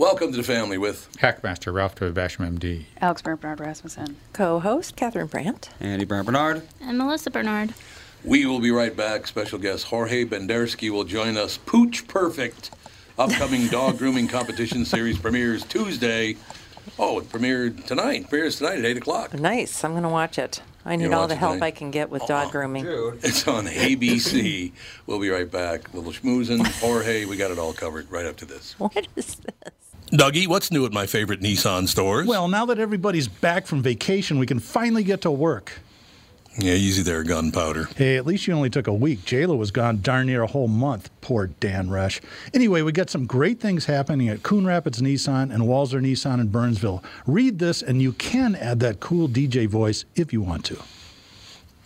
Welcome 0.00 0.30
to 0.30 0.38
the 0.38 0.42
family 0.42 0.78
with 0.78 1.12
Hackmaster 1.18 1.74
Ralph 1.74 1.94
W. 1.96 2.14
Basham, 2.14 2.58
MD. 2.58 2.84
Alex 3.02 3.20
Bernard 3.20 3.60
Rasmussen. 3.60 4.16
Co-host 4.32 4.96
Catherine 4.96 5.26
Brandt. 5.26 5.68
Andy 5.78 6.06
Brown 6.06 6.24
Bernard. 6.24 6.66
And 6.80 6.96
Melissa 6.96 7.30
Bernard. 7.30 7.74
We 8.24 8.46
will 8.46 8.60
be 8.60 8.70
right 8.70 8.96
back. 8.96 9.26
Special 9.26 9.58
guest 9.58 9.84
Jorge 9.84 10.24
Bendersky 10.24 10.88
will 10.88 11.04
join 11.04 11.36
us. 11.36 11.58
Pooch 11.58 12.08
Perfect, 12.08 12.70
upcoming 13.18 13.66
dog 13.68 13.98
grooming 13.98 14.26
competition 14.26 14.86
series 14.86 15.18
premieres 15.18 15.64
Tuesday. 15.64 16.38
Oh, 16.98 17.18
it 17.18 17.28
premiered 17.28 17.84
tonight. 17.84 18.30
Premieres 18.30 18.56
tonight 18.56 18.78
at 18.78 18.86
8 18.86 18.96
o'clock. 18.96 19.34
Nice. 19.34 19.84
I'm 19.84 19.90
going 19.90 20.04
to 20.04 20.08
watch 20.08 20.38
it. 20.38 20.62
I 20.86 20.96
need 20.96 21.12
all 21.12 21.28
the 21.28 21.36
help 21.36 21.56
tonight? 21.56 21.66
I 21.66 21.70
can 21.72 21.90
get 21.90 22.08
with 22.08 22.22
dog 22.22 22.46
uh-uh. 22.46 22.50
grooming. 22.52 22.86
It's 23.22 23.46
on 23.46 23.66
ABC. 23.66 24.72
we'll 25.06 25.20
be 25.20 25.28
right 25.28 25.50
back. 25.50 25.92
Little 25.92 26.12
schmoozing. 26.12 26.66
Jorge, 26.80 27.26
we 27.26 27.36
got 27.36 27.50
it 27.50 27.58
all 27.58 27.74
covered 27.74 28.10
right 28.10 28.24
up 28.24 28.38
to 28.38 28.46
this. 28.46 28.76
What 28.78 29.06
is 29.14 29.36
this? 29.36 29.89
Dougie, 30.10 30.48
what's 30.48 30.72
new 30.72 30.84
at 30.86 30.92
my 30.92 31.06
favorite 31.06 31.40
Nissan 31.40 31.86
stores? 31.86 32.26
Well, 32.26 32.48
now 32.48 32.66
that 32.66 32.80
everybody's 32.80 33.28
back 33.28 33.66
from 33.66 33.80
vacation, 33.80 34.38
we 34.40 34.46
can 34.46 34.58
finally 34.58 35.04
get 35.04 35.20
to 35.20 35.30
work. 35.30 35.72
yeah, 36.58 36.72
easy 36.74 37.02
there, 37.02 37.22
gunpowder. 37.22 37.84
Hey, 37.94 38.16
at 38.16 38.26
least 38.26 38.48
you 38.48 38.54
only 38.54 38.70
took 38.70 38.88
a 38.88 38.92
week. 38.92 39.20
JLo 39.20 39.56
was 39.56 39.70
gone 39.70 40.00
darn 40.00 40.26
near 40.26 40.42
a 40.42 40.48
whole 40.48 40.66
month. 40.66 41.10
Poor 41.20 41.46
Dan 41.46 41.90
Rush. 41.90 42.20
Anyway, 42.52 42.82
we 42.82 42.90
got 42.90 43.08
some 43.08 43.24
great 43.24 43.60
things 43.60 43.84
happening 43.84 44.28
at 44.28 44.42
Coon 44.42 44.66
Rapids 44.66 45.00
Nissan 45.00 45.54
and 45.54 45.62
Walser 45.62 46.00
Nissan 46.00 46.40
in 46.40 46.48
Burnsville. 46.48 47.04
Read 47.24 47.60
this, 47.60 47.80
and 47.80 48.02
you 48.02 48.12
can 48.12 48.56
add 48.56 48.80
that 48.80 48.98
cool 48.98 49.28
DJ 49.28 49.68
voice 49.68 50.04
if 50.16 50.32
you 50.32 50.40
want 50.40 50.64
to. 50.64 50.78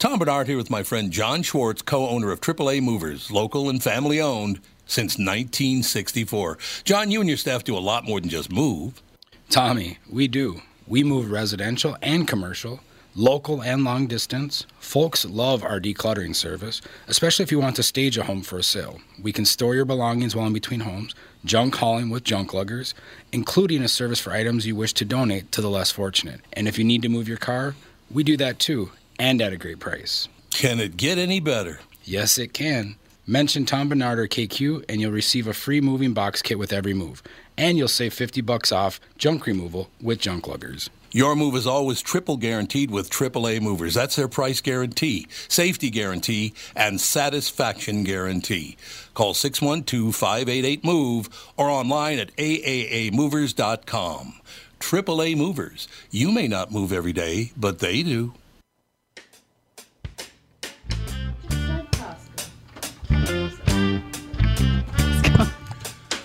Tom 0.00 0.18
Barnard 0.18 0.46
here 0.46 0.56
with 0.56 0.70
my 0.70 0.82
friend 0.82 1.10
John 1.10 1.42
Schwartz, 1.42 1.82
co 1.82 2.08
owner 2.08 2.30
of 2.30 2.40
AAA 2.40 2.80
Movers, 2.80 3.30
local 3.30 3.68
and 3.68 3.82
family 3.82 4.18
owned 4.18 4.58
since 4.86 5.18
1964. 5.18 6.56
John, 6.84 7.10
you 7.10 7.20
and 7.20 7.28
your 7.28 7.36
staff 7.36 7.64
do 7.64 7.76
a 7.76 7.84
lot 7.84 8.06
more 8.06 8.18
than 8.18 8.30
just 8.30 8.50
move. 8.50 9.02
Tommy, 9.50 9.98
we 10.10 10.26
do. 10.26 10.62
We 10.86 11.04
move 11.04 11.30
residential 11.30 11.98
and 12.00 12.26
commercial, 12.26 12.80
local 13.14 13.62
and 13.62 13.84
long 13.84 14.06
distance. 14.06 14.64
Folks 14.78 15.26
love 15.26 15.62
our 15.62 15.78
decluttering 15.78 16.34
service, 16.34 16.80
especially 17.06 17.42
if 17.42 17.52
you 17.52 17.60
want 17.60 17.76
to 17.76 17.82
stage 17.82 18.16
a 18.16 18.24
home 18.24 18.40
for 18.40 18.56
a 18.56 18.62
sale. 18.62 19.02
We 19.22 19.32
can 19.32 19.44
store 19.44 19.74
your 19.74 19.84
belongings 19.84 20.34
while 20.34 20.46
in 20.46 20.54
between 20.54 20.80
homes, 20.80 21.14
junk 21.44 21.74
hauling 21.74 22.08
with 22.08 22.24
junk 22.24 22.54
luggers, 22.54 22.94
including 23.32 23.82
a 23.82 23.88
service 23.88 24.18
for 24.18 24.32
items 24.32 24.66
you 24.66 24.74
wish 24.74 24.94
to 24.94 25.04
donate 25.04 25.52
to 25.52 25.60
the 25.60 25.68
less 25.68 25.90
fortunate. 25.90 26.40
And 26.54 26.66
if 26.66 26.78
you 26.78 26.84
need 26.84 27.02
to 27.02 27.10
move 27.10 27.28
your 27.28 27.36
car, 27.36 27.74
we 28.10 28.24
do 28.24 28.38
that 28.38 28.58
too, 28.58 28.92
and 29.20 29.40
at 29.42 29.52
a 29.52 29.56
great 29.56 29.78
price. 29.78 30.26
Can 30.50 30.80
it 30.80 30.96
get 30.96 31.18
any 31.18 31.38
better? 31.38 31.78
Yes, 32.02 32.38
it 32.38 32.52
can. 32.54 32.96
Mention 33.26 33.66
Tom 33.66 33.88
Barnard 33.88 34.18
or 34.18 34.26
KQ 34.26 34.86
and 34.88 35.00
you'll 35.00 35.12
receive 35.12 35.46
a 35.46 35.52
free 35.52 35.80
moving 35.80 36.12
box 36.14 36.42
kit 36.42 36.58
with 36.58 36.72
every 36.72 36.94
move. 36.94 37.22
And 37.56 37.78
you'll 37.78 37.86
save 37.86 38.14
50 38.14 38.40
bucks 38.40 38.72
off 38.72 38.98
junk 39.18 39.46
removal 39.46 39.90
with 40.00 40.18
junk 40.18 40.48
luggers. 40.48 40.88
Your 41.12 41.36
move 41.36 41.54
is 41.56 41.66
always 41.66 42.00
triple 42.00 42.36
guaranteed 42.36 42.90
with 42.90 43.10
AAA 43.10 43.60
movers. 43.60 43.94
That's 43.94 44.16
their 44.16 44.28
price 44.28 44.60
guarantee, 44.60 45.26
safety 45.48 45.90
guarantee, 45.90 46.54
and 46.74 47.00
satisfaction 47.00 48.04
guarantee. 48.04 48.76
Call 49.12 49.34
612 49.34 50.14
588 50.14 50.84
MOVE 50.84 51.28
or 51.56 51.68
online 51.68 52.20
at 52.20 52.34
AAAmovers.com. 52.36 54.34
AAA 54.78 55.36
Movers. 55.36 55.88
You 56.10 56.32
may 56.32 56.48
not 56.48 56.72
move 56.72 56.92
every 56.92 57.12
day, 57.12 57.52
but 57.56 57.80
they 57.80 58.02
do. 58.02 58.32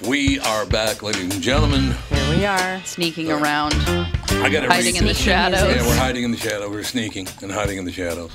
We 0.07 0.39
are 0.41 0.67
back, 0.67 1.01
ladies 1.01 1.33
and 1.33 1.41
gentlemen. 1.41 1.95
Here 2.09 2.37
we 2.37 2.45
are. 2.45 2.79
Sneaking 2.83 3.31
around, 3.31 3.73
I 3.73 4.49
got 4.51 4.61
to 4.61 4.67
hiding 4.67 4.97
in 4.97 5.05
the 5.05 5.15
shadows. 5.15 5.61
Yeah, 5.61 5.81
we're 5.81 5.95
hiding 5.95 6.23
in 6.23 6.29
the 6.29 6.37
shadow. 6.37 6.69
We're 6.69 6.83
sneaking 6.83 7.27
and 7.41 7.51
hiding 7.51 7.79
in 7.79 7.85
the 7.85 7.91
shadows. 7.91 8.31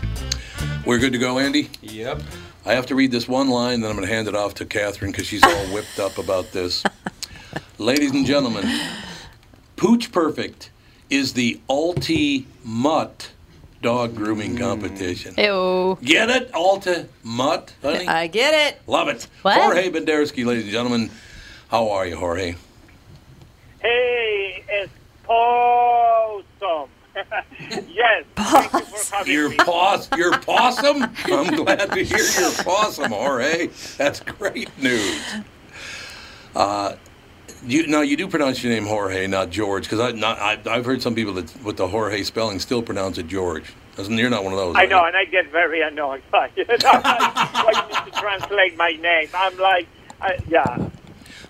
We're 0.84 0.98
good 0.98 1.12
to 1.12 1.19
go, 1.19 1.38
Andy? 1.38 1.70
Yep. 1.82 2.22
I 2.66 2.75
have 2.75 2.86
to 2.86 2.97
read 2.97 3.12
this 3.12 3.28
one 3.28 3.50
line, 3.50 3.82
then 3.82 3.91
I'm 3.91 3.97
going 3.97 4.09
to 4.09 4.12
hand 4.12 4.26
it 4.26 4.34
off 4.34 4.54
to 4.54 4.64
Catherine 4.64 5.12
because 5.12 5.28
she's 5.28 5.44
all 5.44 5.66
whipped 5.66 6.00
up 6.00 6.19
about 6.19 6.50
this. 6.50 6.82
Ladies 7.78 8.10
and 8.10 8.26
gentlemen, 8.26 8.69
Pooch 9.76 10.10
Perfect 10.10 10.70
is 11.09 11.34
the 11.34 11.60
Ulti 11.69 12.47
Mutt 12.64 13.30
dog 13.80 14.16
grooming 14.16 14.56
mm. 14.56 14.59
competition. 14.59 15.34
Ew. 15.38 15.98
Get 16.03 16.30
it? 16.30 16.50
Ulti 16.50 17.06
Mutt, 17.22 17.75
honey? 17.80 18.09
I 18.09 18.26
get 18.26 18.54
it. 18.54 18.80
Love 18.88 19.06
it. 19.06 19.28
What? 19.42 19.60
Jorge 19.60 19.89
Bendersky, 19.89 20.44
ladies 20.44 20.65
and 20.65 20.72
gentlemen. 20.72 21.10
How 21.70 21.88
are 21.90 22.04
you, 22.04 22.16
Jorge? 22.16 22.56
Hey, 23.80 24.64
it's 24.68 24.92
Possum. 25.22 26.90
yes. 27.88 28.24
Thank 28.34 28.72
you 28.72 28.80
for 28.80 29.14
having 29.14 29.32
Your 29.32 29.52
your 30.16 30.38
possum. 30.40 31.04
I'm 31.26 31.54
glad 31.54 31.92
to 31.92 32.02
hear 32.02 32.18
your 32.18 32.50
possum, 32.64 33.12
Jorge. 33.12 33.68
That's 33.98 34.18
great 34.18 34.76
news. 34.82 35.22
Uh, 36.56 36.96
you 37.64 37.86
now 37.86 38.00
you 38.00 38.16
do 38.16 38.26
pronounce 38.26 38.64
your 38.64 38.72
name 38.72 38.86
Jorge, 38.86 39.28
not 39.28 39.50
George, 39.50 39.84
because 39.84 40.00
I 40.00 40.10
not 40.10 40.40
I, 40.40 40.58
I've 40.68 40.84
heard 40.84 41.00
some 41.00 41.14
people 41.14 41.34
that 41.34 41.62
with 41.62 41.76
the 41.76 41.86
Jorge 41.86 42.24
spelling 42.24 42.58
still 42.58 42.82
pronounce 42.82 43.16
it 43.18 43.28
George. 43.28 43.72
You're 43.96 44.28
not 44.28 44.42
one 44.42 44.52
of 44.52 44.58
those? 44.58 44.74
I 44.76 44.86
know, 44.86 45.04
and 45.04 45.16
I 45.16 45.24
get 45.24 45.52
very 45.52 45.82
annoyed 45.82 46.22
by 46.32 46.50
it. 46.56 46.68
I'm 46.84 47.02
like, 47.02 47.54
why 47.54 47.72
you 47.76 48.04
need 48.04 48.12
to 48.12 48.18
translate 48.18 48.76
my 48.76 48.90
name? 48.92 49.28
I'm 49.34 49.56
like, 49.58 49.86
I, 50.20 50.38
yeah. 50.48 50.90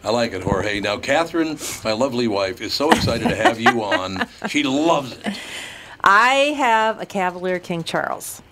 I 0.04 0.10
like 0.10 0.32
it, 0.32 0.42
Jorge. 0.42 0.80
Now, 0.80 0.96
Catherine, 0.98 1.58
my 1.84 1.92
lovely 1.92 2.28
wife, 2.28 2.60
is 2.60 2.72
so 2.72 2.90
excited 2.90 3.28
to 3.28 3.36
have 3.36 3.60
you 3.60 3.82
on. 3.82 4.26
She 4.48 4.62
loves 4.62 5.12
it. 5.12 5.38
I 6.02 6.54
have 6.56 7.00
a 7.00 7.06
Cavalier 7.06 7.58
King 7.58 7.84
Charles. 7.84 8.42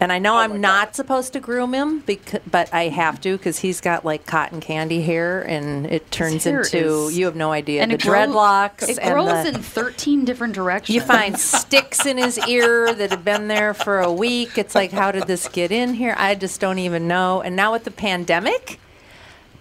And 0.00 0.10
I 0.10 0.18
know 0.18 0.34
Oh 0.34 0.38
I'm 0.38 0.60
not 0.60 0.96
supposed 0.96 1.32
to 1.34 1.38
groom 1.38 1.72
him, 1.74 2.00
bec- 2.00 2.42
but 2.50 2.74
I 2.74 2.88
have 2.88 3.20
to 3.20 3.36
because 3.36 3.60
he's 3.60 3.80
got 3.80 4.04
like 4.04 4.26
cotton 4.26 4.58
candy 4.60 5.00
hair, 5.00 5.42
and 5.42 5.86
it 5.86 6.10
turns 6.10 6.44
into 6.44 6.76
is- 7.06 7.16
you 7.16 7.26
have 7.26 7.36
no 7.36 7.52
idea 7.52 7.82
And 7.82 7.92
the 7.92 7.94
it 7.94 8.02
grows- 8.02 8.26
dreadlocks. 8.34 8.88
It 8.88 8.98
and 8.98 9.12
grows 9.14 9.44
the- 9.44 9.50
in 9.58 9.62
13 9.62 10.24
different 10.24 10.54
directions. 10.56 10.92
You 10.96 11.02
find 11.02 11.38
sticks 11.38 12.04
in 12.04 12.18
his 12.18 12.36
ear 12.48 12.92
that 12.92 13.12
have 13.12 13.24
been 13.24 13.46
there 13.46 13.74
for 13.74 14.00
a 14.00 14.12
week. 14.12 14.58
It's 14.58 14.74
like, 14.74 14.90
how 14.90 15.12
did 15.12 15.28
this 15.28 15.46
get 15.46 15.70
in 15.70 15.94
here? 15.94 16.16
I 16.18 16.34
just 16.34 16.58
don't 16.60 16.80
even 16.80 17.06
know. 17.06 17.40
And 17.40 17.54
now 17.54 17.70
with 17.70 17.84
the 17.84 17.92
pandemic, 17.92 18.80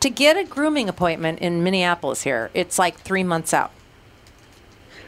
to 0.01 0.09
get 0.09 0.35
a 0.35 0.43
grooming 0.43 0.89
appointment 0.89 1.39
in 1.39 1.63
Minneapolis 1.63 2.23
here, 2.23 2.49
it's 2.53 2.77
like 2.77 2.97
three 2.97 3.23
months 3.23 3.53
out. 3.53 3.71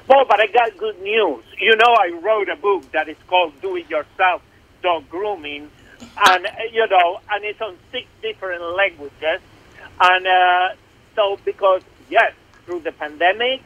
Well, 0.07 0.25
but 0.27 0.39
I 0.39 0.47
got 0.47 0.77
good 0.77 1.01
news. 1.01 1.43
You 1.59 1.75
know, 1.75 1.95
I 1.99 2.19
wrote 2.21 2.49
a 2.49 2.55
book 2.55 2.91
that 2.91 3.09
is 3.09 3.17
called 3.27 3.53
"Do 3.61 3.75
It 3.75 3.89
Yourself 3.89 4.41
Dog 4.81 5.09
Grooming," 5.09 5.69
and 6.27 6.45
uh, 6.45 6.49
you 6.71 6.87
know, 6.87 7.19
and 7.31 7.43
it's 7.43 7.61
on 7.61 7.77
six 7.91 8.05
different 8.21 8.61
languages. 8.75 9.41
And 9.99 10.27
uh, 10.27 10.69
so, 11.15 11.39
because 11.45 11.81
yes, 12.09 12.33
through 12.65 12.81
the 12.81 12.91
pandemic, 12.91 13.61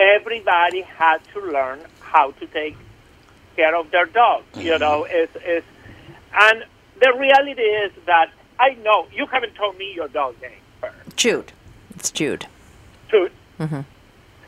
everybody 0.00 0.82
had 0.82 1.18
to 1.32 1.40
learn 1.40 1.80
how 2.00 2.32
to 2.32 2.46
take 2.46 2.76
care 3.56 3.76
of 3.76 3.90
their 3.90 4.06
dog. 4.06 4.42
You 4.56 4.78
know, 4.78 5.04
is 5.04 5.30
is, 5.46 5.62
and 6.34 6.64
the 7.00 7.14
reality 7.16 7.62
is 7.62 7.92
that 8.06 8.32
I 8.58 8.74
know 8.82 9.06
you 9.12 9.26
haven't 9.26 9.54
told 9.54 9.76
me 9.78 9.92
your 9.94 10.08
dog 10.08 10.40
name 10.42 10.50
first. 10.80 11.16
Jude. 11.16 11.52
It's 11.94 12.10
Jude. 12.10 12.46
Jude. 13.10 13.32
Mm-hmm. 13.58 13.80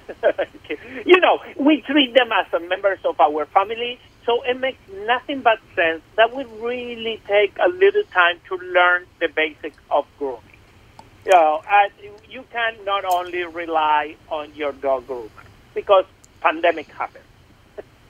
you 1.07 1.21
know, 1.21 1.39
we 1.57 1.83
treat 1.83 2.15
them 2.15 2.31
as 2.33 2.53
a 2.53 2.61
members 2.61 2.99
of 3.05 3.21
our 3.21 3.47
family, 3.47 3.99
so 4.27 4.43
it 4.43 4.59
makes 4.59 4.79
nothing 5.07 5.41
but 5.41 5.59
sense 5.77 6.03
that 6.17 6.35
we 6.35 6.45
really 6.61 7.21
take 7.27 7.57
a 7.59 7.69
little 7.69 8.03
time 8.13 8.41
to 8.49 8.57
learn 8.57 9.07
the 9.21 9.29
basics 9.29 9.77
of 9.91 10.07
grooming. 10.19 10.43
You 11.25 11.33
know, 11.33 11.63
you 12.29 12.45
can 12.51 12.77
not 12.85 13.05
only 13.05 13.45
rely 13.45 14.17
on 14.29 14.55
your 14.55 14.73
dog 14.73 15.07
groomer 15.07 15.31
because 15.75 16.05
pandemic 16.41 16.89
happened. 16.89 17.25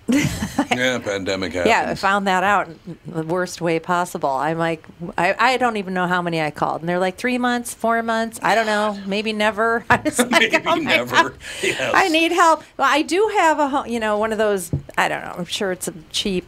Yeah, 0.77 0.99
pandemic 0.99 1.53
happened. 1.53 1.69
Yeah, 1.69 1.91
I 1.91 1.95
found 1.95 2.27
that 2.27 2.45
out 2.45 2.69
the 3.07 3.25
worst 3.25 3.61
way 3.61 3.81
possible. 3.81 4.31
I'm 4.31 4.57
like, 4.57 4.85
I, 5.19 5.35
I 5.39 5.57
don't 5.57 5.77
even 5.77 5.95
know 5.95 6.07
how 6.07 6.23
many 6.23 6.41
I 6.41 6.51
called. 6.51 6.81
And 6.81 6.89
they're 6.89 6.99
like, 6.99 7.17
three 7.17 7.39
months, 7.39 7.75
four 7.75 8.03
months, 8.03 8.39
I 8.43 8.55
don't 8.55 8.67
know, 8.67 8.99
maybe 9.05 9.33
never. 9.33 9.85
I 9.91 9.97
was 9.97 10.19
like, 10.31 10.53
Maybe 10.53 10.63
oh 10.67 10.77
never. 10.77 11.35
Yes. 11.63 11.93
I 11.95 12.09
need 12.09 12.33
help. 12.33 12.63
Well, 12.77 12.89
I 12.91 13.03
do 13.03 13.31
have 13.37 13.59
a, 13.59 13.91
you 13.91 13.99
know, 13.99 14.17
one 14.19 14.33
of 14.33 14.39
those, 14.39 14.71
I 14.97 15.09
don't 15.09 15.23
know, 15.23 15.35
I'm 15.39 15.45
sure 15.45 15.73
it's 15.73 15.89
a 15.89 15.95
cheap 16.11 16.47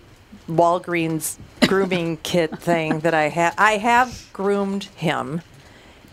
Walgreens 0.49 1.37
grooming 1.67 2.19
kit 2.19 2.59
thing 2.59 3.01
that 3.01 3.15
I 3.15 3.29
have. 3.29 3.55
I 3.59 3.79
have 3.79 4.29
groomed 4.33 4.85
him, 4.85 5.41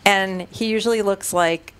and 0.05 0.43
he 0.49 0.65
usually 0.67 1.01
looks 1.01 1.31
like, 1.33 1.73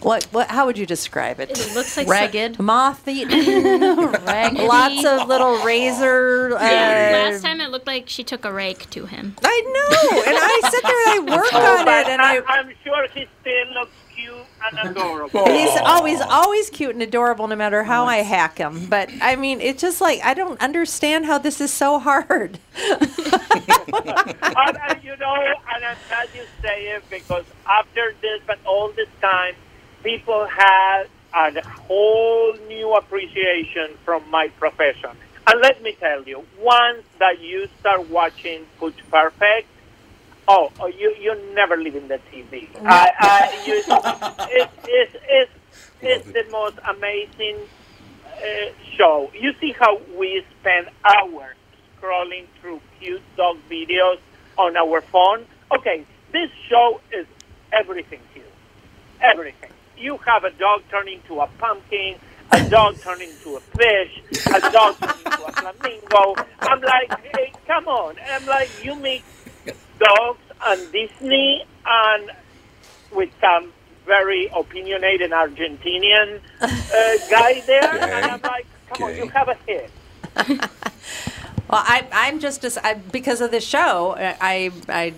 what, 0.00 0.24
what, 0.24 0.48
how 0.50 0.66
would 0.66 0.76
you 0.76 0.86
describe 0.86 1.40
it? 1.40 1.50
It 1.50 1.74
looks 1.74 1.96
like 1.96 2.08
Ragged. 2.08 2.58
Moth 2.58 3.06
eaten, 3.06 3.30
Raggedy. 4.24 4.66
lots 4.66 5.04
of 5.04 5.28
little 5.28 5.64
razor. 5.64 6.56
Uh, 6.56 6.60
Last 6.60 7.42
time 7.42 7.60
it 7.60 7.70
looked 7.70 7.86
like 7.86 8.08
she 8.08 8.24
took 8.24 8.44
a 8.44 8.52
rake 8.52 8.90
to 8.90 9.06
him. 9.06 9.36
I 9.42 9.60
know, 9.60 10.22
and 10.22 10.36
I 10.38 10.60
sit 10.70 10.82
there 10.82 11.18
and 11.18 11.30
I 11.30 11.36
work 11.36 11.54
on 11.54 11.88
it, 11.88 12.08
and 12.08 12.22
I. 12.22 12.36
I, 12.38 12.58
am 12.58 12.72
sure 12.82 13.06
he 13.14 13.26
still 13.40 13.74
looks 13.74 13.92
cute 14.14 14.34
and 14.72 14.90
adorable. 14.90 15.46
He's 15.46 15.76
always 15.80 16.20
always 16.20 16.70
cute 16.70 16.94
and 16.94 17.02
adorable, 17.02 17.46
no 17.48 17.56
matter 17.56 17.84
how 17.84 18.04
I 18.04 18.18
hack 18.18 18.58
him. 18.58 18.86
But 18.86 19.10
I 19.20 19.36
mean, 19.36 19.60
it's 19.60 19.80
just 19.80 20.00
like 20.00 20.20
I 20.24 20.34
don't 20.34 20.60
understand 20.60 21.26
how 21.26 21.38
this 21.38 21.60
is 21.60 21.72
so 21.72 21.98
hard. 21.98 22.58
and, 22.76 23.00
and 23.92 25.04
you 25.04 25.16
know, 25.16 25.34
and 25.74 25.84
I'm 25.84 25.96
glad 26.08 26.28
you 26.34 26.42
say 26.62 26.88
it 26.88 27.04
because 27.10 27.44
after 27.66 28.14
this, 28.20 28.40
but 28.46 28.58
all 28.64 28.90
this 28.92 29.08
time, 29.20 29.54
people 30.04 30.46
had 30.46 31.06
a 31.34 31.66
whole 31.66 32.54
new 32.68 32.94
appreciation 32.94 33.96
from 34.04 34.22
my 34.30 34.48
profession. 34.48 35.10
And 35.46 35.60
let 35.60 35.82
me 35.82 35.96
tell 35.98 36.22
you, 36.22 36.44
once 36.60 37.02
that 37.18 37.40
you 37.40 37.68
start 37.80 38.08
watching 38.08 38.64
Pooch 38.78 38.98
Perfect, 39.10 39.66
oh, 40.46 40.70
oh 40.78 40.86
you 40.86 41.14
you 41.18 41.34
never 41.54 41.76
leave 41.76 41.96
in 41.96 42.08
the 42.08 42.20
TV. 42.30 42.68
I, 42.84 43.10
I, 43.18 43.64
you, 43.66 43.82
it, 44.60 44.70
it's, 44.84 45.16
it's, 45.28 45.52
it's 46.00 46.26
the 46.26 46.44
most 46.52 46.78
amazing 46.88 47.58
uh, 48.26 48.72
show. 48.96 49.30
You 49.34 49.54
see 49.60 49.72
how 49.72 50.00
we 50.16 50.44
spend 50.60 50.88
hours 51.04 51.56
scrolling 52.00 52.46
through 52.60 52.80
cute 53.00 53.22
dog 53.36 53.58
videos 53.70 54.18
on 54.56 54.76
our 54.76 55.00
phone? 55.00 55.46
Okay, 55.76 56.06
this 56.32 56.50
show 56.68 57.00
is 57.12 57.26
everything 57.72 58.20
you. 58.34 58.42
Everything. 59.20 59.70
You 59.96 60.18
have 60.18 60.44
a 60.44 60.50
dog 60.50 60.82
turning 60.90 61.20
into 61.20 61.40
a 61.40 61.46
pumpkin, 61.58 62.16
a 62.52 62.68
dog 62.68 62.96
turning 63.00 63.30
into 63.30 63.56
a 63.56 63.60
fish, 63.60 64.22
a 64.54 64.60
dog 64.70 64.96
turn 64.98 65.18
into 65.24 65.44
a 65.44 65.52
flamingo. 65.52 66.34
I'm 66.60 66.80
like, 66.80 67.20
hey, 67.34 67.52
come 67.66 67.88
on. 67.88 68.16
I'm 68.30 68.46
like, 68.46 68.70
you 68.84 68.94
mix 68.96 69.24
dogs 69.98 70.40
and 70.66 70.92
Disney 70.92 71.64
and 71.86 72.30
with 73.12 73.30
some 73.40 73.72
very 74.06 74.50
opinionated 74.54 75.30
Argentinian 75.30 76.40
uh, 76.60 76.68
guy 77.30 77.60
there. 77.66 77.92
And 77.92 78.26
I'm 78.26 78.42
like, 78.42 78.66
come 78.88 79.08
on, 79.08 79.16
you 79.16 79.28
have 79.28 79.48
a 79.48 79.56
hit. 79.66 79.90
Well, 81.74 81.82
I, 81.84 82.06
I'm 82.12 82.38
just 82.38 82.64
as 82.64 82.78
I, 82.78 82.94
because 82.94 83.40
of 83.40 83.50
this 83.50 83.66
show. 83.66 84.14
I, 84.16 84.70
I 84.88 85.12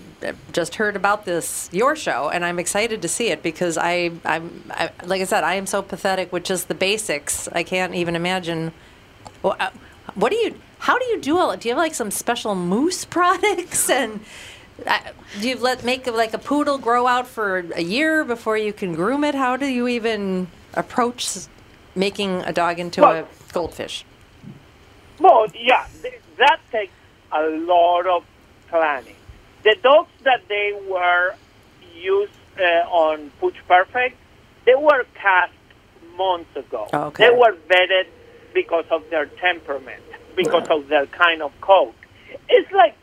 just 0.55 0.77
heard 0.77 0.97
about 0.97 1.27
this 1.27 1.69
your 1.71 1.95
show, 1.95 2.31
and 2.31 2.47
I'm 2.47 2.59
excited 2.59 3.03
to 3.03 3.09
see 3.09 3.29
it 3.29 3.43
because 3.43 3.77
I 3.77 4.13
I'm 4.25 4.65
I, 4.71 4.89
like 5.05 5.21
I 5.21 5.25
said, 5.25 5.45
I 5.45 5.57
am 5.57 5.67
so 5.67 5.83
pathetic 5.83 6.33
with 6.33 6.45
just 6.45 6.69
the 6.69 6.75
basics. 6.75 7.47
I 7.53 7.63
can't 7.63 7.95
even 7.95 8.17
imagine. 8.17 8.73
Well, 9.43 9.55
uh, 9.61 9.69
what 10.15 10.31
do 10.31 10.37
you? 10.37 10.55
How 10.79 10.99
do 10.99 11.05
you 11.05 11.21
do 11.21 11.37
all? 11.37 11.55
Do 11.59 11.69
you 11.69 11.75
have 11.75 11.79
like 11.79 11.95
some 11.95 12.11
special 12.11 12.55
mousse 12.55 13.05
products 13.17 13.91
and? 13.91 14.21
Uh, 14.87 14.99
do 15.43 15.51
you 15.51 15.59
let 15.59 15.85
make 15.85 16.07
like 16.07 16.33
a 16.33 16.39
poodle 16.39 16.79
grow 16.79 17.07
out 17.07 17.27
for 17.27 17.67
a 17.75 17.83
year 17.83 18.25
before 18.25 18.57
you 18.57 18.73
can 18.73 18.95
groom 18.95 19.25
it? 19.25 19.35
How 19.35 19.59
do 19.59 19.67
you 19.67 19.89
even 19.89 20.47
approach 20.73 21.37
making 21.95 22.41
a 22.47 22.53
dog 22.55 22.79
into 22.79 23.03
Well- 23.03 23.25
a 23.25 23.53
goldfish? 23.53 24.07
Well, 25.19 25.47
yeah, 25.55 25.87
that 26.39 26.59
takes 26.71 26.93
a 27.33 27.43
lot 27.43 28.07
of 28.07 28.25
planning. 28.69 29.17
The 29.63 29.77
dogs 29.83 30.11
that 30.23 30.43
they 30.49 30.79
were 30.89 31.35
used 31.95 32.33
uh, 32.59 32.89
on 32.89 33.31
Pooch 33.41 33.57
Perfect, 33.67 34.17
they 34.65 34.75
were 34.75 35.05
cast 35.15 35.53
months 36.17 36.55
ago. 36.57 36.89
Okay. 36.93 37.29
They 37.29 37.35
were 37.35 37.57
vetted 37.69 38.07
because 38.55 38.85
of 38.91 39.09
their 39.11 39.27
temperament, 39.27 40.03
because 40.35 40.67
of 40.71 40.89
their 40.89 41.07
kind 41.07 41.43
of 41.43 41.53
coat. 41.61 41.95
It's 42.49 42.71
like 42.73 42.97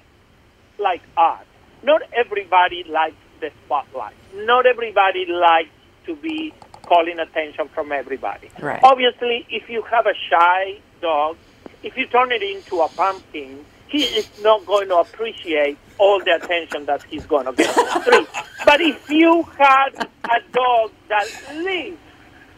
like 0.80 1.02
us. 1.18 1.46
Not 1.84 2.02
everybody 2.14 2.84
likes 2.86 3.16
the 3.40 3.52
spotlight. 3.66 4.16
Not 4.34 4.66
everybody 4.66 5.26
likes 5.28 5.70
to 6.06 6.16
be 6.16 6.54
calling 6.86 7.20
attention 7.20 7.68
from 7.70 7.92
everybody. 7.92 8.50
Right. 8.60 8.80
Obviously, 8.84 9.46
if 9.50 9.70
you 9.70 9.84
have 9.84 10.06
a 10.06 10.14
shy 10.30 10.80
dog, 11.02 11.38
if 11.84 11.98
you 11.98 12.08
turn 12.08 12.32
it 12.32 12.42
into 12.42 12.82
a 12.82 12.88
pumpkin, 12.90 13.66
he 13.88 14.04
is 14.04 14.28
not 14.42 14.66
going 14.66 14.88
to 14.88 14.98
appreciate 14.98 15.78
all 16.00 16.20
the 16.24 16.36
attention 16.36 16.86
that 16.86 17.04
he's 17.04 17.26
going 17.26 17.46
to 17.46 17.54
get 17.54 17.78
on. 17.78 18.28
But 18.66 18.82
if 18.82 19.10
you 19.10 19.44
had 19.58 20.08
a 20.24 20.52
dog 20.52 20.92
that 21.10 21.28
lives 21.54 21.98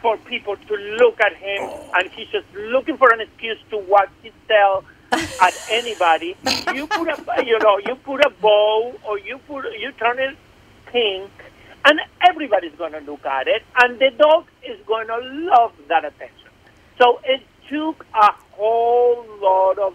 for 0.01 0.17
people 0.17 0.55
to 0.55 0.75
look 0.75 1.19
at 1.19 1.35
him 1.35 1.69
and 1.95 2.09
he's 2.11 2.27
just 2.29 2.45
looking 2.53 2.95
for 2.95 3.11
an 3.11 3.21
excuse 3.21 3.57
to 3.71 3.77
wag 3.89 4.09
his 4.23 4.31
tail 4.47 4.85
at 5.41 5.53
anybody, 5.69 6.37
you 6.73 6.87
put 6.87 7.07
a 7.07 7.43
you 7.45 7.57
know 7.59 7.77
you 7.79 7.95
put 7.95 8.23
a 8.25 8.29
bow 8.41 8.93
or 9.03 9.19
you 9.19 9.37
put 9.47 9.65
you 9.79 9.91
turn 9.93 10.19
it 10.19 10.37
pink, 10.85 11.31
and 11.83 11.99
everybody's 12.27 12.75
going 12.75 12.93
to 12.93 12.99
look 12.99 13.25
at 13.25 13.47
it, 13.47 13.63
and 13.81 13.99
the 13.99 14.11
dog 14.17 14.45
is 14.63 14.79
going 14.85 15.07
to 15.07 15.17
love 15.17 15.73
that 15.89 16.05
attention. 16.05 16.49
So 16.97 17.19
it 17.25 17.41
took 17.69 18.05
a 18.13 18.31
whole 18.51 19.25
lot 19.41 19.77
of 19.79 19.93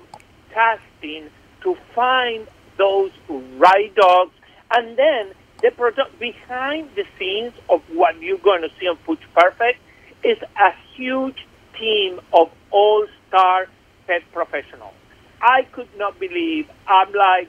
testing 0.53 1.31
to 1.62 1.77
find 1.95 2.47
those 2.79 3.11
right 3.59 3.95
dogs, 3.95 4.33
and 4.71 4.97
then 4.97 5.33
the 5.62 5.71
product 5.71 6.19
behind 6.19 6.91
the 6.97 7.05
scenes 7.19 7.53
of 7.69 7.83
what 7.93 8.21
you're 8.21 8.39
going 8.39 8.62
to 8.62 8.71
see 8.81 8.87
on 8.89 8.97
Pooch 8.99 9.21
Perfect 9.35 9.79
is 10.25 10.39
a 10.59 10.71
huge 10.95 11.47
team 11.79 12.21
of 12.33 12.50
all-star 12.71 13.67
pet 14.07 14.23
professionals. 14.33 14.95
I 15.43 15.62
could 15.73 15.89
not 15.97 16.19
believe. 16.19 16.69
I'm 16.87 17.12
like, 17.12 17.49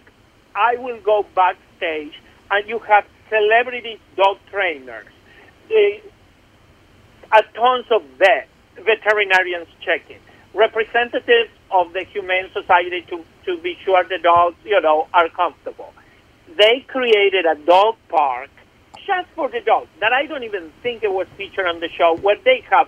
I 0.56 0.76
will 0.78 1.00
go 1.02 1.26
backstage, 1.36 2.14
and 2.50 2.68
you 2.68 2.80
have 2.80 3.06
celebrity 3.30 4.00
dog 4.18 4.38
trainers, 4.50 5.08
a 5.70 6.02
uh, 7.32 7.42
tons 7.54 7.86
of 7.92 8.04
vets, 8.18 8.50
veterinarians 8.84 9.68
checking, 9.82 10.20
representatives 10.54 11.52
of 11.72 11.94
the 11.94 12.04
Humane 12.12 12.50
Society 12.54 13.02
to, 13.10 13.24
to 13.46 13.62
be 13.62 13.78
sure 13.84 14.04
the 14.04 14.20
dogs, 14.22 14.58
you 14.64 14.80
know, 14.82 15.08
are 15.14 15.30
comfortable. 15.30 15.94
They 16.58 16.86
created 16.88 17.46
a 17.46 17.56
dog 17.56 17.96
park 18.10 18.50
just 19.06 19.30
for 19.36 19.50
the 19.50 19.62
dogs 19.62 19.88
that 20.00 20.14
I 20.14 20.26
don't 20.26 20.44
even 20.44 20.72
think 20.84 21.04
it 21.04 21.12
was 21.12 21.28
featured 21.38 21.66
on 21.66 21.80
the 21.80 21.90
show, 21.90 22.18
where 22.18 22.38
they 22.44 22.64
have 22.70 22.88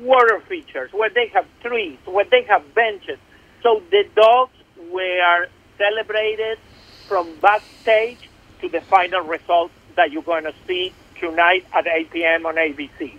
water 0.00 0.40
features, 0.48 0.90
where 0.92 1.10
they 1.10 1.28
have 1.28 1.46
trees, 1.62 1.98
where 2.04 2.24
they 2.30 2.42
have 2.44 2.74
benches. 2.74 3.18
So 3.62 3.82
the 3.90 4.04
dogs 4.14 4.54
were 4.90 5.46
celebrated 5.78 6.58
from 7.06 7.36
backstage 7.40 8.30
to 8.60 8.68
the 8.68 8.80
final 8.80 9.20
result 9.22 9.70
that 9.96 10.10
you're 10.10 10.22
going 10.22 10.44
to 10.44 10.54
see 10.66 10.92
tonight 11.20 11.66
at 11.72 11.86
8 11.86 12.10
p.m. 12.10 12.46
on 12.46 12.56
ABC. 12.56 13.16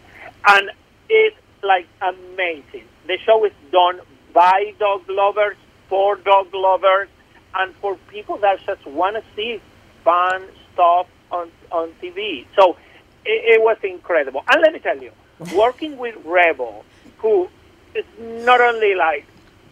And 0.47 0.71
it's 1.09 1.37
like 1.65 1.87
amazing. 2.01 2.85
The 3.07 3.17
show 3.25 3.45
is 3.45 3.53
done 3.71 3.99
by 4.33 4.73
dog 4.79 5.03
lovers, 5.09 5.57
for 5.89 6.15
dog 6.17 6.53
lovers, 6.53 7.09
and 7.55 7.73
for 7.75 7.95
people 8.09 8.37
that 8.37 8.59
just 8.65 8.85
want 8.85 9.15
to 9.15 9.23
see 9.35 9.61
fun 10.03 10.43
stuff 10.73 11.07
on, 11.31 11.51
on 11.71 11.91
TV. 12.01 12.45
So 12.57 12.77
it, 13.25 13.55
it 13.55 13.61
was 13.61 13.77
incredible. 13.83 14.43
And 14.47 14.61
let 14.61 14.73
me 14.73 14.79
tell 14.79 14.97
you, 14.97 15.11
working 15.55 15.97
with 15.97 16.15
Rebel, 16.25 16.85
who 17.17 17.47
is 17.93 18.05
not 18.19 18.61
only 18.61 18.95
like 18.95 19.25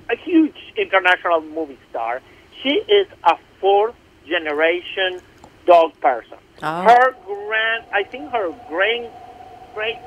a 0.10 0.16
huge 0.16 0.56
international 0.78 1.42
movie 1.42 1.80
star, 1.90 2.22
she 2.62 2.70
is 2.70 3.08
a 3.24 3.38
fourth 3.60 3.96
generation 4.28 5.20
dog 5.66 6.00
person. 6.00 6.38
Oh. 6.62 6.82
Her 6.84 7.16
grand, 7.26 7.86
I 7.92 8.04
think 8.04 8.32
her 8.32 8.54
great, 8.70 9.10
great, 9.74 9.98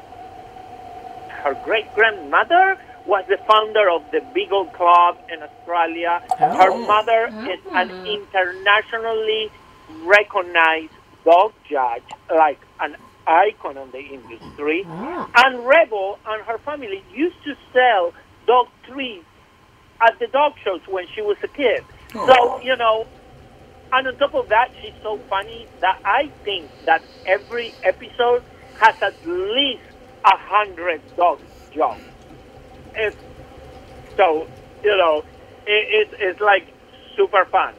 her 1.42 1.54
great 1.64 1.92
grandmother 1.94 2.78
was 3.06 3.24
the 3.28 3.38
founder 3.46 3.88
of 3.90 4.02
the 4.10 4.20
Beagle 4.34 4.66
Club 4.66 5.18
in 5.32 5.42
Australia. 5.42 6.22
Her 6.38 6.70
oh. 6.72 6.86
mother 6.86 7.26
is 7.50 7.60
an 7.72 7.90
ah. 7.90 8.04
internationally 8.04 9.50
recognized 10.04 10.92
dog 11.24 11.52
judge, 11.68 12.02
like 12.28 12.60
an 12.80 12.96
icon 13.26 13.76
in 13.76 13.90
the 13.92 14.00
industry. 14.00 14.84
Ah. 14.86 15.30
And 15.36 15.64
Rebel 15.66 16.18
and 16.26 16.42
her 16.44 16.58
family 16.58 17.02
used 17.12 17.42
to 17.44 17.54
sell 17.72 18.12
dog 18.46 18.68
treats 18.88 19.24
at 20.00 20.18
the 20.18 20.26
dog 20.26 20.54
shows 20.64 20.80
when 20.88 21.06
she 21.14 21.22
was 21.22 21.36
a 21.42 21.48
kid. 21.48 21.84
So, 22.12 22.26
oh. 22.28 22.60
you 22.62 22.76
know, 22.76 23.06
and 23.92 24.08
on 24.08 24.16
top 24.16 24.34
of 24.34 24.48
that, 24.48 24.72
she's 24.80 24.94
so 25.02 25.18
funny 25.30 25.66
that 25.80 26.00
I 26.04 26.28
think 26.44 26.70
that 26.86 27.02
every 27.24 27.72
episode 27.84 28.42
has 28.80 29.00
at 29.00 29.14
least 29.26 29.82
a 30.26 30.36
hundred 30.36 31.00
dog 31.16 31.40
jokes. 31.72 32.00
It's 32.94 33.16
so 34.16 34.46
you 34.82 34.96
know, 34.96 35.24
it, 35.66 36.10
it, 36.12 36.16
it's 36.20 36.40
like 36.40 36.66
super 37.16 37.44
fun. 37.46 37.74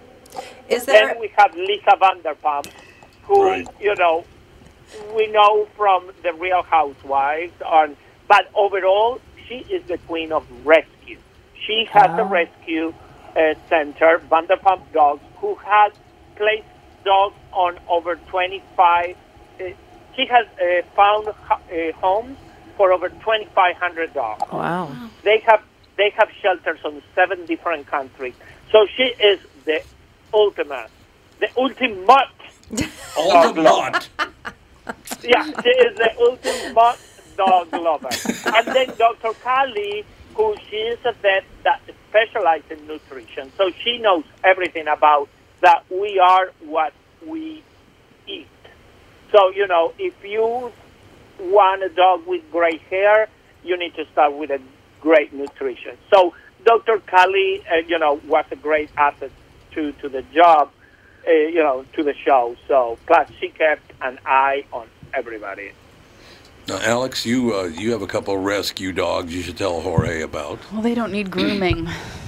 Is 0.70 0.86
there? 0.86 1.08
Then 1.08 1.20
we 1.20 1.32
have 1.38 1.56
Lisa 1.56 1.98
Vanderpump, 2.02 2.72
who 3.24 3.44
Right. 3.44 3.68
you 3.80 3.96
know 3.96 4.26
we 5.16 5.28
know 5.28 5.68
from 5.76 6.12
the 6.24 6.34
Real 6.34 6.64
Housewives, 6.64 7.54
on, 7.66 7.98
but 8.28 8.50
overall 8.56 9.20
she 9.48 9.56
is 9.70 9.84
the 9.88 9.98
queen 10.00 10.32
of 10.32 10.46
rescue. 10.66 11.18
She 11.66 11.86
has 11.92 12.10
a 12.18 12.24
rescue 12.24 12.94
uh, 13.36 13.54
center, 13.70 14.22
Vanderpump 14.32 14.92
Dogs, 14.94 15.22
who 15.38 15.56
has 15.56 15.92
placed 16.36 16.68
dogs 17.04 17.36
on 17.52 17.78
over 17.90 18.16
25. 18.16 19.16
Uh, 19.60 19.64
she 20.18 20.26
has 20.26 20.46
uh, 20.60 20.86
found 20.96 21.28
ho- 21.28 21.62
uh, 21.72 21.94
homes 21.94 22.38
for 22.76 22.92
over 22.92 23.08
2,500 23.10 24.14
dogs. 24.14 24.42
Wow. 24.52 24.98
They 25.24 25.42
have 25.46 25.62
they 25.96 26.12
have 26.18 26.30
shelters 26.42 26.80
on 26.84 27.02
seven 27.16 27.46
different 27.46 27.88
countries. 27.88 28.34
So 28.72 28.86
she 28.96 29.04
is 29.04 29.40
the 29.66 29.80
ultimate, 30.34 30.92
the 31.40 31.48
ultimate. 31.58 32.28
Ultimate. 33.18 34.08
Yeah, 35.24 35.44
she 35.64 35.70
is 35.70 35.98
the 35.98 36.12
ultimate 36.22 37.00
dog 37.36 37.74
lover. 37.74 38.16
And 38.54 38.76
then 38.76 38.94
Dr. 38.98 39.34
Callie, 39.44 40.06
who 40.36 40.56
she 40.70 40.76
is 40.76 41.00
a 41.04 41.14
vet 41.14 41.44
that 41.64 41.82
specializes 42.10 42.70
in 42.70 42.86
nutrition, 42.86 43.52
so 43.58 43.72
she 43.84 43.98
knows 43.98 44.24
everything 44.44 44.88
about 44.88 45.30
that. 45.62 45.84
We 45.90 46.20
are 46.20 46.52
what 46.62 46.94
we 47.26 47.42
eat. 47.42 47.64
So 49.32 49.52
you 49.52 49.68
know, 49.68 49.94
if 49.98 50.14
you 50.24 50.72
want 51.40 51.84
a 51.84 51.90
dog 51.90 52.26
with 52.26 52.44
gray 52.52 52.78
hair, 52.90 53.28
you 53.64 53.78
need 53.78 53.96
to 53.96 54.06
start 54.12 54.34
with 54.34 54.50
a 54.50 54.60
great 55.02 55.34
nutrition. 55.34 55.98
So 56.14 56.34
Dr. 56.66 57.00
Callie, 57.00 57.64
uh, 57.72 57.76
you 57.88 58.00
know, 58.00 58.20
was 58.28 58.46
a 58.52 58.56
great 58.56 58.90
asset 58.98 59.32
to 59.72 59.92
to 59.94 60.10
the 60.10 60.22
job, 60.34 60.72
uh, 61.28 61.32
you 61.32 61.64
know, 61.64 61.86
to 61.94 62.04
the 62.04 62.14
show. 62.14 62.56
So 62.68 62.98
plus 63.06 63.30
she 63.40 63.50
kept 63.50 63.92
an 64.02 64.20
eye 64.26 64.66
on 64.72 64.88
everybody. 65.14 65.72
Now, 66.68 66.80
Alex, 66.80 67.26
you 67.26 67.56
uh, 67.56 67.64
you 67.64 67.92
have 67.92 68.02
a 68.02 68.08
couple 68.08 68.38
rescue 68.38 68.92
dogs 68.92 69.34
you 69.34 69.42
should 69.42 69.58
tell 69.58 69.82
Jorge 69.82 70.22
about. 70.22 70.60
Well, 70.72 70.82
they 70.82 70.96
don't 70.96 71.12
need 71.12 71.32
grooming. 71.32 71.88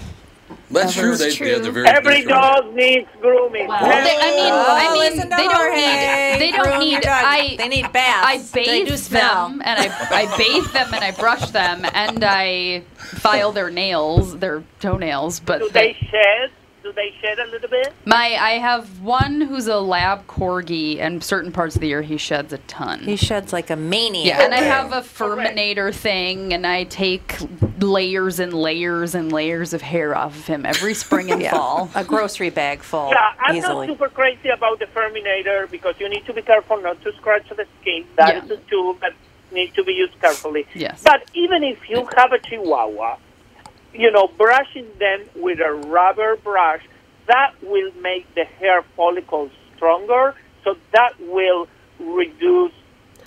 That's 0.72 0.94
true. 0.94 1.16
That's 1.16 1.38
They, 1.40 1.46
yeah, 1.48 1.54
true. 1.56 1.64
they're 1.64 1.72
very 1.72 1.88
Every 1.88 2.22
they're- 2.22 2.30
dog 2.30 2.76
needs 2.76 3.08
grooming. 3.22 3.68
Wow. 3.68 3.80
Well, 3.82 4.04
they, 4.04 4.16
I 4.16 4.32
mean, 4.36 4.54
Oh, 4.54 4.66
I 4.70 5.10
mean, 5.10 5.18
they 5.18 5.26
don't 5.28 5.56
Jorge. 5.56 5.76
need. 5.76 6.40
They 6.40 6.52
don't 6.52 6.80
need. 6.80 7.06
I. 7.06 7.56
They 7.58 7.68
need 7.68 7.92
baths. 7.92 8.28
I 8.28 8.38
They 8.54 8.84
do 8.84 8.92
bathe 8.92 9.00
smell. 9.00 9.50
them, 9.50 9.62
and 9.66 9.80
I, 9.80 10.08
I 10.12 10.38
bathe 10.38 10.72
them, 10.72 10.94
and 10.94 11.04
I 11.04 11.12
brush 11.12 11.50
them, 11.52 11.86
and 11.94 12.24
I 12.24 12.82
file 12.98 13.52
their 13.52 13.70
nails, 13.72 14.38
their 14.38 14.64
toenails. 14.80 15.40
But 15.40 15.60
Do 15.60 15.70
they 15.70 15.98
shed? 16.10 16.52
Do 16.90 16.94
they 16.96 17.14
shed 17.22 17.38
a 17.38 17.46
little 17.52 17.70
bit? 17.70 17.94
my, 18.06 18.36
I 18.36 18.52
have 18.54 19.02
one 19.02 19.42
who's 19.42 19.68
a 19.68 19.78
lab 19.80 20.26
corgi, 20.26 20.98
and 21.00 21.24
certain 21.24 21.52
parts 21.52 21.76
of 21.76 21.82
the 21.82 21.88
year 21.88 22.02
he 22.02 22.18
sheds 22.18 22.52
a 22.52 22.58
ton. 22.60 23.02
He 23.02 23.16
sheds 23.16 23.54
like 23.54 23.70
a 23.70 23.76
maniac. 23.76 24.26
Yeah, 24.40 24.44
and 24.44 24.56
I 24.56 24.62
have 24.62 24.92
a 24.92 25.02
Furminator 25.02 25.94
thing, 25.94 26.52
and 26.52 26.66
I 26.66 26.86
take 26.86 27.36
layers 27.80 28.40
and 28.40 28.54
layers 28.54 29.14
and 29.14 29.32
layers 29.32 29.74
of 29.74 29.84
hair 29.84 30.16
off 30.18 30.36
of 30.36 30.48
him 30.48 30.66
every 30.66 30.96
spring 30.96 31.30
and 31.32 31.42
Yeah. 31.44 31.52
fall. 31.52 31.92
a 31.94 32.04
grocery 32.04 32.50
bag 32.50 32.82
full 32.82 33.10
Yeah, 33.12 33.34
I'm 33.40 33.56
easily. 33.56 33.86
not 33.86 33.94
super 33.94 34.10
crazy 34.10 34.50
about 34.50 34.80
the 34.80 34.86
Furminator 34.88 35.70
because 35.70 35.94
you 36.00 36.10
need 36.10 36.26
to 36.26 36.34
be 36.34 36.42
careful 36.42 36.82
not 36.82 37.00
to 37.04 37.14
scratch 37.18 37.48
the 37.50 37.68
skin. 37.82 38.04
That 38.16 38.34
Yeah. 38.36 38.44
is 38.46 38.50
a 38.52 38.58
tool 38.68 38.96
that 39.02 39.14
needs 39.52 39.76
to 39.76 39.84
be 39.84 39.94
used 39.94 40.20
carefully. 40.20 40.66
Yes. 40.74 41.02
But 41.04 41.30
even 41.36 41.64
if 41.64 41.88
you 41.88 42.10
have 42.18 42.32
a 42.34 42.40
Chihuahua, 42.40 43.18
you 43.94 44.12
know, 44.12 44.28
brushing 44.38 44.88
them 45.00 45.22
with 45.36 45.60
a 45.60 45.74
rubber 45.74 46.36
brush, 46.38 46.82
that 47.28 47.54
will 47.62 47.92
make 48.02 48.34
the 48.36 48.44
hair 48.44 48.84
follicles 48.96 49.52
stronger, 49.76 50.36
so 50.64 50.76
that 50.94 51.14
will 51.20 51.68
reduce 52.00 52.74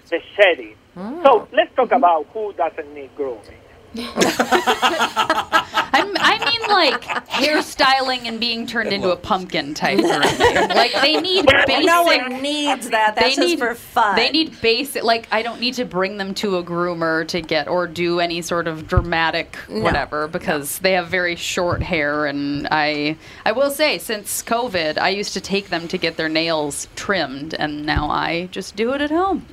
the 0.09 0.21
shedding. 0.37 0.77
Ah. 0.97 1.21
So 1.23 1.49
let's 1.53 1.75
talk 1.75 1.93
about 1.93 2.27
who 2.33 2.53
doesn't 2.53 2.93
need 2.95 3.15
grooming. 3.17 3.62
I'm, 5.95 6.13
mean, 6.13 6.71
like 6.71 7.03
hairstyling 7.29 8.27
and 8.27 8.41
being 8.41 8.67
turned 8.67 8.93
into 8.93 9.11
a 9.11 9.17
pumpkin 9.17 9.75
type 9.75 9.99
grooming. 9.99 10.69
Like 10.69 10.93
they 11.03 11.21
need 11.21 11.47
basic. 11.67 11.85
no 11.85 12.03
one 12.03 12.43
needs 12.43 12.91
that. 12.91 13.15
That's 13.15 13.21
they 13.21 13.35
just 13.35 13.41
need 13.41 13.59
for 13.59 13.75
fun. 13.75 14.17
They 14.17 14.31
need 14.31 14.61
basic. 14.61 15.03
Like 15.05 15.29
I 15.31 15.43
don't 15.43 15.61
need 15.61 15.75
to 15.75 15.85
bring 15.85 16.17
them 16.17 16.35
to 16.35 16.57
a 16.57 16.65
groomer 16.65 17.27
to 17.29 17.41
get 17.41 17.69
or 17.69 17.87
do 17.87 18.21
any 18.21 18.43
sort 18.43 18.67
of 18.67 18.87
dramatic 18.89 19.57
whatever 19.69 20.29
because 20.29 20.79
they 20.79 20.93
have 20.93 21.09
very 21.09 21.37
short 21.37 21.83
hair. 21.83 22.27
And 22.27 22.67
I, 22.71 23.17
I 23.45 23.53
will 23.53 23.71
say, 23.71 23.99
since 23.99 24.43
COVID, 24.43 24.99
I 24.99 25.11
used 25.11 25.35
to 25.35 25.41
take 25.41 25.69
them 25.69 25.89
to 25.89 25.99
get 25.99 26.17
their 26.17 26.29
nails 26.29 26.89
trimmed, 26.97 27.55
and 27.55 27.85
now 27.85 28.09
I 28.11 28.49
just 28.51 28.77
do 28.77 28.93
it 28.93 29.01
at 29.01 29.11
home 29.11 29.47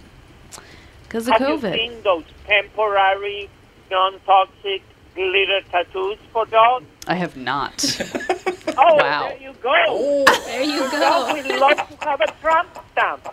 because 1.03 1.27
of 1.27 1.34
Have 1.34 1.41
COVID. 1.41 1.72
you 1.72 1.89
seen 1.89 2.03
those 2.03 2.24
temporary, 2.46 3.50
non-toxic 3.89 4.81
glitter 5.15 5.62
tattoos 5.72 6.17
for 6.31 6.46
dogs? 6.46 6.86
I 7.08 7.15
have 7.15 7.36
not. 7.36 7.84
Oh, 8.77 8.96
Wow. 8.96 9.27
there 9.29 9.38
you 9.41 9.53
go. 9.62 9.74
Oh. 9.88 10.25
There 10.46 10.63
you 10.63 10.79
Dog 10.91 10.91
go. 10.91 11.34
would 11.34 11.60
love 11.60 11.77
to 12.00 12.08
have 12.08 12.22
a 12.22 12.27
tramp 12.39 12.69
stamp. 12.91 13.27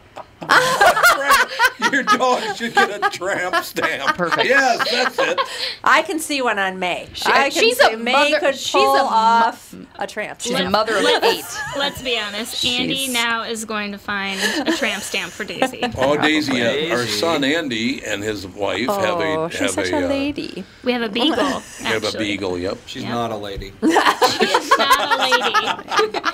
Your 1.92 2.02
dog 2.02 2.56
should 2.56 2.74
get 2.74 2.90
a 3.04 3.10
tramp 3.10 3.56
stamp. 3.64 4.16
Perfect. 4.16 4.46
Yes, 4.48 4.90
that's 4.90 5.18
it. 5.18 5.40
I 5.84 6.02
can 6.02 6.18
see 6.18 6.42
one 6.42 6.58
on 6.58 6.78
May. 6.78 7.08
She- 7.14 7.26
I 7.30 7.48
can 7.50 7.62
she's 7.62 7.78
see 7.78 7.92
a 7.92 7.96
May 7.96 8.12
mother- 8.12 8.38
could 8.40 8.56
she's 8.56 8.72
pull 8.72 8.96
a 8.96 9.02
mo- 9.02 9.08
off 9.08 9.74
a 9.98 10.06
tramp. 10.06 10.40
She's 10.40 10.58
a 10.58 10.68
mother 10.68 10.96
of 10.96 11.04
eight. 11.24 11.44
Let's 11.76 12.02
be 12.02 12.18
honest. 12.18 12.64
Andy 12.64 12.94
She's- 12.96 13.12
now 13.12 13.42
is 13.44 13.64
going 13.64 13.92
to 13.92 13.98
find 13.98 14.40
a 14.68 14.72
tramp 14.76 15.02
stamp 15.02 15.32
for 15.32 15.44
Daisy. 15.44 15.82
Oh, 15.98 16.16
Daisy, 16.16 16.62
uh, 16.62 16.94
our 16.96 17.06
son 17.06 17.42
Andy 17.44 18.04
and 18.04 18.22
his 18.22 18.46
wife 18.46 18.88
have 18.88 19.20
a 19.20 19.24
Oh, 19.24 19.42
have 19.48 19.54
she's 19.54 19.72
such 19.74 19.88
a, 19.90 20.00
a 20.00 20.04
uh, 20.04 20.08
lady. 20.08 20.64
We 20.84 20.92
have 20.92 21.02
a 21.02 21.08
beagle. 21.08 21.62
We 21.80 21.86
have 21.86 22.04
a 22.04 22.18
beagle. 22.18 22.58
Yep. 22.58 22.78
She's 22.86 23.02
Yeah. 23.04 23.14
not 23.14 23.30
a 23.32 23.36
lady. 23.36 23.72
She's 23.80 24.78
not 24.78 25.00
a 25.00 26.10
lady. 26.10 26.20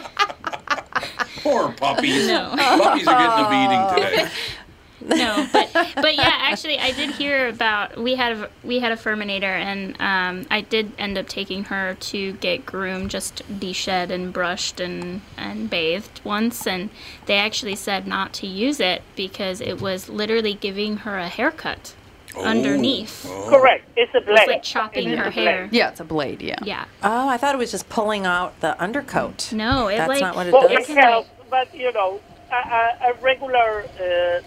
Poor 1.43 1.73
puppies. 1.77 2.27
No. 2.29 2.55
Puppies 2.57 3.07
are 3.07 3.19
getting 3.19 3.45
a 3.45 3.49
beating 3.51 4.11
today. 4.27 4.31
no, 5.05 5.47
but 5.53 5.71
but 5.97 6.15
yeah, 6.15 6.31
actually, 6.43 6.79
I 6.79 6.93
did 6.93 7.11
hear 7.11 7.49
about 7.49 7.97
we 7.99 8.15
had 8.15 8.37
a, 8.37 8.51
we 8.63 8.79
had 8.79 8.93
a 8.93 8.97
Furminator, 8.97 9.43
and 9.43 10.01
um, 10.01 10.47
I 10.51 10.61
did 10.61 10.93
end 10.97 11.19
up 11.19 11.27
taking 11.29 11.65
her 11.65 11.95
to 11.95 12.35
get 12.35 12.65
groomed, 12.65 13.11
just 13.11 13.43
de-shed 13.59 14.13
and 14.13 14.33
brushed 14.33 14.79
and 14.79 15.23
and 15.37 15.69
bathed 15.69 16.21
once, 16.23 16.69
and 16.69 16.89
they 17.27 17.37
actually 17.37 17.75
said 17.75 18.07
not 18.07 18.33
to 18.35 18.47
use 18.47 18.79
it 18.79 19.03
because 19.17 19.61
it 19.61 19.81
was 19.81 20.09
literally 20.09 20.55
giving 20.55 20.99
her 20.99 21.19
a 21.19 21.29
haircut 21.29 21.97
underneath. 22.37 23.27
Correct. 23.49 23.85
It's 23.97 24.15
a 24.15 24.19
It 24.19 24.27
was 24.27 24.41
like 24.47 24.63
chopping 24.63 25.09
It 25.09 25.13
is 25.15 25.19
her 25.19 25.31
hair. 25.31 25.69
Yeah, 25.71 25.91
it's 25.91 26.01
a 26.01 26.05
blade. 26.05 26.41
Yeah. 26.41 26.57
Yeah. 26.63 26.85
Oh, 27.03 27.29
I 27.29 27.37
thought 27.37 27.55
it 27.55 27.59
was 27.59 27.71
just 27.71 27.89
pulling 27.89 28.25
out 28.25 28.59
the 28.61 28.81
undercoat. 28.81 29.53
No, 29.53 29.89
it 29.89 29.99
That's 29.99 30.09
like 30.09 30.21
not 30.21 30.35
what 30.37 30.47
it 30.47 30.53
Well, 30.53 30.69
does. 30.69 30.89
it 30.89 30.97
helps, 30.97 31.29
but 31.53 31.69
you 31.75 31.93
know, 31.93 32.19
a, 32.51 32.55
a, 32.57 33.11
a 33.11 33.23
regular 33.23 33.85
uh, 33.85 34.41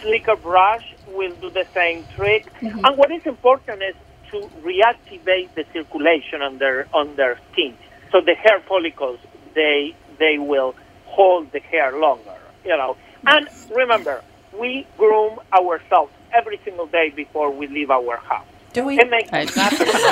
slicker 0.00 0.36
brush 0.36 0.84
will 1.16 1.34
do 1.40 1.50
the 1.50 1.64
same 1.74 2.04
trick. 2.14 2.46
And 2.60 2.98
what 2.98 3.10
is 3.10 3.22
important 3.24 3.82
is 3.82 3.96
to 4.30 4.50
reactivate 4.60 5.48
the 5.56 5.64
circulation 5.72 6.42
on 6.42 6.58
their 6.58 6.86
on 6.92 7.16
their 7.16 7.40
skin, 7.50 7.74
so 8.12 8.20
the 8.20 8.34
hair 8.34 8.60
follicles 8.68 9.18
they 9.54 9.96
they 10.18 10.36
will 10.38 10.74
hold 11.06 11.50
the 11.52 11.60
hair 11.60 11.98
longer. 11.98 12.36
You 12.64 12.76
know, 12.76 12.96
and 13.26 13.48
remember, 13.74 14.22
we 14.60 14.86
groom 14.98 15.38
ourselves 15.52 16.12
every 16.36 16.60
single 16.64 16.86
day 16.86 17.10
before 17.14 17.50
we 17.50 17.68
leave 17.68 17.90
our 17.90 18.18
house. 18.18 18.53
Do 18.74 18.84
we? 18.84 18.98
It 18.98 19.08
makes 19.16 19.32
I- 19.32 19.42
absolute 19.42 19.88
sense 19.88 20.02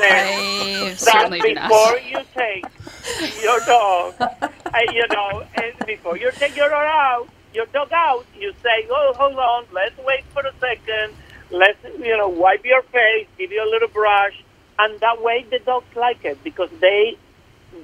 I 0.00 0.88
that 0.88 0.98
certainly 0.98 1.40
do 1.40 1.54
not. 1.54 1.68
before 1.68 1.98
you 1.98 2.20
take 2.34 2.64
your 3.42 3.60
dog, 3.60 4.14
uh, 4.20 4.48
you 4.92 5.04
know, 5.12 5.44
and 5.54 5.86
before 5.86 6.16
you 6.16 6.30
take 6.32 6.56
your 6.56 6.68
dog 6.70 6.86
out, 6.86 7.28
your 7.54 7.66
dog 7.66 7.90
out, 7.92 8.24
you 8.38 8.52
say, 8.62 8.86
"Oh, 8.90 9.12
hold 9.16 9.36
on, 9.36 9.66
let's 9.72 9.96
wait 9.98 10.24
for 10.32 10.40
a 10.40 10.52
second. 10.58 11.14
Let's, 11.50 11.78
you 11.98 12.16
know, 12.16 12.28
wipe 12.28 12.64
your 12.64 12.82
face, 12.82 13.26
give 13.36 13.52
you 13.52 13.62
a 13.62 13.68
little 13.70 13.88
brush, 13.88 14.42
and 14.78 14.98
that 15.00 15.20
way 15.22 15.44
the 15.50 15.58
dogs 15.58 15.94
like 15.94 16.24
it 16.24 16.42
because 16.42 16.70
they 16.80 17.16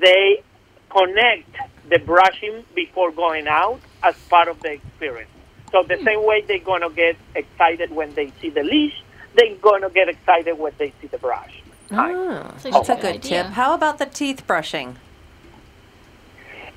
they 0.01 0.43
connect 0.91 1.55
the 1.91 1.99
brushing 1.99 2.65
before 2.75 3.13
going 3.13 3.47
out 3.47 3.81
as 4.03 4.15
part 4.31 4.49
of 4.49 4.59
the 4.63 4.73
experience. 4.73 5.31
So 5.71 5.83
the 5.83 5.99
same 6.03 6.25
way 6.25 6.41
they're 6.47 6.61
gonna 6.61 6.89
get 6.89 7.17
excited 7.35 7.91
when 7.95 8.15
they 8.15 8.33
see 8.41 8.49
the 8.49 8.63
leash, 8.63 9.03
they're 9.35 9.55
gonna 9.57 9.91
get 9.91 10.09
excited 10.09 10.59
when 10.59 10.73
they 10.79 10.93
see 11.01 11.07
the 11.09 11.19
brush. 11.19 11.63
Oh, 11.91 12.43
That's 12.63 12.65
a 12.67 12.71
that's 12.71 12.89
a 12.89 12.95
good 12.95 13.01
good 13.03 13.15
idea. 13.17 13.43
tip. 13.45 13.53
How 13.53 13.75
about 13.75 13.99
the 13.99 14.07
teeth 14.07 14.47
brushing? 14.47 14.97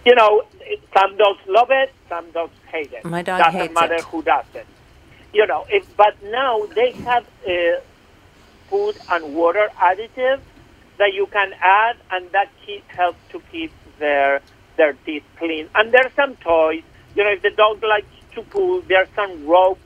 you 0.05 0.15
know, 0.15 0.43
some 0.97 1.15
dogs 1.17 1.39
love 1.47 1.67
it, 1.69 1.93
some 2.09 2.29
dogs 2.31 2.53
hate 2.71 2.91
it. 2.93 3.05
My 3.05 3.21
dog 3.21 3.39
Doesn't 3.43 3.59
hates 3.59 3.73
matter 3.73 3.95
it. 3.95 4.01
who 4.05 4.23
does 4.23 4.45
it. 4.55 4.65
You 5.33 5.45
know, 5.47 5.65
if, 5.69 5.95
but 5.95 6.15
now 6.23 6.65
they 6.75 6.91
have 6.91 7.25
uh, 7.47 7.51
food 8.69 8.95
and 9.11 9.35
water 9.35 9.69
additives 9.77 10.41
that 10.97 11.13
you 11.13 11.27
can 11.27 11.53
add, 11.61 11.97
and 12.11 12.29
that 12.31 12.49
keep, 12.65 12.87
helps 12.89 13.19
to 13.31 13.41
keep 13.51 13.71
their 13.99 14.41
their 14.77 14.93
teeth 15.05 15.23
clean. 15.37 15.69
And 15.75 15.91
there's 15.93 16.13
some 16.15 16.35
toys. 16.37 16.83
You 17.15 17.23
know, 17.23 17.31
if 17.31 17.41
the 17.43 17.51
dog 17.51 17.83
likes 17.83 18.07
to 18.35 18.41
pull, 18.43 18.81
there's 18.81 19.09
some 19.15 19.45
rope 19.45 19.79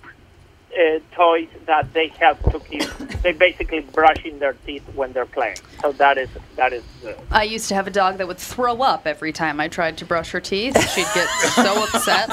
uh, 0.77 0.99
toys 1.15 1.47
that 1.65 1.93
they 1.93 2.07
have 2.19 2.41
to 2.51 2.59
keep. 2.59 2.83
They 3.21 3.31
basically 3.31 3.79
brushing 3.79 4.39
their 4.39 4.53
teeth 4.65 4.83
when 4.93 5.11
they're 5.13 5.25
playing. 5.25 5.57
So 5.81 5.91
that 5.93 6.17
is 6.17 6.29
that 6.57 6.73
is 6.73 6.83
good. 7.01 7.17
I 7.31 7.43
used 7.43 7.69
to 7.69 7.75
have 7.75 7.87
a 7.87 7.91
dog 7.91 8.17
that 8.17 8.27
would 8.27 8.37
throw 8.37 8.81
up 8.81 9.07
every 9.07 9.31
time 9.31 9.59
I 9.59 9.67
tried 9.67 9.97
to 9.97 10.05
brush 10.05 10.31
her 10.31 10.39
teeth. 10.39 10.77
She'd 10.91 11.07
get 11.13 11.27
so 11.55 11.83
upset, 11.83 12.29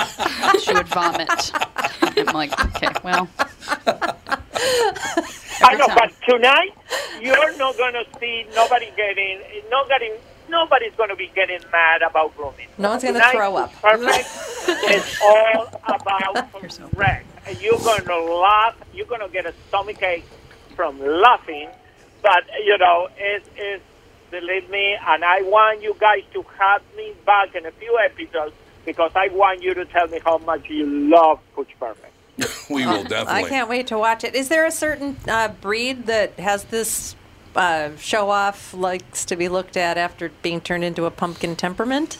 she 0.60 0.74
would 0.74 0.88
vomit. 0.88 1.52
I'm 2.02 2.34
like, 2.34 2.52
okay, 2.76 2.88
well, 3.02 3.28
I 5.64 5.74
know, 5.76 5.86
time. 5.86 5.96
but 5.96 6.12
tonight 6.28 6.74
you're 7.20 7.56
not 7.56 7.76
going 7.76 7.94
to 7.94 8.04
see 8.18 8.46
nobody 8.54 8.90
getting, 8.96 9.40
nobody, 9.70 10.10
nobody's 10.48 10.94
going 10.96 11.08
to 11.10 11.16
be 11.16 11.30
getting 11.34 11.60
mad 11.70 12.02
about 12.02 12.36
grooming. 12.36 12.68
No 12.78 12.90
one's 12.90 13.04
gonna 13.04 13.22
throw 13.30 13.56
up. 13.56 13.72
Perfect. 13.80 14.28
it's 14.68 15.20
all 15.22 15.68
about 15.84 16.48
You're 16.60 16.70
so 16.70 16.88
correct. 16.88 17.26
And 17.26 17.31
You're 17.60 17.78
going 17.78 18.04
to 18.04 18.20
laugh. 18.20 18.76
You're 18.92 19.06
going 19.06 19.20
to 19.20 19.28
get 19.28 19.46
a 19.46 19.54
stomach 19.68 20.02
ache 20.02 20.24
from 20.76 21.00
laughing. 21.00 21.68
But 22.22 22.44
you 22.64 22.78
know, 22.78 23.08
it 23.16 23.44
is. 23.56 23.80
Believe 24.30 24.70
me, 24.70 24.96
and 25.06 25.22
I 25.22 25.42
want 25.42 25.82
you 25.82 25.94
guys 26.00 26.22
to 26.32 26.42
have 26.58 26.80
me 26.96 27.12
back 27.26 27.54
in 27.54 27.66
a 27.66 27.70
few 27.72 27.98
episodes 28.02 28.54
because 28.86 29.12
I 29.14 29.28
want 29.28 29.62
you 29.62 29.74
to 29.74 29.84
tell 29.84 30.06
me 30.08 30.20
how 30.24 30.38
much 30.38 30.70
you 30.70 30.86
love 30.86 31.38
Pooch 31.54 31.68
Perfect. 31.78 32.14
We 32.70 32.86
will 32.86 33.02
definitely. 33.04 33.44
I 33.44 33.48
can't 33.48 33.68
wait 33.68 33.88
to 33.88 33.98
watch 33.98 34.24
it. 34.24 34.34
Is 34.34 34.48
there 34.48 34.64
a 34.64 34.70
certain 34.70 35.18
uh, 35.28 35.48
breed 35.48 36.06
that 36.06 36.38
has 36.38 36.64
this 36.64 37.14
uh, 37.54 37.90
show 37.98 38.30
off 38.30 38.72
likes 38.72 39.26
to 39.26 39.36
be 39.36 39.50
looked 39.50 39.76
at 39.76 39.98
after 39.98 40.30
being 40.40 40.62
turned 40.62 40.84
into 40.84 41.04
a 41.04 41.10
pumpkin 41.10 41.54
temperament? 41.54 42.16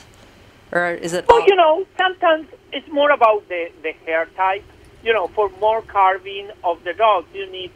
Or 0.71 0.91
is 0.91 1.15
it 1.15 1.25
Well, 1.29 1.41
all- 1.41 1.47
you 1.47 1.57
know, 1.57 1.87
sometimes 1.97 2.47
it's 2.73 2.89
more 2.93 3.11
about 3.11 3.49
the, 3.49 3.71
the 3.83 3.93
hair 4.05 4.27
type. 4.37 4.65
You 5.03 5.13
know, 5.13 5.27
for 5.29 5.51
more 5.61 5.83
carving 5.83 6.49
of 6.63 6.83
the 6.85 6.93
dogs, 6.93 7.29
you 7.35 7.51
need 7.51 7.71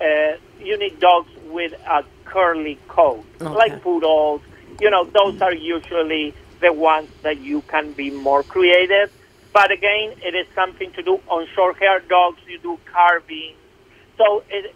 uh, 0.00 0.36
you 0.60 0.78
need 0.78 1.00
dogs 1.00 1.30
with 1.50 1.72
a 1.72 2.04
curly 2.24 2.78
coat, 2.88 3.24
like 3.40 3.82
poodles. 3.82 4.42
You 4.80 4.90
know, 4.90 5.04
those 5.04 5.40
are 5.42 5.54
usually 5.54 6.34
the 6.60 6.72
ones 6.72 7.10
that 7.22 7.40
you 7.40 7.62
can 7.62 7.92
be 7.92 8.10
more 8.10 8.42
creative. 8.42 9.10
But 9.52 9.72
again, 9.72 10.14
it 10.22 10.34
is 10.34 10.46
something 10.54 10.92
to 10.92 11.02
do 11.02 11.20
on 11.28 11.48
short 11.54 11.78
hair 11.78 12.00
dogs. 12.00 12.38
You 12.46 12.58
do 12.58 12.78
carving, 12.84 13.54
so 14.16 14.44
it 14.48 14.74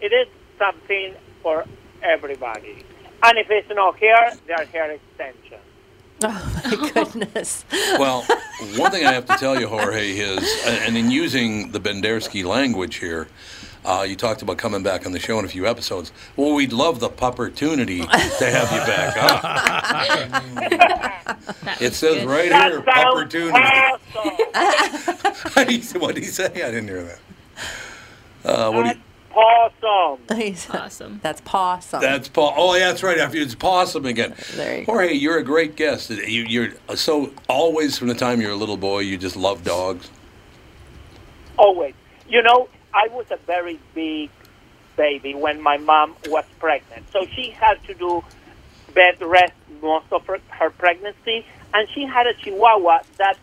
it 0.00 0.12
is 0.12 0.28
something 0.58 1.14
for 1.42 1.64
everybody. 2.02 2.84
And 3.22 3.38
if 3.38 3.50
it's 3.50 3.68
no 3.70 3.92
hair, 3.92 4.32
they're 4.46 4.66
hair 4.66 4.90
extensions. 4.92 5.63
Oh 6.22 6.62
my 6.64 6.90
goodness. 6.92 7.64
Well, 7.98 8.22
one 8.76 8.90
thing 8.90 9.04
I 9.06 9.12
have 9.12 9.26
to 9.26 9.34
tell 9.36 9.58
you, 9.60 9.66
Jorge, 9.68 10.12
is, 10.12 10.62
and 10.66 10.96
in 10.96 11.10
using 11.10 11.72
the 11.72 11.80
Bendersky 11.80 12.44
language 12.44 12.96
here, 12.96 13.28
uh, 13.84 14.06
you 14.08 14.16
talked 14.16 14.40
about 14.40 14.56
coming 14.56 14.82
back 14.82 15.04
on 15.04 15.12
the 15.12 15.18
show 15.18 15.38
in 15.38 15.44
a 15.44 15.48
few 15.48 15.66
episodes. 15.66 16.12
Well, 16.36 16.54
we'd 16.54 16.72
love 16.72 17.00
the 17.00 17.10
opportunity 17.20 18.00
to 18.00 18.06
have 18.06 18.72
you 18.72 18.78
back 18.86 19.16
on. 19.22 19.42
That 21.64 21.82
It 21.82 21.92
says 21.94 22.16
good. 22.20 22.28
right 22.28 22.48
That 22.48 22.70
here, 22.70 22.80
opportunity. 22.88 23.58
awesome. 24.54 26.00
what 26.00 26.14
did 26.14 26.24
he 26.24 26.30
say? 26.30 26.46
I 26.46 26.70
didn't 26.70 26.88
hear 26.88 27.02
that. 27.02 27.18
Uh, 28.44 28.70
what 28.72 28.84
do 28.84 28.98
you, 29.34 29.42
Awesome. 29.42 30.36
He's- 30.36 30.68
Awesome. 30.70 31.20
That's 31.22 31.40
pawsome. 31.42 32.00
that's 32.00 32.28
Paul. 32.28 32.54
Oh, 32.56 32.74
yeah, 32.74 32.88
that's 32.88 33.02
right. 33.02 33.18
After 33.18 33.38
it's 33.38 33.54
possum 33.54 34.06
again. 34.06 34.34
There 34.54 34.80
you 34.80 34.86
go. 34.86 34.92
Jorge, 34.92 35.14
you're 35.14 35.38
a 35.38 35.44
great 35.44 35.76
guest. 35.76 36.10
You, 36.10 36.44
you're 36.44 36.68
uh, 36.88 36.96
so 36.96 37.32
always 37.48 37.98
from 37.98 38.08
the 38.08 38.14
time 38.14 38.40
you're 38.40 38.52
a 38.52 38.56
little 38.56 38.76
boy, 38.76 39.00
you 39.00 39.16
just 39.16 39.36
love 39.36 39.64
dogs. 39.64 40.10
Always. 41.56 41.94
You 42.28 42.42
know, 42.42 42.68
I 42.92 43.08
was 43.08 43.26
a 43.30 43.36
very 43.36 43.78
big 43.94 44.30
baby 44.96 45.34
when 45.34 45.60
my 45.60 45.76
mom 45.76 46.16
was 46.26 46.44
pregnant. 46.58 47.10
So 47.12 47.26
she 47.26 47.50
had 47.50 47.82
to 47.84 47.94
do 47.94 48.22
bed 48.94 49.20
rest 49.20 49.52
most 49.82 50.06
of 50.12 50.26
her, 50.26 50.38
her 50.48 50.70
pregnancy. 50.70 51.44
And 51.72 51.88
she 51.90 52.04
had 52.04 52.26
a 52.26 52.34
chihuahua 52.34 53.00
that 53.18 53.36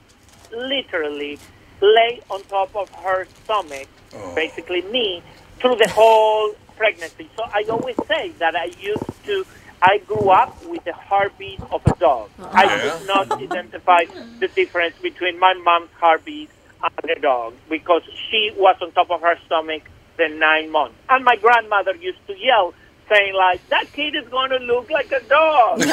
literally 0.51 1.38
lay 1.82 2.21
on 2.30 2.41
top 2.43 2.75
of 2.75 2.89
her 2.89 3.27
stomach, 3.43 3.88
oh. 4.13 4.36
basically 4.36 4.82
me, 4.84 5.21
through 5.62 5.76
the 5.78 5.89
whole 5.89 6.54
pregnancy. 6.76 7.30
So 7.36 7.43
I 7.43 7.63
always 7.69 7.95
say 8.08 8.32
that 8.39 8.56
I 8.56 8.65
used 8.82 9.04
to, 9.26 9.45
I 9.82 10.00
grew 10.00 10.30
up 10.30 10.65
with 10.65 10.84
the 10.84 10.93
heartbeat 10.93 11.60
of 11.71 11.82
a 11.86 11.95
dog. 12.00 12.30
I 12.39 12.63
Yeah. 12.65 12.82
could 12.97 13.08
not 13.08 13.32
identify 13.41 14.06
the 14.39 14.47
difference 14.47 14.95
between 15.02 15.39
my 15.39 15.54
mom's 15.54 15.91
heartbeat 16.00 16.50
and 16.84 16.91
the 17.04 17.19
dog 17.21 17.54
because 17.69 18.02
she 18.30 18.52
was 18.58 18.76
on 18.82 18.91
top 18.91 19.12
of 19.12 19.21
her 19.21 19.38
stomach 19.45 19.84
the 20.17 20.28
nine 20.30 20.71
months. 20.71 20.95
And 21.10 21.24
my 21.24 21.36
grandmother 21.36 21.95
used 21.95 22.26
to 22.28 22.38
yell, 22.38 22.74
saying 23.10 23.34
like, 23.36 23.62
that 23.69 23.86
kid 23.93 24.15
is 24.15 24.28
going 24.30 24.50
to 24.50 24.58
look 24.58 24.89
like 24.89 25.12
a 25.12 25.21
dog. 25.21 25.80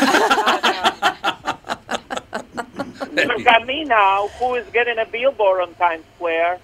Look 3.12 3.46
at 3.46 3.66
me 3.66 3.84
now, 3.84 4.28
who 4.38 4.54
is 4.54 4.66
getting 4.72 4.98
a 4.98 5.04
billboard 5.06 5.60
on 5.62 5.74
Times 5.74 6.04
Square. 6.16 6.58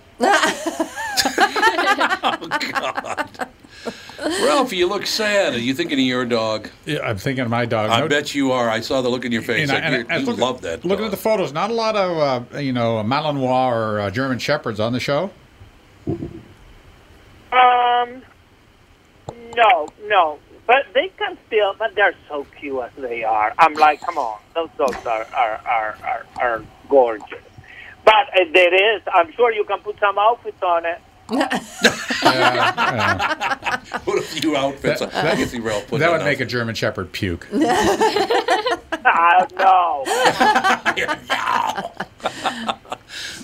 Ralph, 4.43 4.73
you 4.73 4.87
look 4.87 5.07
sad. 5.07 5.55
Are 5.55 5.59
you 5.59 5.75
thinking 5.75 5.99
of 5.99 6.05
your 6.05 6.25
dog? 6.25 6.69
Yeah, 6.87 7.01
I'm 7.01 7.19
thinking 7.19 7.45
of 7.45 7.51
my 7.51 7.67
dog. 7.67 7.91
I 7.91 8.01
No- 8.01 8.09
bet 8.09 8.35
you 8.35 8.53
are. 8.53 8.71
I 8.71 8.81
saw 8.81 9.03
the 9.03 9.09
look 9.09 9.25
in 9.25 9.33
your 9.33 9.43
face. 9.43 9.69
and 9.69 9.73
I- 9.73 9.75
Like, 9.75 9.85
and 9.85 9.95
I- 9.95 9.99
you 9.99 10.07
I 10.09 10.17
you 10.19 10.27
looking- 10.27 10.41
love 10.41 10.61
that. 10.63 10.85
Looking 10.85 11.05
dog. 11.05 11.07
at 11.07 11.11
the 11.11 11.17
photos, 11.23 11.53
not 11.53 11.71
a 11.71 11.75
lot 11.75 11.97
of 11.97 12.19
uh, 12.55 12.59
you 12.59 12.73
know 12.73 13.03
Malinois 13.05 13.73
or 13.73 14.01
uh, 14.01 14.11
German 14.11 14.39
Shepherds 14.39 14.81
on 14.81 14.93
the 14.93 15.01
show. 15.01 15.31
Um, 17.53 18.23
no, 19.57 19.89
no. 20.07 20.39
But 20.67 20.87
they 20.95 21.09
can 21.19 21.37
still, 21.47 21.75
but 21.79 21.95
they're 21.95 22.15
so 22.29 22.47
cute 22.59 22.83
as 22.83 22.91
they 22.97 23.23
are. 23.23 23.53
I'm 23.59 23.75
like, 23.75 24.01
come 24.01 24.17
on, 24.17 24.39
those 24.55 24.71
dogs 24.79 25.05
are, 25.05 25.27
are, 25.35 25.61
are, 25.67 25.97
are, 26.03 26.27
are 26.41 26.63
gorgeous. 26.89 27.39
But 28.05 28.13
uh, 28.35 28.45
there 28.53 28.97
is. 28.97 29.03
I'm 29.13 29.33
sure 29.33 29.53
you 29.53 29.65
can 29.65 29.79
put 29.81 29.99
some 29.99 30.19
outfits 30.19 30.63
on 30.63 30.85
it. 30.87 31.01
Put 34.05 34.19
a 34.19 34.23
few 34.23 34.55
outfits. 34.57 35.01
on. 35.01 35.09
I 35.11 35.37
can 35.37 35.49
see 35.49 35.59
Ralph 35.59 35.85
putting 35.85 36.01
That 36.01 36.11
an 36.13 36.19
would 36.19 36.25
make 36.25 36.41
a. 36.41 36.45
German 36.45 36.75
Shepherd 36.75 37.13
puke. 37.13 37.49
I 37.51 39.47
don't 39.59 39.59
no. 42.77 42.91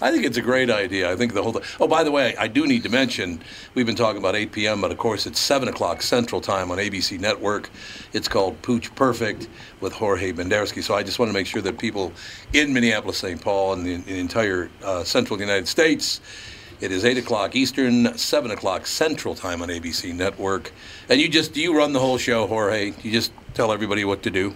I 0.03 0.11
think 0.11 0.25
it's 0.25 0.39
a 0.39 0.43
great 0.43 0.71
idea. 0.71 1.11
I 1.11 1.17
think 1.17 1.35
the 1.35 1.43
whole. 1.43 1.61
Oh, 1.79 1.87
by 1.87 2.05
the 2.05 2.11
way, 2.11 2.35
I 2.37 2.49
do 2.49 2.67
need 2.67 2.83
to 2.85 2.89
mention 2.89 3.43
we've 3.75 3.85
been 3.85 3.97
talking 3.97 4.19
about 4.19 4.35
8 4.35 4.51
p.m., 4.51 4.81
but 4.81 4.91
of 4.91 4.97
course 4.99 5.27
it's 5.27 5.39
7 5.39 5.69
o'clock 5.69 6.01
Central 6.01 6.41
Time 6.41 6.71
on 6.71 6.79
ABC 6.79 7.21
Network. 7.21 7.69
It's 8.15 8.27
called 8.27 8.61
Pooch 8.63 8.95
Perfect 8.95 9.49
with 9.81 9.93
Jorge 9.93 10.33
Bendersky. 10.33 10.83
So 10.83 10.95
I 10.95 11.03
just 11.03 11.19
want 11.19 11.29
to 11.29 11.35
make 11.35 11.47
sure 11.47 11.61
that 11.63 11.79
people 11.79 12.13
in 12.55 12.73
Minneapolis, 12.73 13.19
St. 13.19 13.41
Paul, 13.41 13.75
and 13.75 13.87
the, 13.87 13.97
the 13.97 14.19
entire 14.19 14.71
uh, 14.83 15.05
central 15.05 15.39
United 15.39 15.69
States. 15.69 16.21
It 16.81 16.93
is 16.93 17.05
8 17.05 17.19
o'clock 17.19 17.55
Eastern, 17.55 18.17
7 18.17 18.51
o'clock 18.53 18.87
Central 18.87 19.35
Time 19.35 19.61
on 19.61 19.69
ABC 19.69 20.15
Network. 20.15 20.73
And 21.11 21.21
you 21.21 21.29
just, 21.29 21.53
do 21.53 21.61
you 21.61 21.77
run 21.77 21.93
the 21.93 22.01
whole 22.01 22.17
show, 22.17 22.47
Jorge? 22.47 22.95
You 23.03 23.13
just 23.13 23.33
tell 23.53 23.71
everybody 23.71 24.07
what 24.07 24.23
to 24.23 24.31
do? 24.31 24.55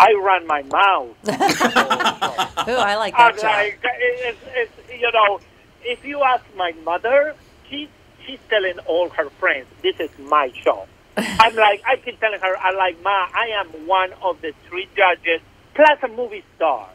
I 0.00 0.14
run 0.14 0.46
my 0.46 0.62
mouth. 0.62 1.14
Ooh, 1.28 2.74
I 2.74 2.96
like 2.96 3.14
that 3.16 3.36
job. 3.36 3.44
like, 3.44 3.78
it's, 3.84 4.38
it's, 4.54 4.72
you 4.98 5.12
know, 5.12 5.40
if 5.82 6.02
you 6.06 6.22
ask 6.22 6.42
my 6.56 6.72
mother, 6.84 7.34
she, 7.68 7.86
she's 8.24 8.38
telling 8.48 8.78
all 8.86 9.10
her 9.10 9.28
friends, 9.38 9.66
this 9.82 10.00
is 10.00 10.10
my 10.18 10.50
show. 10.54 10.86
I'm 11.18 11.54
like, 11.54 11.82
I 11.86 11.96
keep 11.96 12.18
telling 12.18 12.40
her, 12.40 12.56
I'm 12.56 12.76
like, 12.76 13.02
Ma, 13.02 13.10
I 13.10 13.50
am 13.60 13.86
one 13.86 14.14
of 14.22 14.40
the 14.40 14.54
three 14.68 14.88
judges, 14.96 15.42
plus 15.74 15.98
a 16.02 16.08
movie 16.08 16.44
star. 16.56 16.88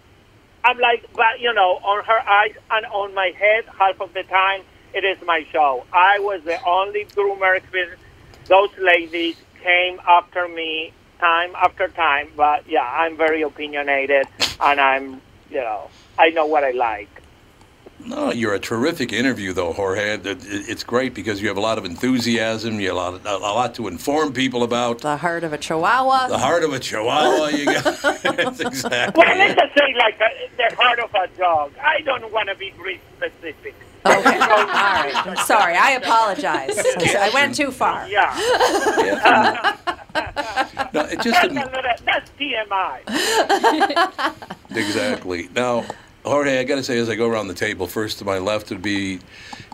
I'm 0.63 0.79
like, 0.79 1.07
but, 1.13 1.39
you 1.39 1.53
know, 1.53 1.79
on 1.83 2.03
her 2.05 2.27
eyes 2.27 2.55
and 2.71 2.87
on 2.87 3.13
my 3.13 3.31
head, 3.37 3.65
half 3.77 4.01
of 4.01 4.15
the 4.15 4.23
time, 4.23 4.61
it 4.95 5.03
is 5.03 5.19
my 5.27 5.45
show. 5.51 5.85
I 5.93 6.17
was 6.19 6.41
the 6.43 6.57
only 6.65 7.05
groomer. 7.05 7.61
Those 8.47 8.69
ladies 8.79 9.35
came 9.61 9.99
after 10.07 10.47
me 10.47 10.91
time 11.25 11.51
after 11.65 11.87
time, 12.07 12.27
but 12.35 12.59
yeah, 12.75 12.87
I'm 13.01 13.15
very 13.25 13.41
opinionated, 13.51 14.25
and 14.67 14.77
I'm, 14.91 15.05
you 15.49 15.61
know, 15.67 15.81
I 16.17 16.27
know 16.35 16.45
what 16.53 16.63
I 16.63 16.71
like. 16.71 17.09
No, 18.13 18.31
you're 18.31 18.53
a 18.53 18.59
terrific 18.71 19.09
interview, 19.21 19.51
though, 19.59 19.71
Jorge. 19.79 20.07
It- 20.15 20.25
it- 20.27 20.65
It's 20.73 20.83
great 20.93 21.11
because 21.19 21.37
you 21.41 21.47
have 21.51 21.57
a 21.63 21.65
lot 21.69 21.77
of 21.79 21.85
enthusiasm. 21.93 22.71
You 22.81 22.87
have 22.89 22.97
a 22.97 22.99
lot, 22.99 23.25
a 23.25 23.53
lot 23.61 23.71
to 23.79 23.87
inform 23.87 24.27
people 24.33 24.61
about. 24.69 24.95
The 24.99 25.17
heart 25.25 25.43
of 25.47 25.51
a 25.53 25.57
chihuahua. 25.57 26.27
The 26.27 26.37
heart 26.47 26.63
of 26.67 26.71
a 26.73 26.79
chihuahua. 26.87 27.47
You 27.57 27.65
got. 27.65 27.83
That's 28.43 28.59
exactly. 28.59 29.23
Well, 29.25 29.37
let's 29.41 29.55
just 29.61 29.73
say 29.79 29.89
like 30.05 30.17
uh, 30.21 30.27
the 30.61 30.75
heart 30.81 30.99
of 31.05 31.11
a 31.23 31.27
dog. 31.45 31.67
I 31.93 32.01
don't 32.09 32.27
want 32.35 32.47
to 32.49 32.55
be 32.63 32.69
breed 32.81 32.99
specific. 33.17 33.73
Okay. 34.05 34.37
All 34.39 34.67
right. 35.01 35.13
I'm 35.29 35.37
sorry. 35.53 35.75
I 35.75 35.91
apologize. 36.01 36.77
I 37.25 37.31
went 37.33 37.55
too 37.55 37.71
far. 37.71 38.07
Yeah, 38.07 38.29
No, 40.93 41.01
it 41.01 41.19
just 41.21 41.25
that's, 41.25 41.47
didn't- 41.47 41.57
a 41.57 41.65
little, 41.65 41.91
that's 42.05 42.31
TMI. 42.39 43.01
exactly. 44.75 45.49
Now, 45.55 45.85
Jorge, 46.23 46.59
I 46.59 46.63
got 46.63 46.75
to 46.75 46.83
say, 46.83 46.97
as 46.97 47.07
I 47.09 47.15
go 47.15 47.27
around 47.27 47.49
the 47.49 47.53
table, 47.53 47.85
first 47.85 48.17
to 48.19 48.25
my 48.25 48.39
left 48.39 48.69
would 48.71 48.81
be 48.81 49.19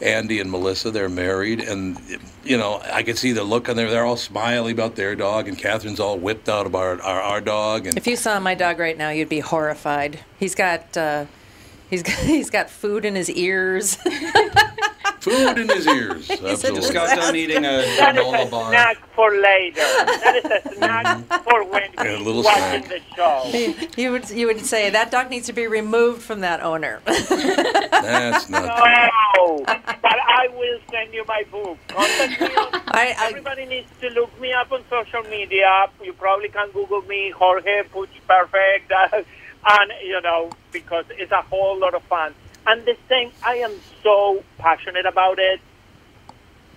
Andy 0.01 0.39
and 0.41 0.51
Melissa. 0.51 0.91
They're 0.91 1.07
married, 1.09 1.61
and 1.61 1.97
you 2.43 2.57
know, 2.57 2.81
I 2.91 3.03
can 3.03 3.15
see 3.15 3.31
the 3.31 3.43
look 3.43 3.69
on 3.69 3.75
there. 3.77 3.89
They're 3.89 4.05
all 4.05 4.17
smiley 4.17 4.71
about 4.73 4.95
their 4.95 5.15
dog, 5.15 5.47
and 5.47 5.57
Catherine's 5.57 5.99
all 6.01 6.17
whipped 6.17 6.49
out 6.49 6.65
about 6.65 6.99
our, 7.01 7.21
our 7.21 7.39
dog. 7.41 7.87
And 7.87 7.95
If 7.97 8.05
you 8.07 8.15
saw 8.17 8.39
my 8.39 8.53
dog 8.55 8.79
right 8.79 8.97
now, 8.97 9.11
you'd 9.11 9.29
be 9.29 9.39
horrified. 9.39 10.19
He's 10.39 10.55
got 10.55 10.97
uh, 10.97 11.25
he's 11.89 12.03
got, 12.03 12.15
he's 12.25 12.49
got 12.49 12.69
food 12.69 13.05
in 13.05 13.15
his 13.15 13.29
ears. 13.29 13.97
food 15.21 15.57
in 15.57 15.69
his 15.69 15.87
ears. 15.87 16.27
He's 16.27 16.41
a 16.41 16.49
Absolutely. 16.49 16.81
Just 16.81 16.93
got 16.93 17.15
done 17.15 17.35
eating 17.35 17.65
a 17.65 17.69
That 17.97 18.17
is 18.17 18.23
granola 18.25 18.47
a 18.47 18.49
bar. 18.49 18.69
snack 18.71 18.97
for 19.15 19.31
later. 19.35 19.75
That 19.81 20.35
is 20.43 20.45
a 20.45 20.49
mm-hmm. 20.69 20.73
snack 20.77 21.43
for 21.43 21.63
when 21.65 21.89
Yeah, 21.93 22.03
a 22.03 22.17
he's 22.17 22.25
little 22.25 22.43
watching 22.43 22.83
snack. 22.85 22.87
the 22.89 23.15
show. 23.15 23.91
you 24.01 24.11
would 24.11 24.29
you 24.29 24.47
would 24.47 24.65
say 24.65 24.89
that 24.89 25.11
dog 25.11 25.29
needs 25.29 25.47
to 25.47 25.53
be 25.53 25.67
removed 25.67 26.21
from 26.21 26.41
that 26.41 26.61
owner. 26.61 27.01
That's 27.05 28.49
not. 28.49 28.65
No, 29.37 29.63
but 29.65 29.79
I 30.05 30.47
will 30.53 30.79
send 30.91 31.13
you 31.13 31.23
my 31.27 31.43
book. 31.51 31.77
Contact 31.87 32.41
me. 32.41 32.47
I, 32.93 33.15
I 33.17 33.27
everybody 33.29 33.65
needs 33.65 33.87
to 34.01 34.09
look 34.09 34.31
me 34.39 34.51
up 34.53 34.71
on 34.71 34.83
social 34.89 35.23
media. 35.29 35.85
You 36.03 36.13
probably 36.13 36.49
can 36.49 36.69
Google 36.71 37.01
me, 37.03 37.29
Jorge 37.31 37.83
Pooch 37.91 38.09
Perfect, 38.27 38.91
and 38.91 39.91
you 40.03 40.19
know 40.21 40.49
because 40.71 41.05
it's 41.11 41.31
a 41.31 41.41
whole 41.41 41.79
lot 41.79 41.93
of 41.93 42.03
fun. 42.03 42.33
And 42.67 42.85
the 42.85 42.95
same, 43.09 43.31
I 43.43 43.55
am 43.57 43.73
so 44.03 44.43
passionate 44.57 45.05
about 45.05 45.39
it 45.39 45.59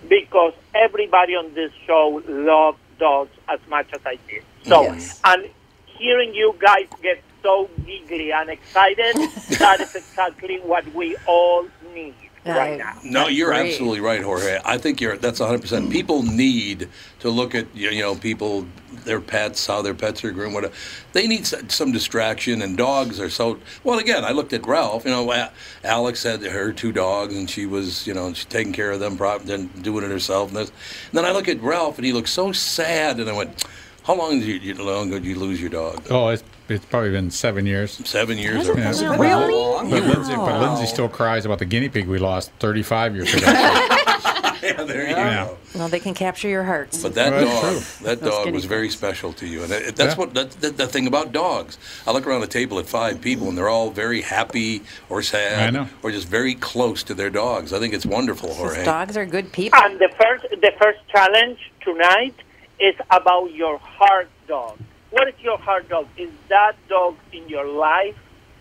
because 0.09 0.53
everybody 0.73 1.33
on 1.33 1.53
this 1.53 1.71
show 1.85 2.21
loves 2.27 2.79
dogs 2.99 3.31
as 3.47 3.59
much 3.69 3.87
as 3.93 4.01
I 4.05 4.17
did. 4.27 4.43
So, 4.67 4.83
Yes. 4.83 5.19
and 5.23 5.49
hearing 5.85 6.33
you 6.33 6.55
guys 6.59 6.87
get 7.01 7.21
so 7.43 7.69
giggly 7.85 8.31
and 8.31 8.49
excited, 8.49 9.15
that 9.59 9.79
is 9.81 9.95
exactly 9.95 10.59
what 10.59 10.91
we 10.93 11.15
all 11.27 11.67
need 11.93 12.15
right 12.53 12.77
now. 12.77 12.97
No, 13.03 13.27
you're 13.27 13.49
Great. 13.49 13.71
absolutely 13.71 14.01
right, 14.01 14.21
Jorge. 14.21 14.59
I 14.63 14.77
think 14.77 15.01
you're 15.01 15.17
that's 15.17 15.39
100%. 15.39 15.91
People 15.91 16.23
need 16.23 16.89
to 17.19 17.29
look 17.29 17.55
at 17.55 17.67
you 17.75 17.89
you 17.89 18.01
know 18.01 18.15
people 18.15 18.67
their 19.03 19.21
pets, 19.21 19.65
how 19.65 19.81
their 19.81 19.93
pets 19.93 20.23
are 20.23 20.31
groomed. 20.31 20.53
Whatever. 20.53 20.73
They 21.13 21.27
need 21.27 21.45
some 21.45 21.91
distraction, 21.91 22.61
and 22.61 22.77
dogs 22.77 23.19
are 23.19 23.29
so. 23.29 23.59
Well, 23.83 23.99
again, 23.99 24.23
I 24.23 24.31
looked 24.31 24.53
at 24.53 24.65
Ralph. 24.65 25.05
You 25.05 25.11
know, 25.11 25.49
Alex 25.83 26.23
had 26.23 26.43
her 26.43 26.71
two 26.71 26.91
dogs, 26.91 27.35
and 27.35 27.49
she 27.49 27.65
was 27.65 28.05
you 28.05 28.13
know 28.13 28.33
she's 28.33 28.45
taking 28.45 28.73
care 28.73 28.91
of 28.91 28.99
them, 28.99 29.17
prop, 29.17 29.43
then 29.43 29.67
doing 29.81 30.03
it 30.03 30.11
herself. 30.11 30.49
And, 30.49 30.57
this. 30.57 30.69
and 30.69 31.13
then 31.13 31.25
I 31.25 31.31
look 31.31 31.47
at 31.47 31.61
Ralph, 31.61 31.97
and 31.97 32.05
he 32.05 32.13
looks 32.13 32.31
so 32.31 32.51
sad, 32.51 33.19
and 33.19 33.29
I 33.29 33.33
went. 33.33 33.63
How 34.03 34.13
long 34.13 34.39
did 34.39 34.47
you, 34.47 34.75
you, 34.75 34.83
long 34.83 35.09
did 35.09 35.25
you 35.25 35.33
lose 35.33 35.59
your 35.59 35.71
dog? 35.71 36.03
Oh, 36.11 36.27
it's, 36.27 36.43
it's 36.69 36.85
probably 36.85 37.11
been 37.11 37.31
seven 37.31 37.65
years. 37.65 38.01
Seven 38.07 38.37
years. 38.37 38.67
Yeah. 38.67 38.91
Or 39.13 39.83
But, 39.83 40.03
Lindsay, 40.03 40.35
but 40.35 40.61
Lindsay 40.61 40.85
still 40.87 41.09
cries 41.09 41.45
about 41.45 41.59
the 41.59 41.65
guinea 41.65 41.89
pig 41.89 42.07
we 42.07 42.17
lost 42.19 42.51
35 42.59 43.15
years 43.15 43.33
ago. 43.33 43.45
yeah, 43.51 44.83
there 44.83 45.03
you 45.03 45.15
Yeah. 45.15 45.45
go. 45.45 45.57
well, 45.75 45.87
they 45.89 45.99
can 45.99 46.13
capture 46.13 46.47
your 46.49 46.63
hearts. 46.63 47.01
But 47.03 47.13
that 47.15 47.31
Well, 47.33 47.73
dog, 47.73 47.81
that 48.03 48.21
Those 48.21 48.31
dog 48.31 48.45
guinea 48.45 48.55
was 48.55 48.65
very 48.65 48.89
special 48.89 49.31
to 49.33 49.45
you, 49.45 49.63
and 49.63 49.71
it, 49.71 49.95
that's 49.95 50.13
Yeah. 50.13 50.19
what 50.19 50.33
that's 50.33 50.55
the, 50.55 50.71
the 50.71 50.87
thing 50.87 51.05
about 51.07 51.31
dogs. 51.31 51.77
I 52.07 52.11
look 52.11 52.25
around 52.25 52.41
the 52.41 52.47
table 52.47 52.79
at 52.79 52.87
five 52.87 53.21
people, 53.21 53.47
and 53.49 53.57
they're 53.57 53.69
all 53.69 53.91
very 53.91 54.21
happy 54.21 54.81
or 55.09 55.21
sad, 55.21 55.67
I 55.67 55.69
know. 55.69 55.87
or 56.03 56.11
just 56.11 56.27
very 56.27 56.55
close 56.55 57.03
to 57.03 57.13
their 57.13 57.29
dogs. 57.29 57.73
I 57.73 57.79
think 57.79 57.93
it's 57.93 58.05
wonderful, 58.05 58.53
Jorge. 58.53 58.83
Dogs 58.85 59.15
are 59.17 59.25
good 59.25 59.51
people. 59.51 59.79
And 59.83 59.99
the 59.99 60.09
first, 60.19 60.45
the 60.49 60.71
first 60.81 60.99
challenge 61.11 61.59
tonight 61.81 62.35
is 62.79 62.95
about 63.11 63.53
your 63.53 63.77
heart 63.77 64.29
dog. 64.47 64.77
What 65.15 65.29
is 65.29 65.35
your 65.39 65.57
heart 65.57 65.87
dog? 65.87 66.07
Is 66.17 66.29
that 66.49 66.73
dog 66.89 67.15
in 67.31 67.47
your 67.47 67.65
life 67.65 68.17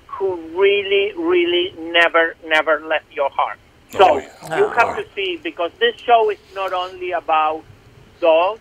who 0.06 0.36
really, 0.56 1.12
really 1.16 1.74
never, 1.80 2.36
never 2.46 2.78
left 2.86 3.10
your 3.12 3.28
heart? 3.30 3.58
Oh, 3.94 3.98
so 3.98 4.04
Oh, 4.06 4.18
yeah. 4.18 4.58
you 4.58 4.64
oh. 4.66 4.68
have 4.68 4.96
to 4.96 5.04
see 5.16 5.36
because 5.42 5.72
this 5.80 5.96
show 5.96 6.30
is 6.30 6.38
not 6.54 6.72
only 6.72 7.10
about 7.10 7.64
dogs; 8.20 8.60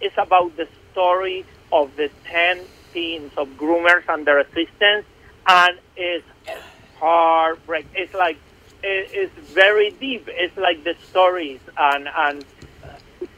it's 0.00 0.14
about 0.18 0.56
the 0.56 0.68
story 0.92 1.44
of 1.72 1.96
the 1.96 2.10
ten 2.30 2.60
teams 2.94 3.32
of 3.36 3.48
groomers 3.62 4.04
and 4.08 4.24
their 4.24 4.38
assistants, 4.38 5.08
and 5.48 5.74
it's 5.96 6.24
heartbreak. 7.00 7.86
It's 7.96 8.14
like 8.14 8.38
it's 8.84 9.34
very 9.50 9.90
deep. 9.90 10.28
It's 10.28 10.56
like 10.56 10.84
the 10.84 10.94
stories 11.10 11.60
and 11.76 12.08
and 12.26 12.44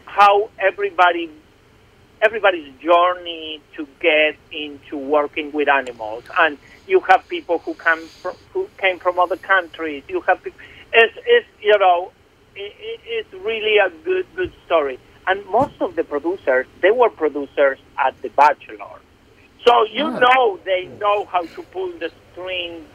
how 0.04 0.50
everybody 0.58 1.30
everybody's 2.24 2.72
journey 2.80 3.60
to 3.76 3.86
get 4.00 4.36
into 4.50 4.96
working 4.96 5.52
with 5.52 5.68
animals. 5.68 6.24
And 6.38 6.58
you 6.86 7.00
have 7.08 7.28
people 7.28 7.58
who 7.58 7.74
come 7.74 8.08
from, 8.22 8.36
who 8.52 8.68
came 8.78 8.98
from 8.98 9.18
other 9.18 9.36
countries. 9.36 10.02
You 10.08 10.22
have 10.22 10.40
it's, 10.44 11.14
it's 11.26 11.46
you 11.60 11.78
know 11.78 12.12
it, 12.56 12.72
it, 12.78 13.00
it's 13.04 13.44
really 13.44 13.76
a 13.78 13.90
good 14.04 14.26
good 14.34 14.52
story. 14.66 14.98
And 15.26 15.44
most 15.46 15.74
of 15.80 15.96
the 15.96 16.04
producers 16.04 16.66
they 16.80 16.90
were 16.90 17.10
producers 17.10 17.78
at 17.98 18.20
the 18.22 18.30
bachelor. 18.30 19.00
So 19.66 19.84
you 19.84 20.10
know 20.10 20.58
they 20.64 20.86
know 20.98 21.26
how 21.26 21.46
to 21.46 21.62
pull 21.62 21.92
the 21.98 22.10
strings 22.32 22.86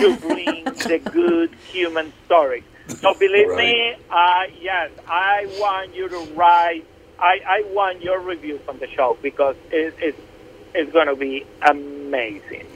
to 0.00 0.16
bring 0.20 0.76
the 0.86 0.98
good 0.98 1.50
human 1.72 2.12
story. 2.26 2.64
So 3.02 3.14
believe 3.14 3.54
me 3.56 3.94
uh, 4.10 4.42
yes 4.60 4.90
i 5.06 5.46
want 5.58 5.94
you 5.94 6.08
to 6.08 6.18
write 6.34 6.84
I, 7.18 7.40
I 7.46 7.62
want 7.72 8.02
your 8.02 8.20
reviews 8.20 8.60
on 8.68 8.78
the 8.78 8.88
show 8.88 9.16
because 9.22 9.56
it, 9.70 9.94
it's, 9.98 10.20
it's 10.74 10.92
going 10.92 11.06
to 11.06 11.16
be 11.16 11.46
amazing. 11.62 12.66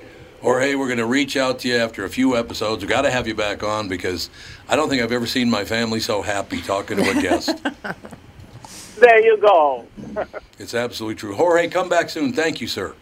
Jorge, 0.40 0.74
we're 0.74 0.86
going 0.86 0.98
to 0.98 1.06
reach 1.06 1.36
out 1.36 1.58
to 1.60 1.68
you 1.68 1.76
after 1.76 2.04
a 2.04 2.08
few 2.08 2.36
episodes. 2.36 2.82
We've 2.82 2.88
got 2.88 3.02
to 3.02 3.10
have 3.10 3.28
you 3.28 3.34
back 3.34 3.62
on 3.62 3.88
because 3.88 4.30
I 4.68 4.76
don't 4.76 4.88
think 4.88 5.02
I've 5.02 5.12
ever 5.12 5.26
seen 5.26 5.50
my 5.50 5.66
family 5.66 6.00
so 6.00 6.22
happy 6.22 6.62
talking 6.62 6.96
to 6.96 7.10
a 7.10 7.20
guest. 7.20 7.60
There 9.00 9.24
you 9.24 9.38
go. 9.38 9.86
it's 10.58 10.74
absolutely 10.74 11.14
true. 11.14 11.34
Jorge, 11.34 11.68
come 11.68 11.88
back 11.88 12.10
soon. 12.10 12.34
Thank 12.34 12.60
you, 12.60 12.66
sir. 12.66 12.94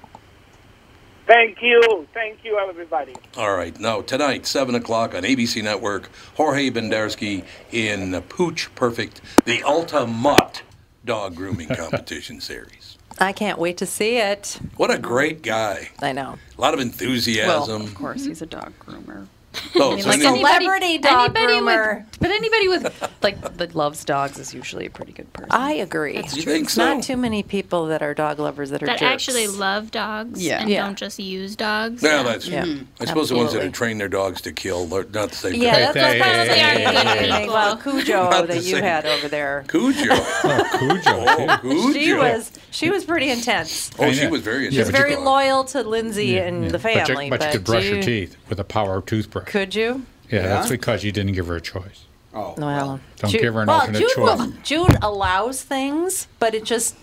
Thank 1.26 1.60
you. 1.60 2.06
Thank 2.14 2.44
you, 2.44 2.56
everybody. 2.56 3.16
All 3.36 3.54
right. 3.54 3.78
Now, 3.80 4.02
tonight, 4.02 4.46
7 4.46 4.76
o'clock 4.76 5.14
on 5.14 5.24
ABC 5.24 5.62
Network, 5.62 6.08
Jorge 6.36 6.70
Bendersky 6.70 7.44
in 7.72 8.22
Pooch 8.28 8.72
Perfect, 8.76 9.20
the 9.44 9.62
Ultimate 9.64 10.62
Dog 11.08 11.34
Grooming 11.34 11.68
Competition 11.68 12.38
Series. 12.38 12.98
I 13.18 13.32
can't 13.32 13.58
wait 13.58 13.78
to 13.78 13.86
see 13.86 14.18
it. 14.18 14.60
What 14.76 14.90
a 14.90 14.98
great 14.98 15.40
guy. 15.40 15.88
I 16.02 16.12
know. 16.12 16.36
A 16.56 16.60
lot 16.60 16.74
of 16.74 16.80
enthusiasm. 16.80 17.48
Well, 17.48 17.62
enthusiasm. 17.62 17.86
of 17.86 17.94
course, 17.94 18.24
he's 18.26 18.42
a 18.42 18.46
dog 18.46 18.74
groomer. 18.78 19.26
oh, 19.76 19.92
I 19.92 19.94
mean, 19.94 20.02
so 20.02 20.10
like 20.10 20.20
any- 20.20 20.38
Celebrity 20.40 20.98
dog 20.98 21.34
anybody 21.34 21.54
groomer. 21.54 21.96
With, 22.04 22.20
but 22.20 22.30
anybody 22.30 22.68
with 22.68 23.17
like 23.22 23.56
that 23.58 23.74
loves 23.74 24.04
dogs 24.04 24.38
is 24.38 24.54
usually 24.54 24.86
a 24.86 24.90
pretty 24.90 25.12
good 25.12 25.32
person. 25.32 25.50
I 25.50 25.72
agree. 25.72 26.14
That's 26.16 26.36
You 26.36 26.42
true. 26.44 26.52
think 26.52 26.70
so? 26.70 26.84
Not 26.94 27.02
too 27.02 27.16
many 27.16 27.42
people 27.42 27.86
that 27.86 28.02
are 28.02 28.14
dog 28.14 28.38
lovers 28.38 28.70
that 28.70 28.82
are 28.82 28.86
that 28.86 28.98
jerks. 29.00 29.12
actually 29.28 29.46
love 29.48 29.90
dogs 29.90 30.42
Yeah. 30.44 30.60
and 30.60 30.70
Yeah. 30.70 30.84
don't 30.84 30.96
just 30.98 31.18
use 31.18 31.56
dogs. 31.56 32.02
Yeah, 32.02 32.22
that's 32.22 32.44
true. 32.46 32.54
Yeah, 32.54 32.74
I 33.00 33.04
suppose 33.06 33.28
the 33.28 33.36
ones 33.36 33.52
that 33.52 33.58
absolutely. 33.58 33.68
are 33.68 33.72
trained 33.72 34.00
their 34.00 34.08
dogs 34.08 34.40
to 34.42 34.52
kill, 34.52 34.86
they're 34.86 35.04
not 35.04 35.30
the 35.30 35.36
same 35.36 35.54
Yeah, 35.54 35.72
thing. 35.74 35.82
that's, 35.84 35.96
Hey, 35.96 36.00
that's 36.00 36.12
hey, 36.14 36.18
probably 36.20 36.60
hey, 36.60 36.64
our 36.64 37.16
hey, 37.16 37.26
hey, 37.28 37.30
thing. 37.42 37.48
Well, 37.52 37.76
Cujo 37.76 38.30
Not 38.30 38.46
that 38.48 38.56
you 38.56 38.62
same. 38.62 38.82
had 38.84 39.06
over 39.06 39.28
there. 39.28 39.64
Cujo. 39.68 40.04
Oh, 40.44 40.78
Cujo. 40.78 41.24
Oh, 41.26 41.58
Cujo. 41.60 41.92
She 41.98 42.14
was 42.14 42.52
she 42.70 42.90
was 42.90 43.04
pretty 43.04 43.30
intense. 43.30 43.90
Oh, 43.98 44.04
I 44.04 44.12
she 44.12 44.26
was 44.28 44.42
very 44.42 44.64
Yeah, 44.66 44.70
She 44.70 44.78
was 44.78 44.88
but 44.90 44.94
you 44.98 45.02
very 45.02 45.14
could- 45.16 45.24
loyal 45.24 45.64
to 45.64 45.82
Lindsay 45.82 46.38
and 46.38 46.70
the 46.70 46.78
But 46.78 46.94
you, 46.94 47.04
family. 47.04 47.30
but 47.30 47.42
you 47.44 47.50
could 47.52 47.64
brush 47.64 47.84
you, 47.84 47.94
your 47.94 48.02
teeth 48.02 48.36
with 48.48 48.60
a 48.60 48.64
power 48.64 49.00
toothbrush. 49.02 49.46
Could 49.48 49.74
you? 49.74 50.02
yeah, 50.30 50.42
that's 50.42 50.68
because 50.68 51.02
you 51.04 51.10
didn't 51.12 51.32
give 51.32 51.46
her 51.48 51.56
a 51.56 51.60
choice. 51.60 52.04
Oh. 52.34 52.54
Well, 52.58 53.00
Don't 53.16 53.30
Jude- 53.30 53.40
give 53.40 53.54
her 53.54 53.62
an 53.62 53.66
well, 53.68 53.80
alternate 53.80 53.98
Jude 54.00 54.10
choice. 54.10 54.38
will- 54.38 54.52
Jude 54.62 54.96
allows 55.02 55.62
things, 55.62 56.28
but 56.38 56.54
it 56.54 56.64
just 56.64 56.94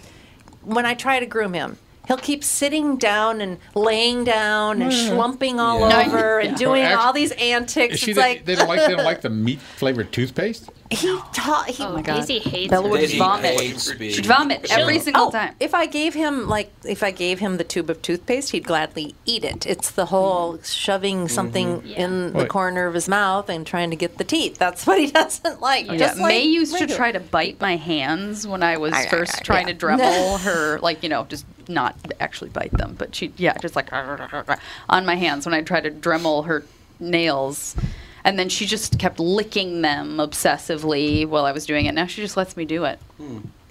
when 0.63 0.85
I 0.85 0.93
try 0.93 1.19
to 1.19 1.25
groom 1.25 1.53
him, 1.53 1.77
he'll 2.07 2.17
keep 2.17 2.43
sitting 2.43 2.97
down 2.97 3.41
and 3.41 3.57
laying 3.73 4.23
down 4.23 4.81
and 4.81 4.91
schlumping 4.91 5.59
all 5.59 5.79
Yeah. 5.89 6.05
over 6.07 6.39
and 6.39 6.57
doing 6.57 6.83
Well, 6.83 6.99
all 6.99 7.13
these 7.13 7.31
antics. 7.31 7.95
Is 7.95 7.99
she 7.99 8.11
it's 8.11 8.17
the, 8.17 8.21
like 8.21 8.45
they 8.45 8.55
don't 8.55 8.67
like 8.67 8.79
they 8.79 8.95
don't 8.95 9.05
like 9.05 9.21
the 9.21 9.29
meat 9.29 9.59
flavored 9.59 10.11
toothpaste? 10.11 10.69
he 10.91 11.07
taught. 11.33 11.67
He, 11.67 11.83
Oh, 11.83 11.95
God. 11.99 12.05
Daisy 12.05 12.37
hates 12.39 12.69
Bella 12.69 12.87
would 12.87 12.99
her. 13.01 13.05
Daisy 13.07 13.17
vomit. 13.17 13.59
hates 13.59 13.91
She'd 13.97 14.25
vomit 14.25 14.67
every 14.71 14.99
single 14.99 15.25
Oh, 15.27 15.31
time. 15.31 15.55
if 15.59 15.73
I 15.73 15.87
gave 15.87 16.13
him 16.13 16.47
like 16.47 16.71
if 16.85 17.01
I 17.01 17.09
gave 17.11 17.39
him 17.39 17.57
the 17.57 17.63
tube 17.63 17.89
of 17.89 18.01
toothpaste, 18.03 18.51
he'd 18.51 18.65
gladly 18.65 19.15
eat 19.25 19.43
it. 19.43 19.65
It's 19.65 19.89
the 19.89 20.05
whole 20.05 20.59
shoving 20.61 21.27
something 21.27 21.81
Yeah. 21.85 22.03
in 22.05 22.33
the 22.33 22.39
Wait. 22.39 22.49
corner 22.49 22.85
of 22.85 22.93
his 22.93 23.09
mouth 23.09 23.49
and 23.49 23.65
trying 23.65 23.89
to 23.89 23.95
get 23.95 24.19
the 24.19 24.23
teeth. 24.23 24.57
That's 24.59 24.85
what 24.85 24.99
he 24.99 25.07
doesn't 25.11 25.59
like. 25.59 25.87
Yeah, 25.87 25.97
Just 25.97 26.19
like 26.19 26.29
May 26.29 26.43
used 26.43 26.77
to 26.77 26.85
try 26.87 27.11
to 27.11 27.19
bite 27.19 27.59
my 27.59 27.77
hands 27.77 28.45
when 28.45 28.61
I 28.61 28.77
was 28.77 28.93
Ah, 28.95 29.05
first 29.09 29.37
ah, 29.37 29.41
trying 29.43 29.67
yeah. 29.67 29.73
to 29.73 29.85
Dremel 29.85 30.39
her, 30.41 30.79
like 30.81 31.01
you 31.01 31.09
know, 31.09 31.25
just 31.27 31.45
not 31.69 31.95
actually 32.19 32.49
bite 32.49 32.71
them, 32.71 32.95
but 32.97 33.15
she, 33.15 33.33
yeah, 33.37 33.57
just 33.57 33.75
like 33.75 33.91
on 33.93 35.05
my 35.05 35.15
hands 35.15 35.45
when 35.45 35.53
I 35.53 35.61
tried 35.61 35.81
to 35.85 35.91
Dremel 35.91 36.45
her 36.45 36.63
nails, 36.99 37.75
and 38.23 38.37
then 38.39 38.49
she 38.49 38.65
just 38.65 38.97
kept 38.99 39.19
licking 39.19 39.81
them 39.81 40.17
obsessively 40.17 41.27
while 41.27 41.45
I 41.45 41.51
was 41.51 41.65
doing 41.65 41.85
it. 41.85 41.93
Now 41.93 42.05
she 42.05 42.21
just 42.21 42.37
lets 42.37 42.55
me 42.57 42.65
do 42.65 42.85
it. 42.85 42.99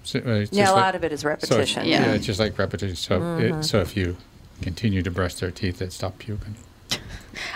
So, 0.03 0.19
uh, 0.19 0.29
it's 0.41 0.51
Yeah, 0.53 0.63
just 0.65 0.71
a 0.71 0.75
like- 0.75 0.83
lot 0.83 0.95
of 0.95 1.03
it 1.03 1.11
is 1.11 1.21
So, 1.21 1.29
repetition. 1.29 1.85
Yeah. 1.85 2.05
yeah, 2.05 2.11
it's 2.13 2.25
just 2.25 2.39
like 2.39 2.57
repetition. 2.59 2.95
So, 2.95 3.19
Mm-hmm. 3.19 3.59
it, 3.59 3.63
so 3.63 3.79
if 3.79 3.97
you 3.97 4.17
continue 4.61 5.01
to 5.01 5.11
brush 5.11 5.33
their 5.35 5.51
teeth, 5.51 5.79
they'd 5.79 5.91
stop 5.91 6.19
puking. 6.19 6.55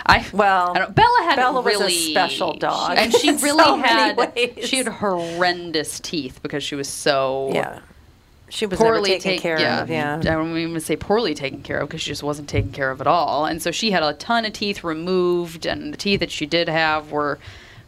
I 0.06 0.26
Well, 0.32 0.72
I 0.74 0.80
don't, 0.80 0.94
Bella 0.94 1.20
had 1.22 1.36
Bella 1.36 1.62
was 1.62 1.64
a 1.74 1.78
really 1.78 1.92
special 1.92 2.52
dog 2.54 2.96
and 2.98 3.14
she 3.14 3.30
really 3.36 3.62
so 3.64 3.76
many 3.76 4.20
had 4.20 4.64
she 4.64 4.76
had 4.78 4.88
horrendous 4.88 6.00
teeth 6.00 6.40
because 6.42 6.62
she 6.62 6.74
was 6.74 6.88
so 6.88 7.50
Yeah. 7.54 7.78
She 8.50 8.66
was 8.66 8.78
poorly 8.78 9.10
taken 9.10 9.22
take- 9.22 9.40
care 9.40 9.60
yeah, 9.60 9.82
of. 9.82 9.90
Yeah. 9.90 10.16
I 10.16 10.22
don't 10.22 10.56
even 10.56 10.80
say 10.80 10.96
poorly 10.96 11.34
taken 11.34 11.62
care 11.62 11.78
of 11.80 11.88
because 11.88 12.02
she 12.02 12.10
just 12.10 12.22
wasn't 12.22 12.48
taken 12.48 12.72
care 12.72 12.90
of 12.90 13.00
at 13.00 13.06
all. 13.06 13.46
And 13.46 13.62
so 13.62 13.70
she 13.70 13.90
had 13.92 14.02
a 14.02 14.12
ton 14.14 14.44
of 14.44 14.52
teeth 14.52 14.84
removed, 14.84 15.66
and 15.66 15.92
the 15.92 15.96
teeth 15.96 16.20
that 16.20 16.30
she 16.30 16.46
did 16.46 16.68
have 16.68 17.12
were 17.12 17.38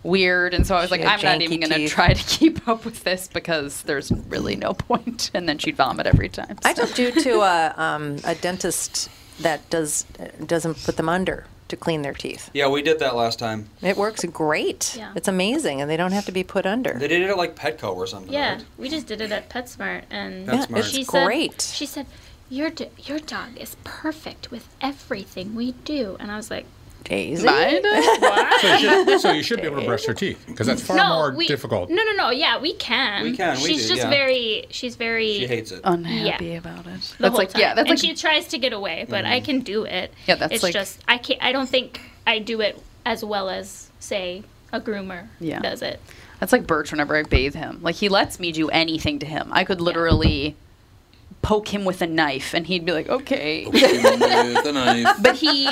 weird. 0.03 0.55
And 0.55 0.67
so 0.67 0.75
I 0.75 0.81
was 0.81 0.91
She 0.91 0.99
like, 0.99 1.07
I'm 1.07 1.21
not 1.23 1.43
even 1.43 1.61
going 1.61 1.73
to 1.73 1.89
try 1.89 2.13
to 2.13 2.25
keep 2.25 2.67
up 2.69 2.85
with 2.85 3.05
this 3.05 3.29
because 3.29 3.83
there's 3.83 4.11
really 4.29 4.57
no 4.57 4.75
point. 4.75 5.31
And 5.35 5.49
then 5.49 5.59
she'd 5.59 5.77
vomit 5.77 6.07
every 6.07 6.29
time. 6.29 6.59
I 6.65 6.75
so. 6.75 6.87
took 6.87 6.95
Jude 6.95 7.19
to 7.25 7.41
a, 7.41 7.75
um, 7.77 8.19
a 8.25 8.35
dentist 8.35 9.09
that 9.41 9.69
does 9.71 10.05
doesn't 10.45 10.83
put 10.85 10.97
them 10.97 11.09
under 11.09 11.47
to 11.73 11.77
clean 11.77 12.03
their 12.03 12.13
teeth. 12.13 12.51
Yeah, 12.53 12.69
we 12.69 12.83
did 12.83 12.99
that 12.99 13.17
last 13.17 13.39
time. 13.39 13.69
It 13.81 13.97
works 13.97 14.25
great. 14.27 14.95
Yeah. 14.97 15.13
It's 15.17 15.27
amazing, 15.27 15.81
and 15.81 15.91
they 15.91 15.97
don't 15.97 16.13
have 16.13 16.27
to 16.27 16.33
be 16.33 16.45
put 16.45 16.67
under. 16.67 16.93
They 16.99 17.09
did 17.09 17.23
it 17.23 17.31
at 17.31 17.39
like 17.39 17.57
Petco 17.57 17.97
or 17.97 18.07
something. 18.07 18.33
Yeah, 18.33 18.57
right? 18.57 18.65
we 18.77 18.91
just 18.91 19.07
did 19.07 19.21
it 19.23 19.33
at 19.33 19.49
PetSmart, 19.49 20.03
and 20.11 20.47
PetSmart. 20.47 20.71
Yeah, 20.71 20.79
it's 20.79 20.89
she 20.91 21.05
said, 21.05 21.25
great. 21.25 21.63
She 21.63 21.87
said, 21.87 22.07
"Your 22.51 22.69
do- 22.69 22.91
your 22.99 23.19
dog 23.19 23.57
is 23.57 23.77
perfect 23.85 24.51
with 24.51 24.69
everything 24.83 25.55
we 25.55 25.73
do," 25.73 26.17
and 26.21 26.31
I 26.31 26.37
was 26.37 26.51
like, 26.51 26.67
Daisy. 27.05 27.45
Mine? 27.45 27.83
"What?" 27.83 28.61
So 28.61 28.69
you 28.69 28.79
should, 28.79 29.21
so 29.21 29.33
you 29.33 29.43
should 29.43 29.61
be 29.61 29.67
able 29.67 29.81
to 29.81 29.87
brush 29.87 30.07
her 30.07 30.15
teeth 30.15 30.43
because 30.47 30.67
that's 30.67 30.83
far 30.83 30.97
more 31.09 31.37
we, 31.37 31.47
difficult. 31.47 31.91
No, 31.91 32.03
no, 32.03 32.13
no. 32.13 32.31
Yeah, 32.31 32.61
we 32.61 32.75
can. 32.75 33.25
We 33.25 33.37
can, 33.37 33.57
we 33.63 33.69
She's 33.75 33.83
do, 33.83 33.95
just 33.95 34.03
yeah. 34.03 34.11
very. 34.11 34.67
She's 34.71 34.97
very. 34.97 35.35
She 35.35 35.47
hates 35.47 35.73
it. 35.73 35.81
Unhappy 35.85 36.57
about 36.57 36.81
it. 36.81 36.85
the 36.85 36.91
That's 36.91 37.19
whole 37.21 37.33
like, 37.33 37.51
time. 37.51 37.61
yeah, 37.61 37.75
that's 37.75 37.91
and 37.91 37.91
like, 37.91 37.99
she 37.99 38.15
tries 38.15 38.49
to 38.49 38.59
get 38.59 38.73
away, 38.73 39.07
but 39.09 39.25
I 39.25 39.41
mm. 39.41 39.45
can 39.45 39.61
do 39.61 39.85
it. 39.85 40.13
Yeah, 40.27 40.37
that's 40.37 40.55
it's 40.55 40.63
like- 40.63 40.73
just 40.73 41.01
I 41.09 41.19
can't. 41.19 41.43
I 41.43 41.53
don't 41.53 41.69
think 41.69 42.01
I 42.27 42.39
do 42.39 42.61
it 42.61 42.81
as 43.05 43.25
well 43.25 43.49
as 43.51 43.91
say 43.99 44.43
a 44.73 44.81
groomer 44.81 45.27
Yeah. 45.39 45.61
does 45.61 45.83
it. 45.83 46.01
that's 46.41 46.53
like 46.53 46.67
Birch 46.67 46.91
whenever 46.91 47.15
I 47.17 47.23
bathe 47.25 47.55
him. 47.55 47.81
Like, 47.83 47.95
he 47.97 48.09
lets 48.09 48.41
me 48.41 48.53
do 48.53 48.69
anything 48.71 49.19
to 49.21 49.27
him. 49.27 49.49
I 49.53 49.65
could 49.65 49.81
literally 49.81 50.57
poke 51.43 51.69
him 51.75 51.85
with 51.85 52.01
a 52.03 52.07
knife, 52.07 52.55
and 52.55 52.67
he'd 52.67 52.85
be 52.85 52.93
like, 52.93 53.09
okay. 53.09 53.67
With 53.67 53.83
the 54.65 54.73
knife. 54.73 55.17
But 55.21 55.37
he 55.37 55.67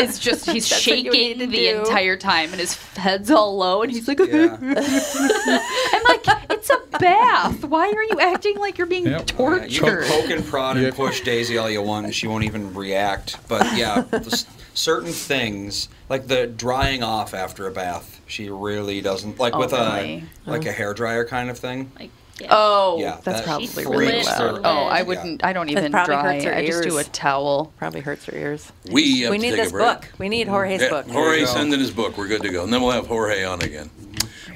is 0.00 0.18
just, 0.18 0.48
he's 0.48 0.68
That's 0.70 0.80
shaking 0.80 1.38
the 1.38 1.46
do. 1.46 1.78
entire 1.80 2.16
time, 2.16 2.50
and 2.50 2.60
his 2.60 2.74
head's 2.94 3.30
all 3.30 3.56
low, 3.56 3.82
and 3.82 3.90
he's 3.92 4.06
like, 4.08 4.18
Yeah. 4.20 4.56
I'm 4.60 6.02
like, 6.04 6.24
it's 6.50 6.70
a 6.70 6.98
bath. 6.98 7.64
Why 7.64 7.88
are 7.88 8.04
you 8.04 8.18
acting 8.20 8.56
like 8.58 8.78
you're 8.78 8.86
being 8.86 9.06
Yep. 9.06 9.30
Yeah, 9.38 9.64
you 9.66 9.80
can 9.80 9.88
tortured? 9.88 10.04
poke 10.06 10.30
and 10.30 10.44
prod 10.44 10.76
and 10.76 10.94
push 10.94 11.20
Daisy 11.22 11.58
all 11.58 11.68
you 11.70 11.82
want, 11.82 12.06
and 12.06 12.14
she 12.14 12.26
won't 12.26 12.44
even 12.44 12.72
react. 12.74 13.36
But 13.48 13.76
yeah, 13.76 14.04
certain 14.74 15.12
things 15.12 15.88
like 16.08 16.28
the 16.28 16.46
drying 16.46 17.02
off 17.02 17.34
after 17.34 17.66
a 17.66 17.70
bath, 17.72 18.20
she 18.26 18.48
really 18.48 19.00
doesn't 19.00 19.38
like 19.40 19.54
Oh, 19.54 19.58
with 19.58 19.72
really? 19.72 20.24
a 20.46 20.50
like 20.50 20.64
a 20.66 20.70
oh. 20.70 20.72
hair 20.72 20.94
dryer 20.94 21.24
kind 21.24 21.50
of 21.50 21.58
thing. 21.58 21.90
Like, 21.98 22.10
yeah. 22.40 22.48
Oh, 22.50 22.98
Yeah, 22.98 23.20
that's 23.22 23.40
that 23.40 23.44
probably 23.44 23.86
really 23.86 24.22
flips 24.22 24.26
loud. 24.28 24.60
Oh, 24.64 24.84
I 24.86 25.02
wouldn't. 25.02 25.44
I 25.44 25.52
don't 25.52 25.68
even 25.68 25.92
probably 25.92 26.14
dry. 26.14 26.32
hurts 26.34 26.44
her 26.44 26.54
I 26.54 26.66
just 26.66 26.82
do 26.82 26.98
a 26.98 27.04
towel. 27.04 27.72
Probably 27.78 28.00
hurts 28.00 28.24
her 28.26 28.36
ears. 28.36 28.72
We 28.90 29.28
we 29.28 29.38
need 29.38 29.52
this 29.52 29.72
book. 29.72 30.08
We 30.18 30.28
need 30.28 30.48
Jorge's 30.48 30.82
Yeah, 30.82 30.88
book. 30.90 31.08
Jorge 31.08 31.40
you 31.40 31.46
send 31.46 31.72
in 31.72 31.80
his 31.80 31.90
book. 31.90 32.16
We're 32.16 32.28
good 32.28 32.42
to 32.42 32.50
go. 32.50 32.64
And 32.64 32.72
then 32.72 32.82
we'll 32.82 32.92
have 32.92 33.06
Jorge 33.06 33.44
on 33.44 33.62
again. 33.62 33.90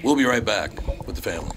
We'll 0.03 0.17
be 0.17 0.25
right 0.25 0.45
back 0.45 0.71
with 1.07 1.17
the 1.17 1.23
family. 1.23 1.57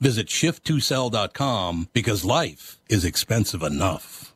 Visit 0.00 0.26
shift2sell.com 0.28 1.88
because 1.94 2.24
life 2.24 2.78
is 2.88 3.04
expensive 3.04 3.62
enough. 3.62 4.35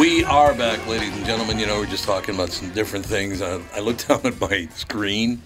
We 0.00 0.24
are 0.24 0.54
back, 0.54 0.86
ladies 0.86 1.14
and 1.14 1.26
gentlemen. 1.26 1.58
You 1.58 1.66
know, 1.66 1.76
we're 1.78 1.84
just 1.84 2.04
talking 2.04 2.34
about 2.34 2.52
some 2.52 2.70
different 2.72 3.04
things. 3.04 3.42
I, 3.42 3.60
I 3.74 3.80
looked 3.80 4.08
down 4.08 4.24
at 4.24 4.40
my 4.40 4.66
screen. 4.74 5.42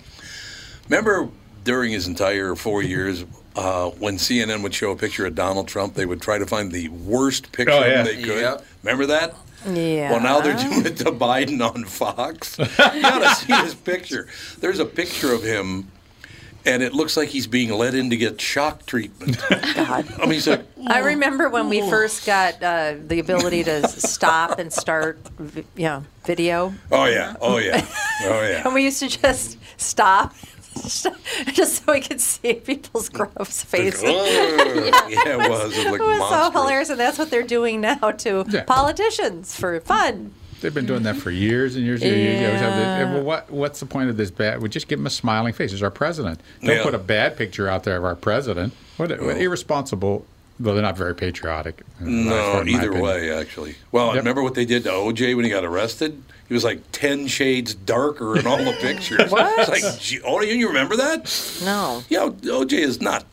Remember, 0.89 1.29
during 1.65 1.91
his 1.91 2.07
entire 2.07 2.55
four 2.55 2.81
years 2.81 3.25
uh, 3.57 3.91
when 3.91 4.17
CNN 4.17 4.63
would 4.63 4.73
show 4.73 4.93
a 4.93 4.97
picture 4.97 5.27
of 5.27 5.35
Donald 5.35 5.67
Trump, 5.67 5.95
they 5.95 6.07
would 6.07 6.23
try 6.23 6.39
to 6.39 6.47
find 6.47 6.71
the 6.71 6.89
worst 6.89 7.51
picture 7.51 7.75
Oh, 7.75 7.85
yeah. 7.85 8.05
they 8.05 8.23
could. 8.23 8.41
Yep. 8.43 8.65
Remember 8.85 9.07
that? 9.07 9.35
Yeah. 9.73 10.13
Well, 10.13 10.21
now 10.21 10.41
they're 10.41 10.57
doing 10.57 10.87
it 10.87 10.99
to 10.99 11.07
Biden 11.07 11.61
on 11.61 11.85
Fox. 11.85 12.57
you 12.61 12.67
gotta 13.03 13.35
see 13.35 13.55
his 13.55 13.75
picture. 13.75 14.29
There's 14.61 14.79
a 14.79 14.85
picture 14.87 15.33
of 15.33 15.43
him, 15.43 15.91
and 16.67 16.83
it 16.83 16.93
looks 16.95 17.17
like 17.17 17.29
he's 17.29 17.47
being 17.47 17.71
let 17.71 17.95
in 17.95 18.11
to 18.11 18.17
get 18.17 18.41
shock 18.41 18.87
treatment. 18.87 19.39
God. 19.75 20.07
I 20.19 20.21
mean, 20.23 20.31
he's 20.33 20.47
like, 20.49 20.65
I 20.87 20.99
remember 21.01 21.49
when 21.49 21.69
we 21.69 21.81
first 21.89 22.27
got 22.27 22.63
uh, 22.63 22.95
the 23.07 23.19
ability 23.19 23.65
to 23.65 23.87
stop 23.89 24.59
and 24.59 24.73
start, 24.73 25.19
vi- 25.39 25.65
you 25.77 25.85
know, 25.85 26.05
video, 26.25 26.75
oh 26.93 27.05
yeah, 27.07 27.37
oh 27.41 27.59
yeah, 27.59 27.85
oh 28.23 28.43
yeah. 28.43 28.63
and 28.65 28.75
we 28.75 28.85
used 28.85 29.01
to 29.01 29.09
just 29.09 29.59
stop, 29.77 30.35
just 30.75 31.85
so 31.85 31.93
we 31.93 32.01
could 32.01 32.21
see 32.21 32.55
people's 32.55 33.09
gross 33.09 33.63
faces. 33.63 34.03
yeah, 34.03 34.11
it 35.45 35.51
was. 35.51 35.77
It 35.77 35.87
It 35.87 35.91
looked 35.91 36.03
was 36.05 36.31
so 36.31 36.51
hilarious, 36.51 36.91
and 36.91 36.99
that's 37.01 37.19
what 37.19 37.31
they're 37.31 37.43
doing 37.43 37.81
now 37.81 38.11
to 38.11 38.45
Yeah. 38.49 38.65
politicians 38.65 39.55
for 39.59 39.79
fun. 39.81 40.33
They've 40.65 40.73
been 40.73 40.87
doing 40.87 41.03
that 41.03 41.17
for 41.17 41.31
years 41.31 41.77
and 41.77 41.85
years 41.85 42.01
and 42.01 42.11
years. 42.11 42.41
You 42.41 42.47
always 42.47 42.61
have 42.63 42.75
the- 42.75 42.87
eh, 42.87 43.13
well, 43.13 43.23
what, 43.23 43.51
what's 43.51 43.81
the 43.81 43.85
point 43.87 44.09
of 44.09 44.17
this 44.17 44.31
bad? 44.31 44.63
We 44.63 44.71
just 44.71 44.89
give 44.89 44.99
him 44.99 45.07
a 45.07 45.11
smiling 45.11 45.53
face. 45.53 45.73
He's 45.73 45.83
our 45.83 45.91
president. 45.91 46.41
Don't 46.63 46.77
Yeah. 46.77 46.83
put 46.83 46.95
a 46.95 46.99
bad 46.99 47.37
picture 47.37 47.69
out 47.69 47.85
there 47.85 47.99
of 47.99 48.05
our 48.07 48.15
president. 48.15 48.73
What, 48.97 49.11
what 49.21 49.37
irresponsible. 49.37 50.25
Well, 50.59 50.73
they're 50.73 50.83
not 50.83 50.97
very 50.97 51.15
patriotic. 51.15 51.83
No, 52.01 52.55
what, 52.55 52.67
in 52.67 52.73
my 52.73 52.79
either 52.79 52.99
way, 52.99 53.31
actually. 53.31 53.75
Well, 53.93 54.07
Yep. 54.15 54.17
remember 54.17 54.43
what 54.43 54.55
they 54.55 54.65
did 54.65 54.85
to 54.85 54.91
OJ 54.91 55.35
when 55.37 55.45
he 55.45 55.51
got 55.51 55.65
arrested? 55.67 56.23
He 56.49 56.55
was 56.55 56.65
like 56.65 56.81
ten 56.93 57.27
shades 57.27 57.75
darker 57.75 58.39
in 58.39 58.47
all 58.47 58.57
the 58.57 58.73
pictures. 58.81 59.31
What? 59.31 59.69
It's 59.69 59.69
like, 59.69 60.23
oh, 60.25 60.41
you 60.41 60.69
remember 60.69 60.97
that? 60.97 61.59
No. 61.63 62.05
Yeah, 62.09 62.31
OJ 62.43 62.73
is 62.79 63.03
not 63.03 63.27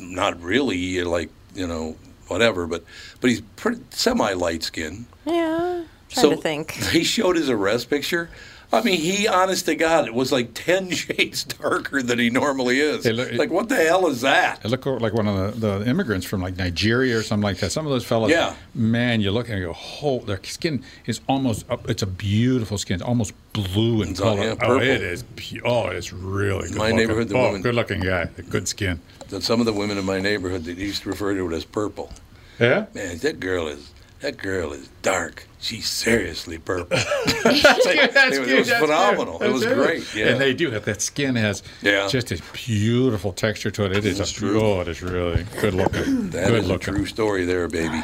not 0.00 0.40
really 0.42 1.04
like 1.04 1.28
you 1.54 1.66
know 1.68 1.94
whatever, 2.26 2.66
but 2.66 2.82
but 3.20 3.30
he's 3.30 3.40
pretty 3.54 3.82
semi 3.90 4.32
light 4.32 4.64
skinned. 4.64 5.04
Yeah. 5.26 5.84
Trying 6.14 6.30
to 6.30 6.36
think. 6.36 6.78
They 6.92 7.02
showed 7.02 7.36
his 7.36 7.48
arrest 7.50 7.88
picture. 7.90 8.28
I 8.74 8.80
mean, 8.82 8.98
he, 8.98 9.28
honest 9.28 9.66
to 9.66 9.74
God, 9.74 10.06
it 10.06 10.14
was 10.14 10.32
like 10.32 10.54
ten 10.54 10.90
shades 10.90 11.44
darker 11.44 12.02
than 12.02 12.18
he 12.18 12.30
normally 12.30 12.80
is. 12.80 13.04
Hey, 13.04 13.12
look, 13.12 13.30
like, 13.34 13.50
what 13.50 13.68
the 13.68 13.76
hell 13.76 14.06
is 14.06 14.22
that? 14.22 14.64
It 14.64 14.68
looked 14.68 14.86
like 14.86 15.12
one 15.12 15.28
of 15.28 15.60
the, 15.60 15.68
the 15.80 15.86
immigrants 15.90 16.24
from 16.24 16.40
like 16.40 16.56
Nigeria 16.56 17.18
or 17.18 17.22
something 17.22 17.42
like 17.42 17.58
that. 17.58 17.70
Some 17.70 17.84
of 17.84 17.92
those 17.92 18.02
fellas, 18.06 18.30
Yeah. 18.30 18.54
man, 18.74 19.20
you 19.20 19.30
look 19.30 19.50
and 19.50 19.58
you 19.58 19.66
go, 19.66 19.76
oh, 20.02 20.20
their 20.20 20.42
skin 20.42 20.82
is 21.04 21.20
almost, 21.28 21.66
it's 21.86 22.00
a 22.02 22.06
beautiful 22.06 22.78
skin. 22.78 22.94
It's 22.94 23.02
almost 23.02 23.34
blue 23.52 24.00
in 24.02 24.10
It's 24.12 24.20
all- 24.20 24.36
color. 24.36 24.48
yeah, 24.48 24.54
oh, 24.62 24.78
it 24.80 25.02
is. 25.02 25.22
Oh, 25.66 25.88
it's 25.88 26.10
really 26.10 26.68
good. 26.68 26.76
My 26.78 26.84
looking. 26.84 26.96
neighborhood, 26.96 27.28
the 27.28 27.36
oh, 27.36 27.42
women- 27.48 27.60
good 27.62 27.74
looking 27.74 28.00
guy. 28.00 28.24
Good 28.48 28.68
skin. 28.68 29.00
That 29.28 29.42
some 29.42 29.60
of 29.60 29.66
the 29.66 29.74
women 29.74 29.98
in 29.98 30.06
my 30.06 30.18
neighborhood 30.18 30.64
they 30.64 30.72
used 30.72 31.02
to 31.02 31.10
refer 31.10 31.34
to 31.34 31.46
it 31.52 31.54
as 31.54 31.66
purple. 31.66 32.10
Yeah? 32.58 32.86
Man, 32.94 33.18
that 33.18 33.38
girl 33.38 33.66
is 33.68 33.91
that 34.22 34.36
girl 34.38 34.72
is 34.72 34.88
dark. 35.02 35.46
She's 35.60 35.88
seriously 35.88 36.58
purple. 36.58 36.96
That's 36.96 37.32
good. 37.84 38.10
That's 38.14 38.36
it, 38.36 38.40
was- 38.40 38.48
it 38.50 38.58
was 38.58 38.68
that's 38.68 38.80
phenomenal. 38.80 39.38
good, 39.38 39.50
It 39.50 39.52
was 39.52 39.64
great. 39.64 40.14
Yeah. 40.14 40.26
And 40.28 40.40
they 40.40 40.54
do 40.54 40.70
have 40.70 40.84
that 40.86 41.00
skin 41.02 41.36
has 41.36 41.62
Yeah. 41.82 42.08
just 42.08 42.32
a 42.32 42.40
beautiful 42.52 43.32
texture 43.32 43.70
to 43.72 43.84
it. 43.84 43.96
It 43.96 44.04
is 44.04 44.18
That's 44.18 44.32
a, 44.32 44.34
true. 44.34 44.60
Oh, 44.60 44.80
it 44.80 44.88
is 44.88 45.02
really 45.02 45.44
good 45.60 45.74
looking. 45.74 46.30
That 46.30 46.48
good 46.48 46.62
is 46.64 46.68
looking. 46.68 46.94
a 46.94 46.96
true 46.96 47.06
story 47.06 47.44
there, 47.44 47.68
baby. 47.68 48.00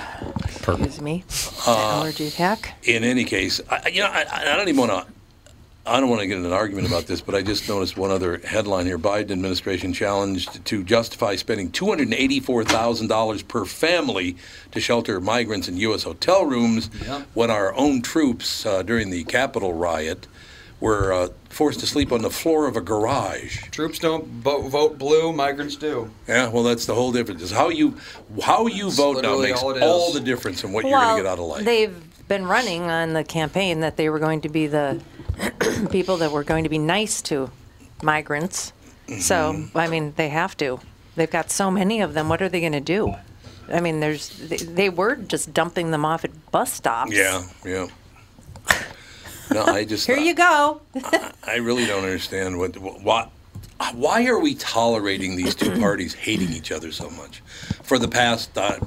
Purple. 0.63 0.85
Excuse 0.85 1.01
me. 1.01 1.25
Uh, 1.67 1.77
Allergy 1.99 2.29
attack. 2.29 2.75
In 2.85 3.03
any 3.03 3.25
case, 3.25 3.61
I, 3.71 3.81
I- 3.85 3.89
you 3.89 4.01
know, 4.03 4.07
I, 4.09 4.25
I 4.53 4.57
don't 4.57 4.69
even 4.69 4.87
want 4.87 4.93
to. 5.09 5.13
I 5.89 6.01
don't 6.01 6.09
want 6.09 6.21
to 6.21 6.27
get 6.27 6.39
in 6.39 6.45
an 6.45 6.53
argument 6.53 6.87
about 6.87 7.07
this, 7.07 7.21
but 7.21 7.35
I 7.35 7.43
just 7.43 7.69
noticed 7.69 7.97
one 7.97 8.11
other 8.11 8.39
headline 8.45 8.87
here: 8.87 8.99
Biden 8.99 9.31
administration 9.33 9.93
challenged 9.93 10.65
to 10.67 10.85
justify 10.85 11.37
spending 11.37 11.71
two 11.71 11.87
hundred 11.87 12.13
eighty-four 12.13 12.65
thousand 12.65 13.09
dollars 13.09 13.43
per 13.43 13.65
family 13.65 14.37
to 14.73 14.81
shelter 14.81 15.21
migrants 15.21 15.69
in 15.69 15.77
U.S. 15.79 16.03
hotel 16.03 16.45
rooms, 16.45 16.91
Yep. 17.07 17.27
when 17.35 17.51
our 17.51 17.75
own 17.75 18.03
troops 18.03 18.67
uh, 18.67 18.83
during 18.83 19.11
the 19.11 19.25
Capitol 19.25 19.73
riot 19.73 20.27
were 20.81 21.13
uh, 21.13 21.29
forced 21.49 21.81
to 21.81 21.87
sleep 21.87 22.13
on 22.13 22.23
the 22.23 22.31
floor 22.31 22.69
of 22.69 22.77
a 22.77 22.81
garage. 22.81 23.63
Troops 23.71 23.99
don't 23.99 24.25
vote, 24.27 24.69
vote 24.69 24.99
blue, 24.99 25.33
migrants 25.33 25.75
do. 25.75 26.11
Yeah, 26.29 26.49
well, 26.51 26.63
that's 26.63 26.87
the 26.87 26.95
whole 26.95 27.11
difference. 27.13 27.43
Is 27.43 27.51
how 27.51 27.69
you 27.71 27.97
how 28.43 28.67
you 28.67 28.91
vote 28.91 29.23
now 29.23 29.39
makes 29.39 29.63
all 29.63 29.83
all 29.83 30.13
the 30.13 30.21
difference 30.21 30.63
in 30.65 30.73
what 30.73 30.85
you're 30.85 30.99
going 31.01 31.17
to 31.17 31.23
get 31.23 31.31
out 31.31 31.39
of 31.39 31.47
life. 31.47 31.65
They've 31.65 31.97
been 32.29 32.45
running 32.47 32.83
on 32.83 33.15
the 33.15 33.25
campaign 33.25 33.81
that 33.81 33.97
they 33.97 34.11
were 34.11 34.19
going 34.19 34.43
to 34.43 34.49
be 34.51 34.67
the 34.67 35.01
people 35.91 36.17
that 36.19 36.31
were 36.33 36.45
going 36.45 36.65
to 36.65 36.71
be 36.71 36.79
nice 36.79 37.23
to 37.23 37.51
migrants. 38.03 38.73
So, 39.21 39.53
Mm-hmm. 39.55 39.79
I 39.79 39.89
mean, 39.89 40.13
they 40.17 40.29
have 40.29 40.57
to. 40.59 40.81
They've 41.17 41.31
got 41.31 41.51
so 41.51 41.71
many 41.71 42.01
of 42.01 42.15
them. 42.15 42.29
What 42.29 42.43
are 42.43 42.49
they 42.49 42.61
going 42.61 42.73
to 42.73 42.81
do? 42.81 43.15
I 43.73 43.81
mean, 43.81 44.01
there's 44.01 44.29
they, 44.39 44.57
they 44.59 44.89
were 44.89 45.17
just 45.17 45.53
dumping 45.53 45.91
them 45.91 46.05
off 46.05 46.25
at 46.25 46.51
bus 46.51 46.73
stops. 46.73 47.13
yeah, 47.13 47.43
yeah. 47.65 47.87
No, 49.51 49.65
I 49.65 49.85
just 49.85 50.07
Here 50.11 50.19
you 50.19 50.35
go. 50.35 50.81
I 51.47 51.57
really 51.57 51.87
don't 51.87 52.05
understand 52.05 52.59
what 52.59 52.77
what 52.79 53.31
why 53.95 54.27
are 54.27 54.39
we 54.39 54.55
tolerating 54.55 55.37
these 55.37 55.55
two 55.55 55.79
parties 55.81 56.15
hating 56.15 56.53
each 56.53 56.71
other 56.73 56.93
so 56.93 57.09
much 57.11 57.41
for 57.83 57.99
the 57.99 58.09
past 58.09 58.57
uh, 58.57 58.79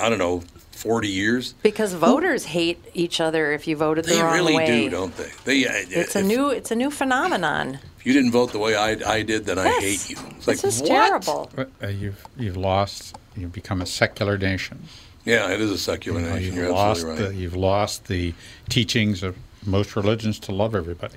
I 0.00 0.08
don't 0.08 0.18
know 0.18 0.42
40 0.76 1.08
years? 1.08 1.54
Because 1.62 1.94
voters 1.94 2.44
hate 2.46 2.84
each 2.94 3.20
other 3.20 3.52
if 3.52 3.66
you 3.66 3.76
voted 3.76 4.04
the 4.04 4.20
wrong 4.22 4.34
really 4.34 4.54
way. 4.54 4.66
They 4.66 4.72
really 4.72 4.84
do, 4.84 4.90
don't 4.90 5.16
they? 5.16 5.30
They 5.44 5.66
uh, 5.66 5.72
It's 5.90 6.16
a 6.16 6.22
new 6.22 6.50
it's 6.50 6.70
a 6.70 6.76
new 6.76 6.90
phenomenon. 6.90 7.78
If 7.98 8.06
you 8.06 8.12
didn't 8.12 8.30
vote 8.32 8.52
the 8.52 8.58
way 8.58 8.76
I, 8.76 8.90
I 9.10 9.22
did, 9.22 9.46
then 9.46 9.58
I 9.58 9.68
hate 9.80 10.10
you. 10.10 10.16
It's 10.36 10.46
like 10.46 10.58
this 10.58 10.76
is 10.76 10.80
what? 10.82 10.88
terrible. 10.88 11.50
Uh, 11.82 11.88
you've 11.88 12.24
you've 12.36 12.56
lost. 12.56 13.16
You've 13.36 13.52
become 13.52 13.82
a 13.82 13.86
secular 13.86 14.38
nation. 14.38 14.84
Yeah, 15.24 15.50
it 15.50 15.60
is 15.60 15.70
a 15.70 15.78
secular 15.78 16.20
You 16.20 16.26
know, 16.26 16.32
nation. 16.34 16.46
you've 16.46 16.54
You're 16.56 16.72
lost 16.72 17.04
right. 17.04 17.18
the 17.18 17.34
you've 17.34 17.56
lost 17.56 18.06
the 18.06 18.32
teachings 18.68 19.22
of 19.22 19.36
most 19.64 19.96
religions 19.96 20.38
to 20.38 20.52
love 20.52 20.76
everybody. 20.76 21.16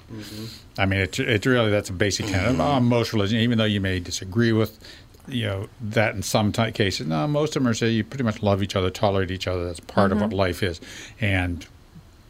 I 0.78 0.86
mean, 0.88 1.00
it's 1.02 1.20
it's 1.20 1.46
really 1.46 1.70
that's 1.70 1.90
a 1.92 1.94
basic 1.94 2.26
tenet 2.26 2.56
of 2.56 2.60
uh, 2.60 2.80
most 2.80 3.14
religions. 3.14 3.42
Even 3.44 3.58
though 3.60 3.66
you 3.66 3.80
may 3.82 4.00
disagree 4.00 4.52
with, 4.52 4.80
you 5.32 5.46
know, 5.46 5.70
that 5.82 6.16
in 6.16 6.24
some 6.24 6.52
ti 6.52 6.72
cases, 6.72 7.08
no, 7.08 7.28
most 7.28 7.56
of 7.56 7.64
them 7.64 7.70
are 7.70 7.74
say 7.74 7.90
you 7.90 8.04
pretty 8.04 8.24
much 8.24 8.42
love 8.42 8.62
each 8.64 8.76
other, 8.76 8.90
tolerate 8.90 9.32
each 9.32 9.48
other. 9.48 9.66
That's 9.66 9.80
part 9.80 10.12
of 10.12 10.20
what 10.20 10.30
mm-hmm. 10.30 10.40
life 10.40 10.64
is, 10.64 10.80
and 11.20 11.66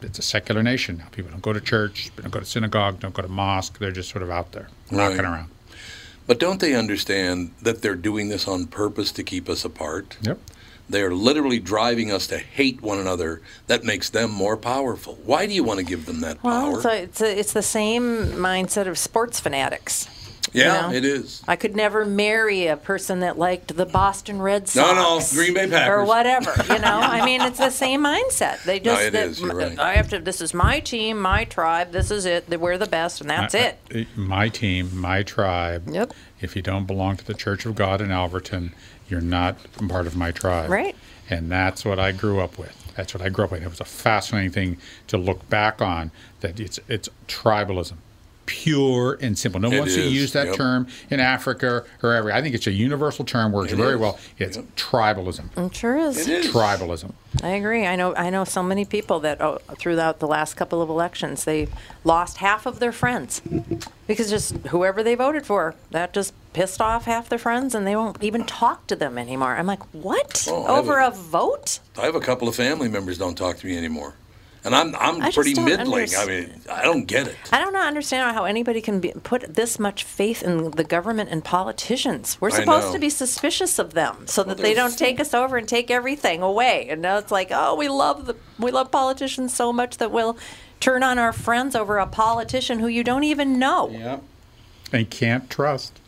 it's 0.02 0.18
a 0.18 0.22
secular 0.22 0.62
nation 0.62 0.98
now. 0.98 1.06
People 1.12 1.30
don't 1.30 1.42
go 1.42 1.52
to 1.52 1.60
church, 1.60 2.10
don't 2.16 2.30
go 2.30 2.40
to 2.40 2.46
synagogue, 2.46 3.00
don't 3.00 3.14
go 3.14 3.22
to 3.22 3.28
mosque. 3.28 3.78
They're 3.78 3.92
just 3.92 4.10
sort 4.10 4.22
of 4.22 4.30
out 4.30 4.52
there 4.52 4.68
knocking 4.90 5.18
Right. 5.18 5.26
around. 5.26 5.50
But 6.26 6.38
don't 6.38 6.60
they 6.60 6.74
understand 6.74 7.52
that 7.60 7.82
they're 7.82 7.96
doing 7.96 8.28
this 8.28 8.46
on 8.46 8.66
purpose 8.66 9.10
to 9.12 9.24
keep 9.24 9.48
us 9.48 9.64
apart? 9.64 10.16
Yep. 10.22 10.38
They 10.88 11.02
are 11.02 11.14
literally 11.14 11.60
driving 11.60 12.10
us 12.10 12.26
to 12.28 12.38
hate 12.38 12.82
one 12.82 12.98
another. 12.98 13.42
That 13.68 13.84
makes 13.84 14.10
them 14.10 14.30
more 14.30 14.56
powerful. 14.56 15.18
Why 15.24 15.46
do 15.46 15.52
you 15.52 15.62
want 15.62 15.78
to 15.78 15.84
give 15.84 16.06
them 16.06 16.20
that 16.20 16.42
power? 16.42 16.72
Well, 16.72 16.80
so 16.80 16.90
it's 16.90 17.20
it's 17.20 17.52
the 17.52 17.62
same 17.62 18.32
mindset 18.32 18.88
of 18.88 18.98
sports 18.98 19.38
fanatics. 19.38 20.08
Yeah, 20.52 20.82
know? 20.88 20.92
it 20.92 21.04
is. 21.04 21.42
I 21.48 21.56
could 21.56 21.76
never 21.76 22.04
marry 22.04 22.66
a 22.66 22.76
person 22.76 23.20
that 23.20 23.38
liked 23.38 23.76
the 23.76 23.86
Boston 23.86 24.40
Red 24.42 24.68
Sox. 24.68 24.94
no, 24.94 25.18
no, 25.18 25.24
Green 25.32 25.54
Bay 25.54 25.68
Packers 25.68 25.88
Or 25.88 26.04
whatever, 26.04 26.54
you 26.72 26.78
know. 26.80 27.00
I 27.02 27.24
mean, 27.24 27.40
it's 27.40 27.58
the 27.58 27.70
same 27.70 28.02
mindset. 28.04 28.62
They 28.64 28.78
No, 28.78 28.84
just 28.84 29.02
it 29.02 29.12
that 29.12 29.26
is, 29.28 29.40
you're 29.40 29.54
right. 29.54 29.78
I 29.78 29.94
have 29.94 30.08
to. 30.10 30.18
This 30.18 30.40
is 30.40 30.52
my 30.54 30.80
team, 30.80 31.20
my 31.20 31.44
tribe. 31.44 31.92
This 31.92 32.10
is 32.10 32.26
it. 32.26 32.48
We're 32.60 32.78
the 32.78 32.86
best, 32.86 33.20
and 33.20 33.30
that's 33.30 33.54
I- 33.54 33.58
it. 33.58 33.78
I- 33.94 34.06
my 34.16 34.48
team, 34.48 34.90
my 34.98 35.22
tribe. 35.22 35.88
Yep. 35.90 36.12
If 36.40 36.56
you 36.56 36.62
don't 36.62 36.86
belong 36.86 37.16
to 37.16 37.24
the 37.24 37.34
Church 37.34 37.66
of 37.66 37.74
God 37.74 38.00
in 38.00 38.08
Alberton, 38.08 38.72
you're 39.08 39.20
not 39.20 39.56
part 39.88 40.06
of 40.06 40.16
my 40.16 40.30
tribe. 40.30 40.70
Right. 40.70 40.96
And 41.28 41.50
that's 41.50 41.84
what 41.84 41.98
I 41.98 42.12
grew 42.12 42.40
up 42.40 42.58
with. 42.58 42.76
That's 42.96 43.14
what 43.14 43.22
I 43.22 43.28
grew 43.28 43.44
up 43.44 43.52
with. 43.52 43.62
It 43.62 43.68
was 43.68 43.80
a 43.80 43.84
fascinating 43.84 44.50
thing 44.50 44.76
to 45.06 45.16
look 45.16 45.48
back 45.48 45.80
on. 45.80 46.10
That 46.40 46.58
it's 46.58 46.80
it's 46.88 47.08
tribalism, 47.28 47.94
pure 48.50 49.16
and 49.20 49.38
simple. 49.38 49.60
No 49.60 49.68
one 49.68 49.76
It 49.76 49.80
wants 49.80 49.94
to 49.94 50.02
use 50.02 50.32
that 50.32 50.48
yep. 50.48 50.56
term 50.56 50.88
in 51.08 51.20
Africa 51.20 51.84
or 52.02 52.12
every. 52.12 52.32
I 52.32 52.42
think 52.42 52.56
it's 52.56 52.66
a 52.66 52.72
universal 52.72 53.24
term. 53.24 53.52
Works 53.52 53.72
It 53.72 53.76
very 53.76 53.94
is, 53.94 54.00
well. 54.00 54.18
It's 54.38 54.56
yep. 54.56 54.66
tribalism. 54.74 55.56
It 55.56 55.76
sure 55.76 55.96
is. 55.96 56.26
It 56.26 56.46
is. 56.46 56.52
Tribalism. 56.52 57.12
I 57.44 57.50
agree. 57.50 57.86
I 57.86 57.94
know. 57.94 58.12
I 58.16 58.28
know 58.28 58.42
so 58.42 58.60
many 58.60 58.84
people 58.84 59.20
that 59.20 59.40
oh, 59.40 59.58
throughout 59.78 60.18
the 60.18 60.26
last 60.26 60.54
couple 60.54 60.82
of 60.82 60.88
elections, 60.88 61.44
they 61.44 61.68
lost 62.02 62.38
half 62.38 62.66
of 62.66 62.80
their 62.80 62.90
friends 62.90 63.40
because 64.08 64.30
just 64.30 64.56
whoever 64.68 65.04
they 65.04 65.14
voted 65.14 65.46
for, 65.46 65.76
that 65.92 66.12
just 66.12 66.34
pissed 66.52 66.80
off 66.80 67.04
half 67.04 67.28
their 67.28 67.38
friends, 67.38 67.72
and 67.72 67.86
they 67.86 67.94
won't 67.94 68.20
even 68.20 68.42
talk 68.44 68.88
to 68.88 68.96
them 68.96 69.16
anymore. 69.16 69.54
I'm 69.54 69.66
like, 69.68 69.82
what? 69.94 70.44
Oh, 70.50 70.78
Over 70.78 70.98
a- 70.98 71.06
a 71.06 71.10
vote? 71.12 71.78
I 71.96 72.06
have 72.06 72.16
a 72.16 72.20
couple 72.20 72.48
of 72.48 72.56
family 72.56 72.88
members 72.88 73.16
don't 73.16 73.36
talk 73.38 73.58
to 73.58 73.66
me 73.68 73.78
anymore, 73.78 74.14
and 74.64 74.74
I'm 74.74 74.94
I'm 74.96 75.22
I 75.22 75.30
pretty 75.30 75.54
middling. 75.60 76.06
underst- 76.06 76.22
I 76.22 76.26
mean, 76.26 76.60
I 76.70 76.82
don't 76.82 77.04
get 77.06 77.26
it. 77.26 77.36
I 77.52 77.60
don't 77.60 77.74
understand 77.76 78.34
how 78.34 78.44
anybody 78.44 78.80
can 78.80 79.00
be, 79.00 79.12
put 79.22 79.54
this 79.54 79.78
much 79.78 80.04
faith 80.04 80.42
in 80.42 80.72
the 80.72 80.84
government 80.84 81.30
and 81.30 81.42
politicians. 81.44 82.36
We're 82.40 82.50
supposed 82.50 82.92
to 82.92 82.98
be 82.98 83.10
suspicious 83.10 83.78
of 83.78 83.94
them 83.94 84.26
so 84.26 84.42
that 84.44 84.58
they 84.58 84.74
don't 84.74 84.96
take 84.98 85.20
us 85.20 85.34
over 85.34 85.56
and 85.56 85.68
take 85.68 85.90
everything 85.90 86.42
away. 86.42 86.88
And 86.88 87.00
now 87.02 87.18
it's 87.18 87.30
like, 87.30 87.48
oh, 87.50 87.74
we 87.74 87.88
love 87.88 88.26
the 88.26 88.36
we 88.58 88.70
love 88.70 88.90
politicians 88.90 89.54
so 89.54 89.72
much 89.72 89.96
that 89.98 90.10
we'll 90.10 90.36
turn 90.80 91.02
on 91.02 91.18
our 91.18 91.32
friends 91.32 91.74
over 91.74 91.98
a 91.98 92.06
politician 92.06 92.78
who 92.78 92.86
you 92.86 93.04
don't 93.04 93.24
even 93.24 93.58
know. 93.58 93.90
Yep. 93.90 94.22
And 94.92 95.10
can't 95.10 95.48
trust. 95.48 95.99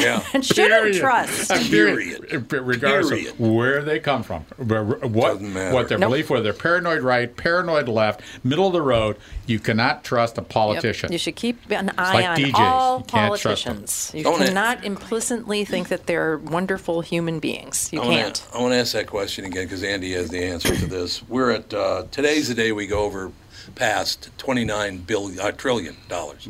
Yeah. 0.00 0.24
and 0.34 0.44
shouldn't 0.44 0.70
Period. 0.72 1.00
trust. 1.00 1.50
Period. 1.70 2.50
Regardless 2.52 3.10
Period. 3.10 3.32
of 3.32 3.40
where 3.40 3.82
they 3.82 3.98
come 4.00 4.22
from, 4.22 4.42
what 4.56 5.40
what 5.40 5.88
their 5.88 5.98
Nope. 5.98 6.10
belief, 6.10 6.30
whether 6.30 6.42
they're 6.42 6.52
paranoid 6.54 7.02
right, 7.02 7.34
paranoid 7.36 7.88
left, 7.88 8.22
middle 8.42 8.66
of 8.66 8.72
the 8.72 8.80
road, 8.82 9.16
you 9.46 9.58
cannot 9.58 10.02
trust 10.02 10.38
a 10.38 10.40
Yep. 10.40 10.48
politician. 10.48 11.12
You 11.12 11.18
should 11.18 11.36
keep 11.36 11.58
an 11.70 11.90
eye 11.98 12.14
like 12.14 12.24
on 12.26 12.36
DJs. 12.38 12.54
all 12.54 12.98
You 12.98 13.04
can't 13.04 13.10
trust 13.40 13.42
politicians. 13.64 14.10
You 14.14 14.24
Don't 14.24 14.40
it- 14.42 14.46
cannot 14.46 14.84
implicitly 14.84 15.64
think 15.64 15.88
that 15.88 16.06
they're 16.06 16.38
wonderful 16.38 17.02
human 17.02 17.38
beings. 17.38 17.90
You 17.92 18.00
I 18.00 18.04
wanna- 18.06 18.16
can't. 18.22 18.42
I 18.54 18.60
want 18.60 18.72
to 18.72 18.78
ask 18.78 18.92
that 18.92 19.06
question 19.06 19.44
again 19.44 19.64
because 19.64 19.82
Andy 19.82 20.12
has 20.14 20.30
the 20.30 20.42
answer 20.42 20.74
to 20.74 20.86
this. 20.86 21.22
We're 21.28 21.50
at 21.50 21.74
uh, 21.74 22.04
today's 22.10 22.48
the 22.48 22.54
day 22.54 22.72
we 22.72 22.86
go 22.86 23.00
over 23.00 23.30
past 23.74 24.30
29 24.38 24.98
billion 24.98 25.38
uh, 25.40 25.52
trillion 25.52 25.96
dollars. 26.08 26.48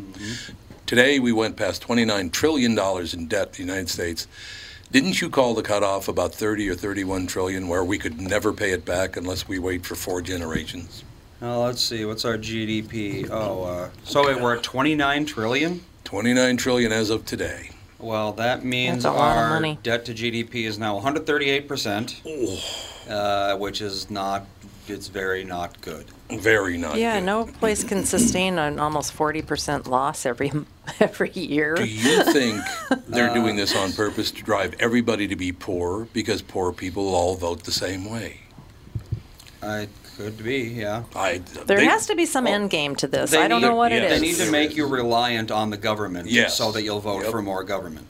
Today 0.92 1.18
we 1.18 1.32
went 1.32 1.56
past 1.56 1.80
29 1.80 2.28
trillion 2.28 2.74
dollars 2.74 3.14
in 3.14 3.26
debt. 3.26 3.54
The 3.54 3.62
United 3.62 3.88
States. 3.88 4.26
Didn't 4.90 5.22
you 5.22 5.30
call 5.30 5.54
the 5.54 5.62
cutoff 5.62 6.06
about 6.06 6.34
30 6.34 6.68
or 6.68 6.74
31 6.74 7.26
trillion, 7.28 7.66
where 7.66 7.82
we 7.82 7.96
could 7.96 8.20
never 8.20 8.52
pay 8.52 8.72
it 8.72 8.84
back 8.84 9.16
unless 9.16 9.48
we 9.48 9.58
wait 9.58 9.86
for 9.86 9.94
four 9.94 10.20
generations? 10.20 11.02
Oh, 11.40 11.62
let's 11.62 11.80
see. 11.80 12.04
What's 12.04 12.26
our 12.26 12.36
GDP? 12.36 13.26
Oh, 13.30 13.64
uh, 13.64 13.90
so 14.04 14.26
wait, 14.26 14.38
we're 14.38 14.54
at 14.54 14.62
29 14.62 15.24
trillion. 15.24 15.80
29 16.04 16.58
trillion 16.58 16.92
as 16.92 17.08
of 17.08 17.24
today. 17.24 17.70
Well, 17.98 18.34
that 18.34 18.62
means 18.62 19.04
That's 19.04 19.14
a 19.14 19.18
lot 19.18 19.38
of 19.38 19.64
our 19.64 19.74
debt 19.76 20.04
to 20.04 20.12
GDP 20.12 20.66
is 20.66 20.78
now 20.78 20.96
138 20.96 21.68
percent, 21.68 22.20
uh, 23.08 23.56
which 23.56 23.80
is 23.80 24.10
not. 24.10 24.44
It's 24.88 25.06
very 25.08 25.44
not 25.44 25.80
good. 25.80 26.06
Very 26.30 26.76
not. 26.76 26.96
Yeah, 26.96 27.20
good. 27.20 27.26
no 27.26 27.44
place 27.46 27.84
can 27.84 28.04
sustain 28.04 28.58
an 28.58 28.78
almost 28.80 29.14
40% 29.16 29.86
loss 29.86 30.26
every 30.26 30.50
every 31.00 31.30
year. 31.30 31.74
Do 31.76 31.84
you 31.84 32.24
think 32.24 32.60
they're 33.08 33.30
Uh, 33.30 33.34
doing 33.34 33.56
this 33.56 33.76
on 33.76 33.92
purpose 33.92 34.30
to 34.32 34.42
drive 34.42 34.74
everybody 34.80 35.28
to 35.28 35.36
be 35.36 35.52
poor 35.52 36.06
because 36.12 36.42
poor 36.42 36.72
people 36.72 37.14
all 37.14 37.36
vote 37.36 37.62
the 37.64 37.72
same 37.72 38.10
way? 38.10 38.38
I 39.62 39.86
could 40.16 40.42
be, 40.42 40.58
yeah. 40.62 41.04
I, 41.14 41.38
There 41.66 41.78
they- 41.78 41.84
has 41.86 42.06
to 42.08 42.16
be 42.16 42.26
some 42.26 42.48
end 42.48 42.70
game 42.70 42.96
to 42.96 43.06
this. 43.06 43.30
They 43.30 43.38
I 43.38 43.46
don't 43.48 43.60
need- 43.62 43.68
know 43.68 43.76
what 43.76 43.92
it 43.92 44.02
yeah, 44.02 44.08
is. 44.10 44.20
They 44.20 44.26
need 44.26 44.36
to 44.36 44.50
make 44.50 44.74
you 44.76 44.86
reliant 44.86 45.50
on 45.52 45.70
the 45.70 45.76
government, 45.76 46.28
Yes. 46.28 46.56
so 46.56 46.72
that 46.72 46.82
you'll 46.82 47.00
vote 47.00 47.22
Yep. 47.22 47.30
for 47.30 47.40
more 47.42 47.62
government. 47.62 48.06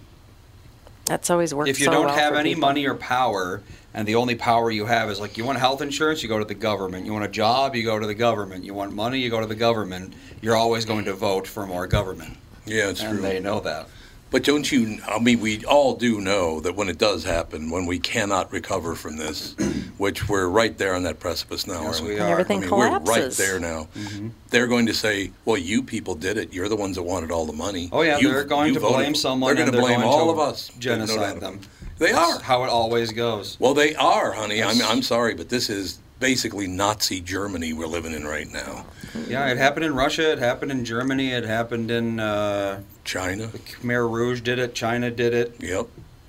That's 1.05 1.29
always 1.29 1.53
worked 1.53 1.69
if 1.69 1.79
you 1.81 1.87
so 1.87 1.93
don't 1.93 2.07
well 2.07 2.15
have 2.15 2.33
for 2.33 2.39
any 2.39 2.51
people. 2.55 2.69
money 2.69 2.87
or 2.87 2.95
power, 2.95 3.61
and 3.95 4.09
the 4.09 4.15
only 4.15 4.35
power 4.35 4.71
you 4.71 4.87
have 4.87 5.11
is 5.11 5.21
like 5.21 5.37
you 5.37 5.45
want 5.45 5.59
health 5.59 5.83
insurance, 5.83 6.23
you 6.23 6.29
go 6.29 6.39
to 6.39 6.45
the 6.45 6.55
government. 6.55 7.05
You 7.07 7.13
want 7.13 7.25
a 7.25 7.29
job, 7.29 7.75
you 7.77 7.83
go 7.85 7.99
to 7.99 8.07
the 8.07 8.15
government. 8.15 8.65
You 8.65 8.75
want 8.75 8.95
money, 8.95 9.19
you 9.19 9.31
go 9.31 9.41
to 9.41 9.47
the 9.47 9.55
government. 9.55 10.15
You're 10.41 10.57
always 10.57 10.85
going 10.85 11.05
to 11.07 11.15
vote 11.15 11.47
for 11.47 11.67
more 11.67 11.87
government, 11.87 12.37
Yeah, 12.67 12.89
it's 12.89 13.03
and 13.03 13.19
true. 13.19 13.23
they 13.23 13.39
know 13.41 13.61
that. 13.61 13.89
But 14.31 14.45
don't 14.45 14.73
you? 14.73 14.99
I 15.07 15.19
mean, 15.19 15.41
we 15.41 15.63
all 15.67 15.95
do 15.95 16.19
know 16.19 16.59
that 16.61 16.75
when 16.75 16.89
it 16.89 16.97
does 16.97 17.23
happen, 17.23 17.69
when 17.69 17.85
we 17.85 17.99
cannot 17.99 18.51
recover 18.51 18.95
from 18.95 19.19
this, 19.19 19.55
which 19.99 20.27
we're 20.27 20.49
right 20.49 20.77
there 20.79 20.95
on 20.95 21.03
that 21.03 21.21
precipice 21.21 21.67
now, 21.67 21.83
Yes, 21.83 21.97
aren't 22.01 22.09
we 22.09 22.15
we? 22.15 22.21
are. 22.21 22.31
Everything 22.31 22.59
I 22.61 22.61
mean, 22.63 22.71
we're 22.71 22.99
right 23.01 23.31
there 23.33 23.61
now. 23.61 23.89
Mm-hmm. 23.95 24.29
They're 24.49 24.69
going 24.69 24.87
to 24.87 24.95
say, 24.95 25.33
"Well, 25.45 25.59
you 25.59 25.83
people 25.83 26.15
did 26.15 26.39
it. 26.39 26.51
You're 26.55 26.71
the 26.71 26.77
ones 26.77 26.97
that 26.97 27.03
wanted 27.03 27.31
all 27.31 27.45
the 27.45 27.53
money." 27.53 27.91
Oh 27.93 28.01
yeah, 28.01 28.17
You- 28.21 28.29
they're 28.33 28.45
going 28.45 28.73
to 28.73 28.81
voted 28.81 28.97
blame 28.97 29.15
someone. 29.15 29.55
They're 29.55 29.65
and 29.65 29.71
going 29.75 29.83
to 29.83 29.87
blame 29.87 30.01
going 30.01 30.11
all 30.11 30.25
to 30.25 30.33
of 30.33 30.39
us. 30.39 30.71
No 30.71 30.75
doubt 30.77 30.81
Genocide 30.81 31.37
about 31.37 31.41
them. 31.41 31.61
It. 31.95 31.99
They 31.99 32.13
That's 32.13 32.39
are. 32.39 32.43
how 32.43 32.65
it 32.65 32.69
always 32.69 33.13
goes. 33.13 33.57
Well, 33.61 33.75
they 33.75 33.95
are, 33.95 34.33
honey. 34.33 34.63
I'm, 34.63 34.81
I'm 34.83 35.03
sorry, 35.03 35.35
but 35.35 35.49
this 35.49 35.71
is 35.71 35.99
basically 36.21 36.67
Nazi 36.69 37.21
Germany 37.21 37.73
we're 37.73 37.87
living 37.87 38.13
in 38.13 38.25
right 38.25 38.51
now. 38.51 38.87
Yeah, 39.29 39.49
it 39.49 39.59
happened 39.59 39.85
in 39.85 39.95
Russia. 39.95 40.33
It 40.33 40.39
happened 40.39 40.71
in 40.71 40.85
Germany. 40.85 41.33
It 41.33 41.45
happened 41.45 41.91
in 41.91 42.19
uh, 42.21 42.81
China. 43.05 43.49
Khmer 43.49 44.11
Rouge. 44.11 44.41
Did 44.41 44.59
it? 44.59 44.75
China 44.75 45.11
did 45.11 45.35
it. 45.35 45.57
Yep. 45.61 45.87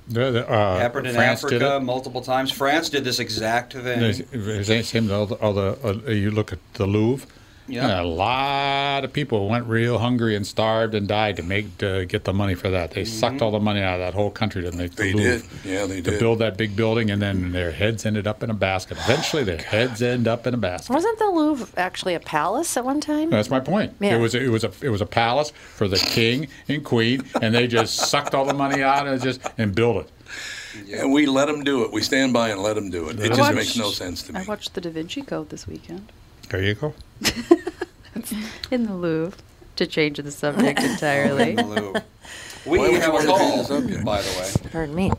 The- 0.09 0.31
the, 0.31 0.49
uh, 0.49 0.77
happened 0.79 1.07
in 1.07 1.15
France 1.15 1.43
Africa 1.45 1.79
multiple 1.79 2.21
times. 2.21 2.51
France 2.51 2.89
did 2.89 3.05
this 3.05 3.19
exact 3.19 3.73
thing. 3.73 4.01
It's 4.01 4.67
the 4.67 4.83
same. 4.83 5.09
All 5.09 5.25
the, 5.27 5.35
all 5.35 5.53
the 5.53 5.77
uh, 5.83 6.11
you 6.11 6.29
look 6.29 6.51
at 6.51 6.59
the 6.73 6.85
Louvre. 6.85 7.25
Yeah. 7.67 8.01
a 8.01 8.03
lot 8.03 9.05
of 9.05 9.13
people 9.13 9.47
went 9.47 9.65
real 9.67 9.97
hungry 9.97 10.35
and 10.35 10.45
starved 10.45 10.93
and 10.93 11.07
died 11.07 11.37
to 11.37 11.43
make 11.43 11.77
to 11.77 12.05
get 12.05 12.25
the 12.25 12.33
money 12.33 12.55
for 12.55 12.69
that. 12.69 12.91
They 12.91 13.05
sucked 13.05 13.35
mm-hmm. 13.35 13.43
all 13.43 13.51
the 13.51 13.59
money 13.59 13.81
out 13.81 13.95
of 13.95 13.99
that 14.01 14.13
whole 14.13 14.31
country 14.31 14.61
to 14.63 14.71
make 14.71 14.91
the 14.95 15.03
They 15.03 15.13
Louvre. 15.13 15.47
did. 15.63 15.65
Yeah, 15.65 15.85
they 15.85 15.95
did 15.95 16.05
To 16.05 16.11
did. 16.11 16.19
build 16.19 16.39
that 16.39 16.57
big 16.57 16.75
building, 16.75 17.09
and 17.09 17.21
then 17.21 17.51
their 17.51 17.71
heads 17.71 18.05
ended 18.05 18.27
up 18.27 18.43
in 18.43 18.49
a 18.49 18.53
basket. 18.53 18.97
Eventually, 18.97 19.43
their 19.43 19.57
heads 19.57 20.01
end 20.01 20.27
up 20.27 20.45
in 20.45 20.53
a 20.53 20.57
basket. 20.57 20.93
Wasn't 20.93 21.17
the 21.19 21.29
Louvre 21.29 21.67
actually 21.77 22.15
a 22.15 22.19
palace 22.19 22.75
at 22.75 22.83
one 22.83 22.99
time? 22.99 23.29
That's 23.29 23.49
my 23.49 23.59
point. 23.59 23.93
Yeah. 23.99 24.15
It 24.15 24.19
was 24.19 24.35
it 24.35 24.49
was 24.49 24.63
a 24.63 24.71
it 24.81 24.89
was 24.89 25.01
a 25.01 25.05
palace 25.05 25.51
for 25.51 25.87
the 25.87 25.97
king 25.97 26.47
and 26.67 26.83
queen, 26.83 27.23
and 27.41 27.55
they 27.55 27.67
just 27.67 27.95
sucked 28.09 28.35
all 28.35 28.45
the 28.45 28.53
money 28.53 28.81
out 28.81 29.07
and 29.07 29.21
just 29.21 29.41
and 29.57 29.73
built 29.73 30.05
it. 30.05 30.11
And 30.91 31.13
we 31.13 31.27
let 31.27 31.45
them 31.45 31.63
do 31.63 31.83
it. 31.83 31.91
We 31.93 32.01
stand 32.01 32.33
by 32.33 32.49
and 32.49 32.61
let 32.61 32.73
them 32.73 32.89
do 32.89 33.09
it. 33.09 33.19
It 33.19 33.25
I 33.25 33.27
just 33.27 33.39
watched- 33.39 33.55
makes 33.55 33.77
no 33.77 33.91
sense 33.91 34.23
to 34.23 34.33
me. 34.33 34.39
I 34.39 34.43
watched 34.43 34.73
the 34.73 34.81
Da 34.81 34.89
Vinci 34.89 35.21
Code 35.21 35.49
this 35.49 35.67
weekend 35.67 36.11
There 36.53 36.61
you 36.61 36.75
go. 36.75 36.93
in 38.69 38.85
the 38.85 38.93
Louvre. 38.93 39.35
To 39.77 39.87
change 39.87 40.19
the 40.19 40.29
subject 40.29 40.79
entirely. 40.83 41.55
Lou. 41.55 41.95
We 42.63 42.77
Why 42.77 42.89
have 42.91 43.09
a 43.09 43.13
wanna 43.13 43.25
change 43.25 43.39
call, 43.39 43.57
the 43.57 43.63
subject? 43.63 44.05
by 44.05 44.21
the 44.21 44.29
way. 44.39 44.69
Pardon 44.71 44.93
me. 44.93 45.11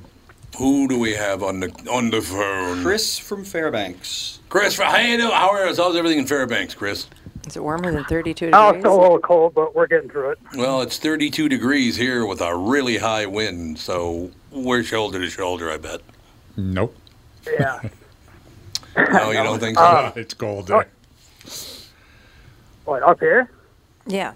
Who 0.59 0.87
do 0.87 0.97
we 1.01 1.13
have 1.15 1.43
on 1.43 1.59
the 1.59 1.71
on 1.91 2.11
the 2.11 2.23
phone? 2.23 2.85
Chris 2.85 3.19
from 3.19 3.43
Fairbanks. 3.43 4.39
Chris, 4.49 4.79
how 4.79 4.97
you 4.99 5.17
doing? 5.17 5.33
How 5.33 5.51
are, 5.51 5.67
you? 5.67 5.75
how's 5.75 5.97
everything 5.97 6.21
in 6.21 6.27
Fairbanks, 6.29 6.73
Chris? 6.75 7.09
Is 7.49 7.57
it 7.57 7.65
warmer 7.65 7.91
than 7.91 8.05
32 8.05 8.47
degrees? 8.47 8.53
Oh, 8.55 8.67
degrees? 8.69 8.77
it's 8.77 8.83
still 8.83 9.01
a 9.01 9.03
little 9.03 9.19
cold, 9.19 9.55
but 9.55 9.75
we're 9.75 9.89
getting 9.89 10.09
through 10.09 10.31
it. 10.31 10.39
Well, 10.55 10.83
it's 10.83 10.99
32 10.99 11.49
degrees 11.49 11.97
here 11.97 12.25
with 12.25 12.43
a 12.43 12.57
really 12.57 12.99
high 12.99 13.27
wind, 13.27 13.81
so 13.81 14.31
we're 14.53 14.85
shoulder 14.85 15.19
to 15.19 15.29
shoulder, 15.29 15.69
I 15.69 15.79
bet. 15.79 16.01
Nope. 16.57 16.97
Yeah. 17.53 17.81
No, 18.97 19.33
you 19.33 19.43
don't 19.43 19.59
think 19.59 19.77
so? 19.77 19.85
Uh, 19.85 20.13
it's 20.15 20.33
cold 20.35 20.69
there. 20.69 20.87
What, 22.85 23.03
up 23.03 23.21
here? 23.21 23.51
Yeah. 24.07 24.35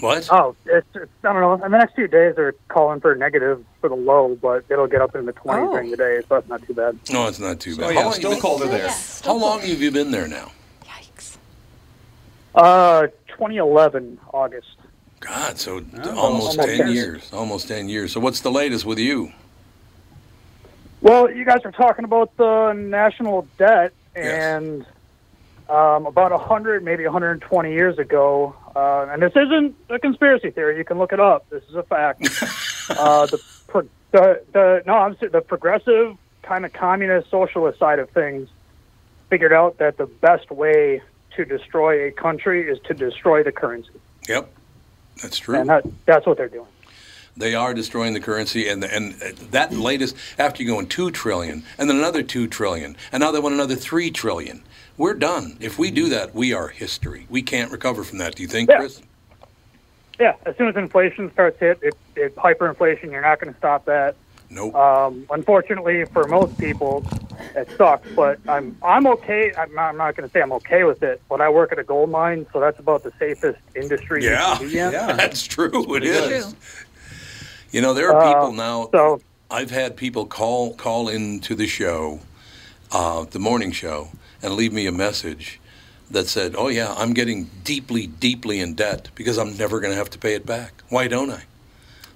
what? 0.00 0.28
Oh, 0.32 0.56
it's, 0.66 0.86
it's, 0.94 1.10
I 1.24 1.32
don't 1.32 1.40
know. 1.42 1.54
In 1.54 1.60
the 1.60 1.78
next 1.78 1.94
few 1.94 2.08
days, 2.08 2.34
they're 2.36 2.54
calling 2.68 3.00
for 3.00 3.14
negative 3.14 3.64
for 3.80 3.88
the 3.88 3.94
low, 3.94 4.36
but 4.40 4.64
it'll 4.68 4.86
get 4.86 5.00
up 5.00 5.14
in 5.14 5.26
the 5.26 5.32
20s 5.32 5.68
Oh. 5.68 5.72
during 5.72 5.90
the 5.90 5.96
day, 5.96 6.20
so 6.20 6.26
that's 6.36 6.48
not 6.48 6.62
too 6.66 6.74
bad. 6.74 6.98
No, 7.10 7.26
it's 7.28 7.38
not 7.38 7.60
too 7.60 7.76
bad. 7.76 7.86
Oh 7.86 7.90
yeah, 7.90 8.04
long, 8.04 8.12
still 8.14 8.40
colder 8.40 8.66
there. 8.66 8.88
how 9.24 9.34
long 9.36 9.60
have 9.60 9.80
you 9.80 9.90
been 9.90 10.10
there 10.10 10.26
now? 10.28 10.50
Yikes. 10.84 11.36
Uh, 12.54 13.06
2011, 13.28 14.18
August. 14.32 14.68
God, 15.20 15.56
so 15.58 15.80
d- 15.80 15.86
Oh, 16.02 16.18
almost 16.18 16.58
almost 16.58 16.68
10 16.68 16.78
ten. 16.78 16.92
years. 16.92 17.32
Almost 17.32 17.68
10 17.68 17.88
years. 17.88 18.12
So 18.12 18.18
what's 18.20 18.40
the 18.40 18.50
latest 18.50 18.84
with 18.84 18.98
you? 18.98 19.32
Well, 21.00 21.30
you 21.30 21.44
guys 21.44 21.60
are 21.64 21.72
talking 21.72 22.04
about 22.04 22.36
the 22.36 22.72
national 22.72 23.46
debt, 23.58 23.92
and 24.14 24.84
um, 25.72 26.04
about 26.04 26.32
100, 26.32 26.84
maybe 26.84 27.04
120 27.04 27.72
years 27.72 27.98
ago, 27.98 28.54
uh, 28.76 29.06
and 29.10 29.22
this 29.22 29.32
isn't 29.34 29.74
a 29.88 29.98
conspiracy 29.98 30.50
theory. 30.50 30.76
You 30.76 30.84
can 30.84 30.98
look 30.98 31.12
it 31.12 31.20
up. 31.20 31.48
This 31.48 31.62
is 31.64 31.74
a 31.74 31.82
fact. 31.82 32.20
uh, 32.90 33.24
the, 33.26 33.42
pro- 33.68 33.88
the 34.10 34.42
the 34.52 34.82
no, 34.86 34.92
I'm 34.94 35.16
the 35.20 35.40
progressive 35.40 36.16
kind 36.42 36.66
of 36.66 36.72
communist 36.74 37.30
socialist 37.30 37.78
side 37.78 37.98
of 38.00 38.10
things 38.10 38.48
figured 39.30 39.52
out 39.52 39.78
that 39.78 39.96
the 39.96 40.04
best 40.06 40.50
way 40.50 41.00
to 41.36 41.44
destroy 41.46 42.06
a 42.08 42.12
country 42.12 42.68
is 42.68 42.78
to 42.84 42.92
destroy 42.92 43.42
the 43.42 43.52
currency, 43.52 43.92
Yep, 44.28 44.52
that's 45.22 45.38
true. 45.38 45.58
and 45.58 45.70
that 45.70 45.86
that's 46.04 46.26
what 46.26 46.36
they're 46.36 46.48
doing. 46.48 46.66
They 47.34 47.54
are 47.54 47.72
destroying 47.72 48.12
the 48.12 48.20
currency, 48.20 48.68
and 48.68 48.84
and 48.84 49.12
that 49.52 49.72
latest 49.72 50.16
after 50.38 50.62
you're 50.62 50.74
going 50.74 50.88
two 50.88 51.10
trillion, 51.10 51.62
and 51.78 51.88
then 51.88 51.96
another 51.96 52.22
two 52.22 52.46
trillion, 52.46 52.94
and 53.10 53.22
now 53.22 53.30
they 53.30 53.40
want 53.40 53.54
another 53.54 53.74
three 53.76 54.10
trillion. 54.10 54.62
We're 54.96 55.14
done. 55.14 55.56
If 55.60 55.78
we 55.78 55.90
do 55.90 56.08
that, 56.10 56.34
we 56.34 56.52
are 56.52 56.68
history. 56.68 57.26
We 57.30 57.42
can't 57.42 57.70
recover 57.72 58.04
from 58.04 58.18
that. 58.18 58.34
Do 58.34 58.42
you 58.42 58.48
think, 58.48 58.70
Yeah. 58.70 58.78
Chris? 58.78 59.02
Yeah, 60.20 60.34
as 60.46 60.56
soon 60.56 60.68
as 60.68 60.76
inflation 60.76 61.32
starts 61.32 61.58
hit, 61.58 61.78
it, 61.82 61.94
it 62.14 62.36
hyperinflation. 62.36 63.10
You're 63.10 63.22
not 63.22 63.40
going 63.40 63.52
to 63.52 63.58
stop 63.58 63.86
that. 63.86 64.14
Nope. 64.50 64.74
Um, 64.74 65.26
unfortunately, 65.30 66.04
for 66.04 66.24
most 66.28 66.56
people, 66.58 67.04
it 67.56 67.68
sucks. 67.78 68.06
But 68.14 68.38
I'm 68.46 68.76
I'm 68.82 69.06
okay. 69.06 69.52
I'm 69.56 69.74
not, 69.74 69.88
I'm 69.88 69.96
not 69.96 70.14
going 70.14 70.28
to 70.28 70.32
say 70.32 70.42
I'm 70.42 70.52
okay 70.52 70.84
with 70.84 71.02
it. 71.02 71.22
But 71.30 71.40
I 71.40 71.48
work 71.48 71.72
at 71.72 71.78
a 71.78 71.82
gold 71.82 72.10
mine, 72.10 72.46
so 72.52 72.60
that's 72.60 72.78
about 72.78 73.02
the 73.02 73.12
safest 73.18 73.58
industry 73.74 74.22
yeah, 74.22 74.52
you 74.52 74.58
can 74.58 74.68
be 74.68 74.78
in. 74.78 74.92
Yeah. 74.92 75.12
that's 75.16 75.42
true. 75.46 75.96
It 75.96 76.04
is. 76.04 76.18
pretty 76.20 76.34
is. 76.34 76.44
good. 76.44 76.54
You 77.72 77.80
know, 77.80 77.94
there 77.94 78.12
are 78.12 78.22
Uh, 78.22 78.34
people 78.34 78.52
now. 78.52 78.90
So 78.92 79.20
I've 79.50 79.70
had 79.70 79.96
people 79.96 80.26
call 80.26 80.74
call 80.74 81.08
into 81.08 81.54
the 81.54 81.66
show, 81.66 82.20
uh, 82.92 83.24
the 83.24 83.38
morning 83.38 83.72
show, 83.72 84.10
and 84.42 84.54
leave 84.54 84.72
me 84.72 84.86
a 84.86 84.92
message 84.92 85.60
that 86.10 86.28
said, 86.28 86.54
"Oh 86.56 86.68
yeah, 86.68 86.94
I'm 86.96 87.12
getting 87.14 87.50
deeply, 87.64 88.06
deeply 88.06 88.60
in 88.60 88.74
debt 88.74 89.08
because 89.14 89.38
I'm 89.38 89.56
never 89.56 89.80
going 89.80 89.92
to 89.92 89.96
have 89.96 90.10
to 90.10 90.18
pay 90.18 90.34
it 90.34 90.44
back. 90.44 90.82
Why 90.88 91.08
don't 91.08 91.30
I?" 91.30 91.44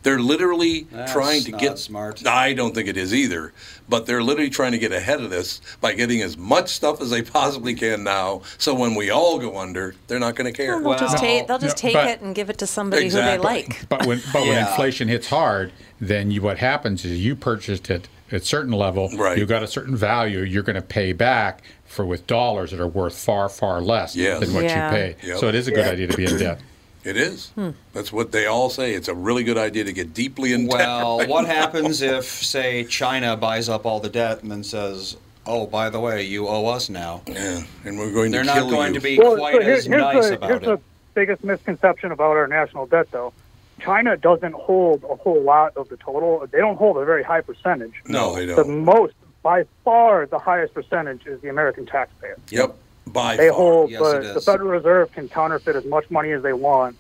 They're 0.03 0.21
literally 0.21 0.87
That's 0.93 1.13
trying 1.13 1.43
to 1.45 1.51
not 1.53 1.61
get 1.61 1.79
smart. 1.81 2.25
I 2.25 2.53
don't 2.53 2.73
think 2.77 2.87
it 2.89 2.97
is 2.97 3.13
either, 3.13 3.53
but 3.89 4.07
they're 4.07 4.23
literally 4.23 4.51
trying 4.51 4.71
to 4.71 4.79
get 4.79 4.93
ahead 4.93 5.21
of 5.21 5.31
this 5.31 5.61
by 5.81 5.95
getting 5.95 6.23
as 6.23 6.37
much 6.37 6.69
stuff 6.69 7.01
as 7.01 7.11
they 7.11 7.23
possibly 7.23 7.75
can 7.75 8.05
now. 8.05 8.43
So 8.57 8.73
when 8.73 8.95
we 8.95 9.11
all 9.11 9.41
go 9.41 9.59
under, 9.59 9.97
they're 10.07 10.21
not 10.21 10.37
going 10.37 10.47
to 10.53 10.57
care. 10.57 10.79
They'll 10.81 10.97
just 10.97 11.19
take 11.19 11.49
they'll 11.49 11.59
just 11.59 11.77
No, 11.83 11.89
take 11.89 11.95
but- 11.95 12.07
it 12.09 12.21
and 12.21 12.37
give 12.37 12.51
it 12.51 12.59
to 12.59 12.67
somebody 12.69 13.07
Exactly. 13.07 13.33
who 13.37 13.39
they 13.39 13.43
like. 13.43 13.89
But 13.89 14.07
when 14.07 14.23
but 14.33 14.43
when 14.43 14.59
inflation 14.59 15.09
hits 15.09 15.29
hard, 15.29 15.73
then 16.01 16.31
you 16.31 16.41
what 16.41 16.59
happens 16.59 17.05
is 17.05 17.19
you 17.25 17.35
purchased 17.35 17.91
it 17.91 18.07
at 18.31 18.43
a 18.43 18.45
certain 18.45 18.73
level, 18.73 19.09
Right. 19.17 19.37
you 19.39 19.45
got 19.47 19.63
a 19.65 19.69
certain 19.69 19.97
value, 19.97 20.41
you're 20.41 20.63
going 20.65 20.75
to 20.77 20.83
pay 20.83 21.13
back 21.13 21.63
for 21.87 22.05
with 22.05 22.27
dollars 22.27 22.71
that 22.73 22.81
are 22.81 22.87
worth 22.89 23.17
far 23.19 23.49
far 23.49 23.81
less 23.81 24.15
Yes. 24.17 24.41
than 24.41 24.55
what 24.55 24.65
Yeah. 24.65 24.91
you 24.91 24.97
pay. 24.97 25.17
Yep. 25.29 25.39
So 25.39 25.49
it 25.49 25.55
is 25.55 25.69
a 25.69 25.71
good 25.73 25.87
idea 25.87 26.07
to 26.09 26.17
be 26.17 26.25
in 26.25 26.39
debt. 26.39 26.61
It 27.05 27.17
is. 27.17 27.51
Hmm. 27.55 27.71
That's 27.93 28.13
what 28.13 28.33
they 28.33 28.47
all 28.47 28.69
say. 28.69 28.93
It's 28.93 29.07
a 29.07 29.15
really 29.15 29.45
good 29.45 29.57
idea 29.57 29.85
to 29.85 29.93
get 29.93 30.13
deeply 30.13 30.53
in 30.53 30.67
debt. 30.67 30.79
Well, 30.81 31.19
right 31.21 31.29
what 31.35 31.43
now. 31.43 31.55
happens 31.55 32.03
if, 32.03 32.25
say, 32.25 32.83
China 32.83 33.37
buys 33.37 33.69
up 33.69 33.87
all 33.87 34.01
the 34.01 34.09
debt 34.09 34.43
and 34.43 34.51
then 34.51 34.65
says, 34.65 35.17
"Oh, 35.47 35.69
by 35.69 35.89
the 35.89 36.01
way, 36.01 36.23
you 36.25 36.49
owe 36.49 36.67
us 36.67 36.89
now"? 36.91 37.23
Yeah, 37.29 37.63
and 37.85 37.97
we're 37.97 38.11
going 38.11 38.33
They're 38.33 38.41
to 38.41 38.47
not 38.47 38.69
going 38.69 38.95
you. 38.95 38.99
to 38.99 39.05
be 39.05 39.19
Well, 39.21 39.37
quite 39.37 39.55
so 39.55 39.61
here- 39.61 39.75
as 39.75 39.85
here's 39.87 40.01
nice 40.03 40.29
the, 40.31 40.35
about 40.35 40.51
here's 40.51 40.63
it. 40.63 40.67
the 40.67 40.79
biggest 41.15 41.45
misconception 41.45 42.11
about 42.11 42.33
our 42.37 42.49
national 42.49 42.87
debt, 42.87 43.07
though. 43.13 43.33
China 43.79 44.17
doesn't 44.17 44.55
hold 44.55 45.05
a 45.05 45.15
whole 45.15 45.41
lot 45.43 45.77
of 45.77 45.89
the 45.89 45.97
total. 45.99 46.45
They 46.51 46.59
don't 46.59 46.77
hold 46.77 46.97
a 46.97 47.05
very 47.05 47.23
high 47.23 47.41
percentage. 47.43 47.93
no, 48.09 48.35
they 48.35 48.47
don't. 48.47 48.57
The 48.57 48.65
most, 48.65 49.15
by 49.47 49.65
far, 49.85 50.27
the 50.27 50.41
highest 50.41 50.75
percentage 50.75 51.25
is 51.25 51.41
the 51.41 51.49
American 51.49 51.87
taxpayer. 51.87 52.37
Yep. 52.51 52.75
By 53.07 53.37
They 53.37 53.49
far. 53.49 53.57
hold, 53.57 53.91
Yes, 53.93 54.01
but 54.01 54.25
it 54.25 54.35
the. 54.35 54.41
Federal 54.41 54.71
Reserve 54.71 55.13
can 55.13 55.29
counterfeit 55.29 55.77
as 55.77 55.85
much 55.85 56.11
money 56.11 56.33
as 56.33 56.43
they 56.43 56.53
want, 56.53 56.97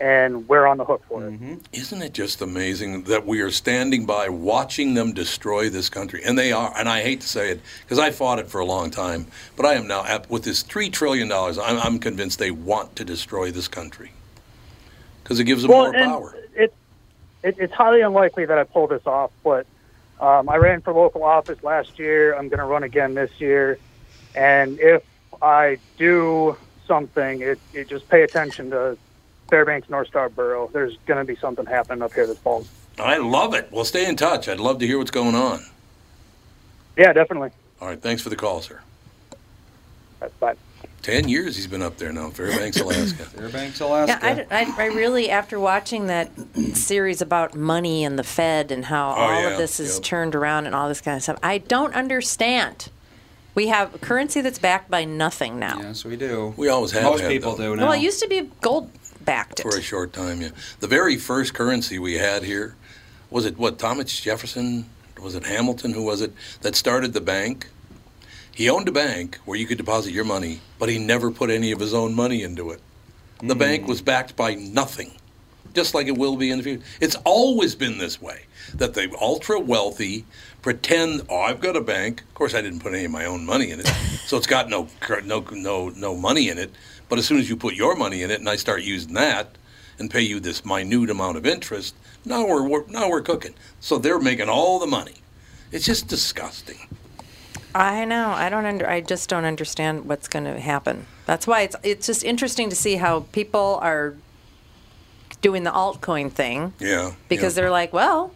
and 0.00 0.48
we're 0.48 0.66
on 0.66 0.78
the 0.78 0.84
hook 0.84 1.04
for 1.08 1.24
it. 1.24 1.34
Mm-hmm. 1.34 1.54
Isn't 1.72 2.02
it 2.02 2.12
just 2.12 2.42
amazing 2.42 3.04
that 3.04 3.24
we 3.24 3.40
are 3.40 3.52
standing 3.52 4.04
by 4.04 4.28
watching 4.28 4.94
them 4.94 5.12
destroy 5.12 5.70
this 5.70 5.88
country? 5.88 6.22
And 6.24 6.36
they 6.36 6.50
are, 6.50 6.74
and 6.76 6.88
I 6.88 7.02
hate 7.02 7.20
to 7.20 7.28
say 7.28 7.50
it 7.52 7.60
because 7.84 8.00
I 8.00 8.10
fought 8.10 8.40
it 8.40 8.48
for 8.48 8.60
a 8.60 8.66
long 8.66 8.90
time, 8.90 9.28
but 9.54 9.64
I 9.64 9.74
am 9.74 9.86
now, 9.86 10.04
at- 10.04 10.28
with 10.28 10.42
this 10.42 10.64
$3 10.64 10.92
trillion, 10.92 11.30
I'm, 11.30 11.78
I'm 11.78 11.98
convinced 12.00 12.40
they 12.40 12.50
want 12.50 12.96
to 12.96 13.04
destroy 13.04 13.52
this 13.52 13.68
country 13.68 14.10
because 15.22 15.38
it 15.38 15.44
gives 15.44 15.62
them 15.62 15.70
more 15.70 15.94
and 15.94 16.04
power. 16.04 16.34
It, 16.56 16.74
it, 17.44 17.54
it's 17.60 17.72
highly 17.74 18.00
unlikely 18.00 18.44
that 18.46 18.58
I 18.58 18.64
pull 18.64 18.88
this 18.88 19.06
off, 19.06 19.30
but 19.44 19.68
um, 20.20 20.48
I 20.48 20.56
ran 20.56 20.80
for 20.80 20.92
local 20.92 21.22
office 21.22 21.62
last 21.62 21.98
year. 21.98 22.34
I'm 22.34 22.48
going 22.48 22.58
to 22.58 22.64
run 22.64 22.82
again 22.82 23.14
this 23.14 23.30
year, 23.38 23.78
and 24.34 24.78
if 24.80 25.02
I 25.42 25.78
do 25.98 26.56
something, 26.86 27.42
it, 27.42 27.58
it 27.74 27.88
just 27.88 28.08
pay 28.08 28.22
attention 28.22 28.70
to 28.70 28.96
Fairbanks 29.48 29.88
North 29.88 30.08
Star 30.08 30.28
Borough. 30.28 30.70
There's 30.72 30.96
going 31.06 31.18
to 31.18 31.24
be 31.24 31.38
something 31.38 31.66
happening 31.66 32.02
up 32.02 32.12
here 32.12 32.26
this 32.26 32.38
fall. 32.38 32.66
I 32.98 33.18
love 33.18 33.54
it. 33.54 33.68
Well, 33.70 33.84
stay 33.84 34.08
in 34.08 34.16
touch. 34.16 34.48
I'd 34.48 34.60
love 34.60 34.78
to 34.78 34.86
hear 34.86 34.98
what's 34.98 35.10
going 35.10 35.34
on. 35.34 35.60
Yeah, 36.96 37.12
definitely. 37.12 37.50
All 37.80 37.88
right. 37.88 38.00
Thanks 38.00 38.22
for 38.22 38.30
the 38.30 38.36
call, 38.36 38.62
sir. 38.62 38.80
That's 40.20 40.32
fine. 40.34 40.56
10 41.06 41.28
years 41.28 41.54
he's 41.54 41.68
been 41.68 41.82
up 41.82 41.96
there 41.98 42.12
now, 42.12 42.30
Fairbanks, 42.30 42.80
Alaska. 42.80 43.22
Fairbanks, 43.26 43.78
Yeah, 43.78 43.86
Alaska. 43.86 44.46
I, 44.52 44.62
I, 44.62 44.74
I 44.76 44.86
really, 44.86 45.30
after 45.30 45.60
watching 45.60 46.08
that 46.08 46.32
series 46.74 47.22
about 47.22 47.54
money 47.54 48.02
and 48.02 48.18
the 48.18 48.24
Fed 48.24 48.72
and 48.72 48.84
how 48.86 49.10
Oh, 49.10 49.20
all 49.20 49.40
yeah, 49.40 49.48
of 49.50 49.56
this 49.58 49.78
is 49.78 49.94
yep. 49.94 50.02
turned 50.02 50.34
around 50.34 50.66
and 50.66 50.74
all 50.74 50.88
this 50.88 51.00
kind 51.00 51.16
of 51.16 51.22
stuff, 51.22 51.38
I 51.44 51.58
don't 51.58 51.94
understand. 51.94 52.88
We 53.54 53.68
have 53.68 53.94
a 53.94 53.98
currency 53.98 54.40
that's 54.40 54.58
backed 54.58 54.90
by 54.90 55.04
nothing 55.04 55.60
now. 55.60 55.78
yes, 55.80 56.04
we 56.04 56.16
do. 56.16 56.52
We 56.56 56.68
always 56.68 56.90
have 56.90 57.04
Most 57.04 57.20
had, 57.20 57.30
people 57.30 57.54
though. 57.54 57.76
do 57.76 57.80
now. 57.80 57.84
Well, 57.90 57.92
it 57.92 58.02
used 58.02 58.20
to 58.22 58.28
be 58.28 58.50
gold 58.60 58.90
backed. 59.24 59.62
for 59.62 59.76
a 59.78 59.80
short 59.82 60.12
time. 60.12 60.40
Yeah, 60.40 60.48
the 60.80 60.88
very 60.88 61.16
first 61.18 61.54
currency 61.54 62.00
we 62.00 62.14
had 62.14 62.42
here 62.42 62.74
was 63.30 63.44
it 63.46 63.56
what 63.58 63.78
Thomas 63.78 64.20
Jefferson 64.20 64.86
was 65.22 65.36
it 65.36 65.46
Hamilton 65.46 65.92
who 65.92 66.02
was 66.02 66.20
it 66.20 66.32
that 66.62 66.74
started 66.74 67.12
the 67.12 67.20
bank? 67.20 67.68
He 68.56 68.70
owned 68.70 68.88
a 68.88 68.92
bank 68.92 69.36
where 69.44 69.58
you 69.58 69.66
could 69.66 69.76
deposit 69.76 70.14
your 70.14 70.24
money, 70.24 70.60
but 70.78 70.88
he 70.88 70.98
never 70.98 71.30
put 71.30 71.50
any 71.50 71.72
of 71.72 71.80
his 71.80 71.92
own 71.92 72.14
money 72.14 72.42
into 72.42 72.70
it. 72.70 72.80
The 73.40 73.52
hmm. 73.52 73.58
bank 73.58 73.86
was 73.86 74.00
backed 74.00 74.34
by 74.34 74.54
nothing, 74.54 75.12
just 75.74 75.92
like 75.92 76.06
it 76.06 76.16
will 76.16 76.36
be 76.36 76.50
in 76.50 76.56
the 76.56 76.64
future. 76.64 76.82
It's 76.98 77.16
always 77.16 77.74
been 77.74 77.98
this 77.98 78.18
way 78.18 78.44
that 78.72 78.94
the 78.94 79.14
ultra 79.20 79.60
wealthy 79.60 80.24
pretend, 80.62 81.26
oh, 81.28 81.42
I've 81.42 81.60
got 81.60 81.76
a 81.76 81.82
bank. 81.82 82.22
Of 82.22 82.32
course, 82.32 82.54
I 82.54 82.62
didn't 82.62 82.80
put 82.80 82.94
any 82.94 83.04
of 83.04 83.10
my 83.10 83.26
own 83.26 83.44
money 83.44 83.70
in 83.70 83.80
it, 83.80 83.88
so 84.24 84.38
it's 84.38 84.46
got 84.46 84.70
no 84.70 84.88
no 85.26 85.44
no 85.52 85.90
no 85.90 86.16
money 86.16 86.48
in 86.48 86.56
it. 86.56 86.70
But 87.10 87.18
as 87.18 87.26
soon 87.26 87.38
as 87.38 87.50
you 87.50 87.58
put 87.58 87.74
your 87.74 87.94
money 87.94 88.22
in 88.22 88.30
it, 88.30 88.40
and 88.40 88.48
I 88.48 88.56
start 88.56 88.82
using 88.82 89.12
that, 89.12 89.58
and 89.98 90.10
pay 90.10 90.22
you 90.22 90.40
this 90.40 90.64
minute 90.64 91.10
amount 91.10 91.36
of 91.36 91.44
interest, 91.44 91.94
now 92.24 92.46
we're, 92.46 92.66
we're 92.66 92.86
now 92.86 93.10
we're 93.10 93.20
cooking. 93.20 93.52
So 93.80 93.98
they're 93.98 94.18
making 94.18 94.48
all 94.48 94.78
the 94.78 94.86
money. 94.86 95.16
It's 95.72 95.84
just 95.84 96.08
disgusting. 96.08 96.88
I 97.78 98.04
know. 98.04 98.30
I 98.30 98.48
don't 98.48 98.64
under. 98.66 98.88
I 98.88 99.00
just 99.00 99.28
don't 99.28 99.44
understand 99.44 100.06
what's 100.06 100.28
going 100.28 100.44
to 100.44 100.58
happen. 100.58 101.06
That's 101.26 101.46
why 101.46 101.62
it's 101.62 101.76
it's 101.82 102.06
just 102.06 102.24
interesting 102.24 102.70
to 102.70 102.76
see 102.76 102.96
how 102.96 103.20
people 103.32 103.78
are 103.82 104.14
doing 105.42 105.64
the 105.64 105.70
altcoin 105.70 106.30
thing 106.32 106.72
Yeah. 106.78 107.12
because 107.28 107.54
yeah. 107.56 107.62
they're 107.62 107.70
like, 107.70 107.92
well, 107.92 108.32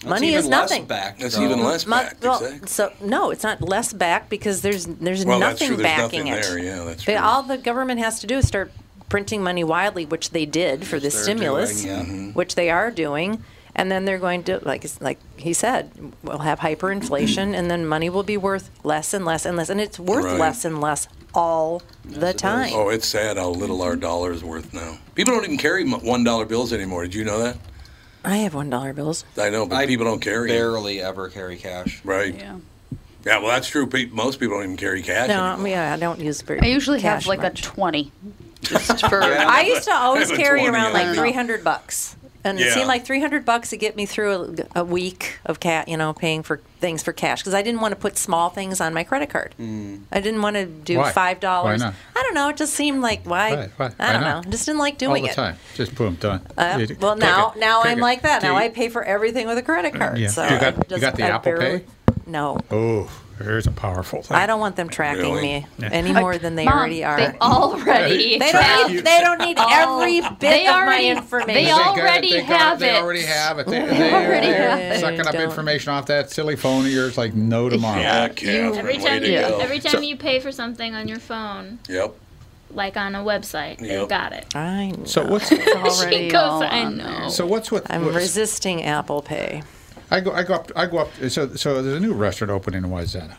That's 0.00 0.10
money 0.10 0.28
even 0.28 0.38
is 0.40 0.48
nothing. 0.48 0.84
backed, 0.86 1.20
That's 1.20 1.36
even 1.38 1.62
less 1.62 1.86
Mo- 1.86 2.08
well, 2.22 2.42
exactly. 2.44 2.68
so 2.68 2.92
no, 3.00 3.30
it's 3.30 3.42
not 3.42 3.60
less 3.60 3.92
back 3.92 4.28
because 4.30 4.62
there's 4.62 4.86
there's 4.86 5.24
Well, 5.26 5.40
that's 5.40 5.60
nothing 5.60 5.74
true. 5.76 5.82
There's 5.84 5.96
backing 6.00 6.24
nothing 6.26 6.26
it. 6.38 6.42
there. 6.42 6.58
Yeah, 6.58 6.84
that's 6.84 7.04
They- 7.04 7.14
true. 7.14 7.22
all 7.22 7.42
the 7.42 7.58
government 7.58 8.00
has 8.00 8.20
to 8.20 8.26
do 8.26 8.36
is 8.38 8.46
start 8.46 8.70
printing 9.08 9.42
money 9.42 9.64
wildly, 9.64 10.06
which 10.06 10.30
they 10.30 10.46
did 10.46 10.86
for 10.86 10.98
this 11.00 11.14
they're 11.14 11.22
stimulus, 11.24 11.82
doing, 11.82 11.94
yeah. 11.94 12.02
Mm-hmm. 12.02 12.30
which 12.30 12.54
they 12.54 12.70
are 12.70 12.90
doing, 12.90 13.42
and 13.76 13.90
then 13.90 14.04
they're 14.04 14.18
going 14.18 14.42
to 14.44 14.58
like 14.64 14.84
like 15.00 15.18
he 15.36 15.52
said, 15.52 15.90
we'll 16.22 16.38
have 16.38 16.60
hyperinflation, 16.60 17.54
and 17.54 17.70
then 17.70 17.86
money 17.86 18.08
will 18.10 18.22
be 18.22 18.36
worth 18.36 18.70
less 18.84 19.12
and 19.14 19.24
less 19.24 19.44
and 19.46 19.56
less, 19.56 19.68
and 19.70 19.80
it's 19.80 19.98
worth 19.98 20.24
Right. 20.24 20.38
less 20.40 20.64
and 20.64 20.80
less 20.80 21.08
all 21.34 21.82
the 22.04 22.28
it 22.28 22.36
is. 22.36 22.40
time. 22.40 22.70
Oh, 22.72 22.88
it's 22.90 23.06
sad 23.08 23.36
how 23.36 23.48
little 23.48 23.82
our 23.82 23.96
dollar 23.96 24.32
is 24.32 24.44
worth 24.44 24.72
now. 24.72 24.98
People 25.14 25.34
don't 25.34 25.44
even 25.44 25.58
carry 25.58 25.88
one 25.88 26.22
dollar 26.24 26.44
bills 26.44 26.72
anymore. 26.72 27.02
Did 27.02 27.14
you 27.14 27.24
know 27.24 27.38
that? 27.42 27.56
I 28.24 28.38
have 28.38 28.54
one 28.54 28.70
dollar 28.70 28.92
bills. 28.92 29.24
I 29.36 29.50
know, 29.50 29.66
but 29.66 29.76
I 29.76 29.86
people 29.86 30.06
don't 30.06 30.20
carry. 30.20 30.50
'em. 30.50 30.56
barely 30.56 31.00
ever 31.02 31.28
carry 31.28 31.56
cash. 31.56 32.00
Right. 32.04 32.34
Yeah. 32.34 32.56
Yeah. 33.26 33.38
Well, 33.38 33.48
that's 33.48 33.68
true. 33.68 33.88
Most 34.12 34.38
people 34.38 34.56
don't 34.56 34.64
even 34.64 34.76
carry 34.76 35.02
cash 35.02 35.28
No, 35.28 35.44
anymore. 35.52 35.68
yeah, 35.68 35.92
I 35.94 35.96
don't 35.96 36.20
use 36.20 36.40
very. 36.42 36.60
I 36.60 36.66
usually 36.66 37.00
cash 37.00 37.22
have 37.24 37.26
like 37.28 37.40
much. 37.42 37.60
a 37.60 37.62
20. 37.64 38.12
Just 38.62 39.00
for. 39.08 39.22
I 39.22 39.62
used 39.62 39.84
to 39.84 39.94
always 39.94 40.30
carry 40.30 40.66
around 40.66 40.92
like 40.94 41.14
three 41.16 41.32
hundred 41.32 41.64
bucks, 41.64 42.16
and 42.44 42.60
it 42.60 42.72
seemed 42.72 42.86
like 42.86 43.04
three 43.04 43.20
hundred 43.20 43.44
bucks 43.44 43.70
to 43.70 43.76
get 43.76 43.96
me 43.96 44.06
through 44.06 44.56
a, 44.74 44.80
a 44.80 44.84
week 44.84 45.38
of 45.46 45.58
cat, 45.60 45.88
you 45.88 45.96
know, 45.96 46.12
paying 46.12 46.42
for 46.42 46.60
things 46.80 47.02
for 47.02 47.12
cash 47.12 47.40
because 47.40 47.54
I 47.54 47.62
didn't 47.62 47.80
want 47.80 47.92
to 47.92 47.96
put 48.00 48.18
small 48.18 48.50
things 48.50 48.80
on 48.80 48.92
my 48.94 49.02
credit 49.04 49.30
card. 49.30 49.54
I 49.58 50.20
didn't 50.20 50.42
want 50.42 50.56
to 50.56 50.66
do 50.66 50.98
Why? 50.98 51.12
five 51.12 51.40
dollars. 51.40 51.82
I 51.82 51.92
don't 52.14 52.34
know. 52.34 52.48
It 52.50 52.56
just 52.56 52.74
seemed 52.74 53.00
like 53.02 53.24
why? 53.24 53.54
Why? 53.54 53.70
Why? 53.76 53.92
I 53.98 54.12
don't 54.12 54.22
not? 54.22 54.44
know. 54.44 54.50
Just 54.50 54.66
didn't 54.66 54.78
like 54.80 54.98
doing 54.98 55.10
all 55.10 55.14
doing 55.16 55.24
the 55.24 55.30
it. 55.30 55.34
time. 55.34 55.56
Just 55.74 55.94
boom, 55.94 56.14
done. 56.16 56.46
Uh, 56.56 56.86
well, 57.00 57.16
now 57.16 57.52
it, 57.52 57.58
now 57.58 57.80
click 57.80 57.92
I'm 57.92 57.98
it. 57.98 58.02
like 58.02 58.22
that. 58.22 58.40
Do 58.42 58.48
Now 58.48 58.52
you- 58.58 58.64
I 58.64 58.68
pay 58.68 58.88
for 58.88 59.02
everything 59.02 59.46
with 59.46 59.58
a 59.58 59.62
credit 59.62 59.94
card. 59.94 60.18
Yeah. 60.18 60.28
So 60.28 60.44
You 60.44 60.50
got- 60.60 60.62
I 60.62 60.76
you 60.76 60.82
just- 60.88 61.00
got 61.00 61.16
the 61.16 61.22
I 61.24 61.28
Apple 61.28 61.52
barely- 61.52 61.78
Pay? 61.80 61.84
No, 62.26 62.58
Oh, 62.70 63.10
there's 63.38 63.66
a 63.66 63.70
powerful 63.72 64.22
thing. 64.22 64.36
I 64.36 64.46
don't 64.46 64.60
want 64.60 64.76
them 64.76 64.88
tracking 64.88 65.22
Really? 65.22 65.42
me 65.42 65.66
Yeah. 65.78 65.88
any 65.92 66.12
more 66.12 66.38
than 66.38 66.54
they 66.54 66.64
Mom, 66.64 66.78
already 66.78 67.04
are. 67.04 67.16
They 67.16 67.38
already. 67.40 68.38
They 68.38 68.50
have- 68.50 68.86
don't 68.86 68.92
need. 68.92 69.04
They 69.04 69.20
don't 69.20 69.38
need 69.38 69.58
every 69.58 70.20
bit 70.20 70.38
They 70.40 70.66
of 70.66 70.74
already- 70.74 71.10
my 71.14 71.16
information. 71.20 71.54
they 71.54 71.64
got 71.66 71.96
it, 71.98 72.00
already 72.00 72.30
they 72.30 72.40
got 72.42 72.48
have 72.60 72.78
They 72.78 72.96
it. 72.96 73.02
already 73.02 73.22
have 73.22 73.58
it. 73.58 73.66
They, 73.74 73.80
They 73.80 73.86
they, 73.86 74.12
already 74.12 74.46
they're 74.46 74.70
have 74.70 74.78
it. 74.78 75.00
sucking 75.00 75.20
up 75.26 75.32
Don't. 75.32 75.42
information 75.42 75.92
off 75.92 76.06
that 76.06 76.30
silly 76.30 76.56
phone 76.56 76.84
of 76.86 76.90
yours 76.92 77.18
like 77.18 77.34
no 77.34 77.68
tomorrow. 77.68 78.00
Yeah, 78.00 78.28
Catherine, 78.28 78.76
Every 78.78 78.98
way 78.98 79.04
time 79.04 79.20
to 79.22 79.30
you 79.30 79.38
go. 79.40 79.58
every 79.58 79.80
time 79.80 79.92
So- 79.92 80.00
you 80.00 80.16
pay 80.16 80.38
for 80.40 80.52
something 80.52 80.94
on 80.94 81.08
your 81.08 81.18
phone, 81.18 81.78
Yep. 81.88 82.12
like 82.70 82.96
on 82.96 83.14
a 83.14 83.22
website, 83.24 83.80
Yep. 83.80 83.88
they've 83.88 84.08
got 84.08 84.32
it. 84.32 84.46
I 84.54 84.92
know. 84.96 85.04
So 85.06 85.24
what's 85.26 85.50
already 85.50 86.16
She 86.26 86.30
goes, 86.30 86.40
all 86.42 86.62
I 86.62 86.84
on 86.84 86.96
know. 86.98 87.28
so 87.30 87.46
what's 87.46 87.70
with 87.72 87.90
I'm 87.90 88.04
what's- 88.04 88.16
resisting 88.16 88.84
Apple 88.84 89.22
Pay. 89.22 89.62
I 90.10 90.20
go, 90.20 90.32
I 90.32 90.42
go 90.42 90.54
up, 90.54 90.70
I 90.76 90.86
go 90.86 90.98
up. 90.98 91.10
So, 91.28 91.54
so 91.54 91.82
there's 91.82 91.96
a 91.96 92.00
new 92.00 92.14
restaurant 92.14 92.50
opening 92.50 92.84
in 92.84 92.90
Wayzata, 92.90 93.36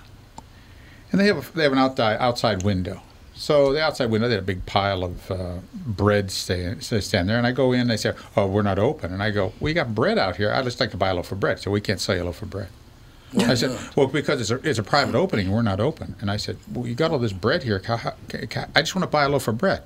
and 1.12 1.22
they 1.22 1.28
have 1.28 1.38
a, 1.50 1.56
they 1.56 1.64
have 1.64 1.72
an 1.72 1.78
outside 1.78 2.18
outside 2.20 2.64
window. 2.64 3.02
So 3.38 3.74
the 3.74 3.84
outside 3.84 4.10
window, 4.10 4.30
they 4.30 4.36
had 4.36 4.44
a 4.44 4.48
big 4.48 4.66
pile 4.66 5.04
of 5.04 5.30
uh, 5.30 5.58
bread 5.74 6.32
stand, 6.32 6.84
stand 6.84 7.28
there, 7.28 7.38
and 7.38 7.46
I 7.46 7.52
go 7.52 7.74
in. 7.74 7.88
They 7.88 7.98
say, 7.98 8.14
"Oh, 8.38 8.48
we're 8.48 8.62
not 8.62 8.80
open." 8.80 9.12
And 9.14 9.22
I 9.22 9.32
go, 9.32 9.52
"We 9.60 9.74
got 9.74 9.94
bread 9.94 10.18
out 10.18 10.38
here. 10.38 10.54
I'd 10.54 10.64
just 10.64 10.80
like 10.80 10.92
to 10.92 10.98
buy 10.98 11.10
a 11.10 11.14
loaf 11.16 11.32
of 11.32 11.40
bread." 11.40 11.60
So 11.60 11.70
we 11.70 11.82
can't 11.82 12.00
sell 12.00 12.16
you 12.16 12.24
a 12.24 12.26
loaf 12.26 12.42
of 12.42 12.50
bread. 12.50 12.70
I 13.38 13.56
said, 13.56 13.78
"Well, 13.96 14.08
because 14.08 14.40
it's 14.40 14.52
a, 14.52 14.68
it's 14.68 14.80
a 14.80 14.84
private 14.84 15.16
opening, 15.16 15.52
we're 15.52 15.62
not 15.62 15.82
open." 15.82 16.16
And 16.22 16.32
I 16.32 16.38
said, 16.38 16.58
"Well, 16.72 16.88
you 16.88 16.96
got 16.96 17.12
all 17.12 17.20
this 17.20 17.34
bread 17.34 17.64
here. 17.64 17.82
I 17.86 18.82
just 18.82 18.96
want 18.96 19.04
to 19.04 19.08
buy 19.08 19.26
a 19.26 19.30
loaf 19.30 19.48
of 19.48 19.58
bread." 19.58 19.84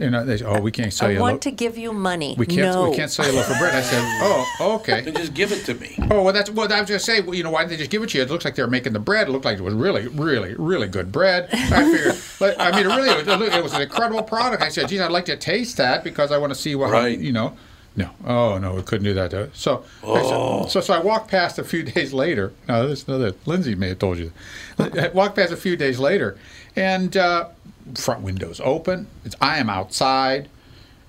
You 0.00 0.08
know, 0.10 0.24
they 0.24 0.38
say, 0.38 0.44
"Oh, 0.46 0.60
we 0.60 0.70
can't 0.72 0.92
sell 0.92 1.08
I 1.08 1.12
you 1.12 1.18
I 1.18 1.20
want 1.20 1.32
loaf. 1.34 1.40
to 1.42 1.50
give 1.50 1.76
you 1.76 1.92
money. 1.92 2.34
we 2.38 2.46
can't. 2.46 2.60
no. 2.74 2.88
We 2.90 2.96
can't 2.96 3.10
sell 3.10 3.26
you 3.26 3.32
a 3.32 3.36
loaf 3.36 3.50
of 3.50 3.58
bread." 3.58 3.74
I 3.74 3.82
said, 3.82 4.00
"Oh, 4.60 4.76
okay." 4.80 5.02
Then 5.02 5.14
just 5.14 5.34
give 5.34 5.52
it 5.52 5.64
to 5.66 5.74
me. 5.74 5.96
Oh 6.10 6.22
well, 6.22 6.32
that's 6.32 6.50
well. 6.50 6.72
I 6.72 6.80
was 6.80 6.88
just 6.88 7.04
saying, 7.04 7.26
well, 7.26 7.34
you 7.34 7.42
know, 7.42 7.50
why 7.50 7.60
didn't 7.60 7.70
they 7.72 7.76
just 7.76 7.90
give 7.90 8.02
it 8.02 8.08
to 8.10 8.18
you? 8.18 8.24
It 8.24 8.30
looks 8.30 8.44
like 8.44 8.54
they 8.54 8.62
were 8.62 8.68
making 8.70 8.94
the 8.94 8.98
bread. 8.98 9.28
It 9.28 9.30
looked 9.32 9.44
like 9.44 9.58
it 9.58 9.62
was 9.62 9.74
really, 9.74 10.08
really, 10.08 10.54
really 10.58 10.88
good 10.88 11.12
bread. 11.12 11.48
I 11.52 11.84
figured, 11.84 12.16
like, 12.40 12.54
I 12.58 12.70
mean, 12.70 12.86
it 12.90 12.96
really, 12.96 13.10
it 13.10 13.26
was, 13.26 13.54
it 13.54 13.62
was 13.62 13.72
an 13.74 13.82
incredible 13.82 14.22
product. 14.22 14.62
I 14.62 14.70
said, 14.70 14.88
geez, 14.88 15.00
I'd 15.00 15.12
like 15.12 15.26
to 15.26 15.36
taste 15.36 15.76
that 15.76 16.02
because 16.02 16.32
I 16.32 16.38
want 16.38 16.50
to 16.52 16.58
see 16.58 16.74
what, 16.74 16.90
Right. 16.90 17.18
you 17.18 17.32
know. 17.32 17.56
No. 17.96 18.08
Oh 18.24 18.56
no, 18.56 18.74
we 18.74 18.82
couldn't 18.82 19.04
do 19.04 19.14
that. 19.14 19.32
To 19.32 19.50
so, 19.52 19.84
Oh. 20.04 20.64
so 20.68 20.80
so 20.80 20.94
I 20.94 21.00
walked 21.00 21.28
past 21.30 21.58
a 21.58 21.64
few 21.64 21.82
days 21.94 22.12
later. 22.14 22.52
Now 22.68 22.86
this 22.86 23.06
another. 23.06 23.34
Lindsay 23.46 23.74
may 23.74 23.88
have 23.88 23.98
told 23.98 24.16
you. 24.18 24.32
I 24.78 25.10
walked 25.12 25.34
past 25.36 25.52
a 25.52 25.56
few 25.56 25.76
days 25.76 25.98
later, 25.98 26.38
and 26.76 27.16
uh, 27.16 27.48
front 27.94 28.22
windows 28.22 28.60
open. 28.62 29.06
It's, 29.24 29.36
I 29.40 29.58
am 29.58 29.68
outside, 29.70 30.48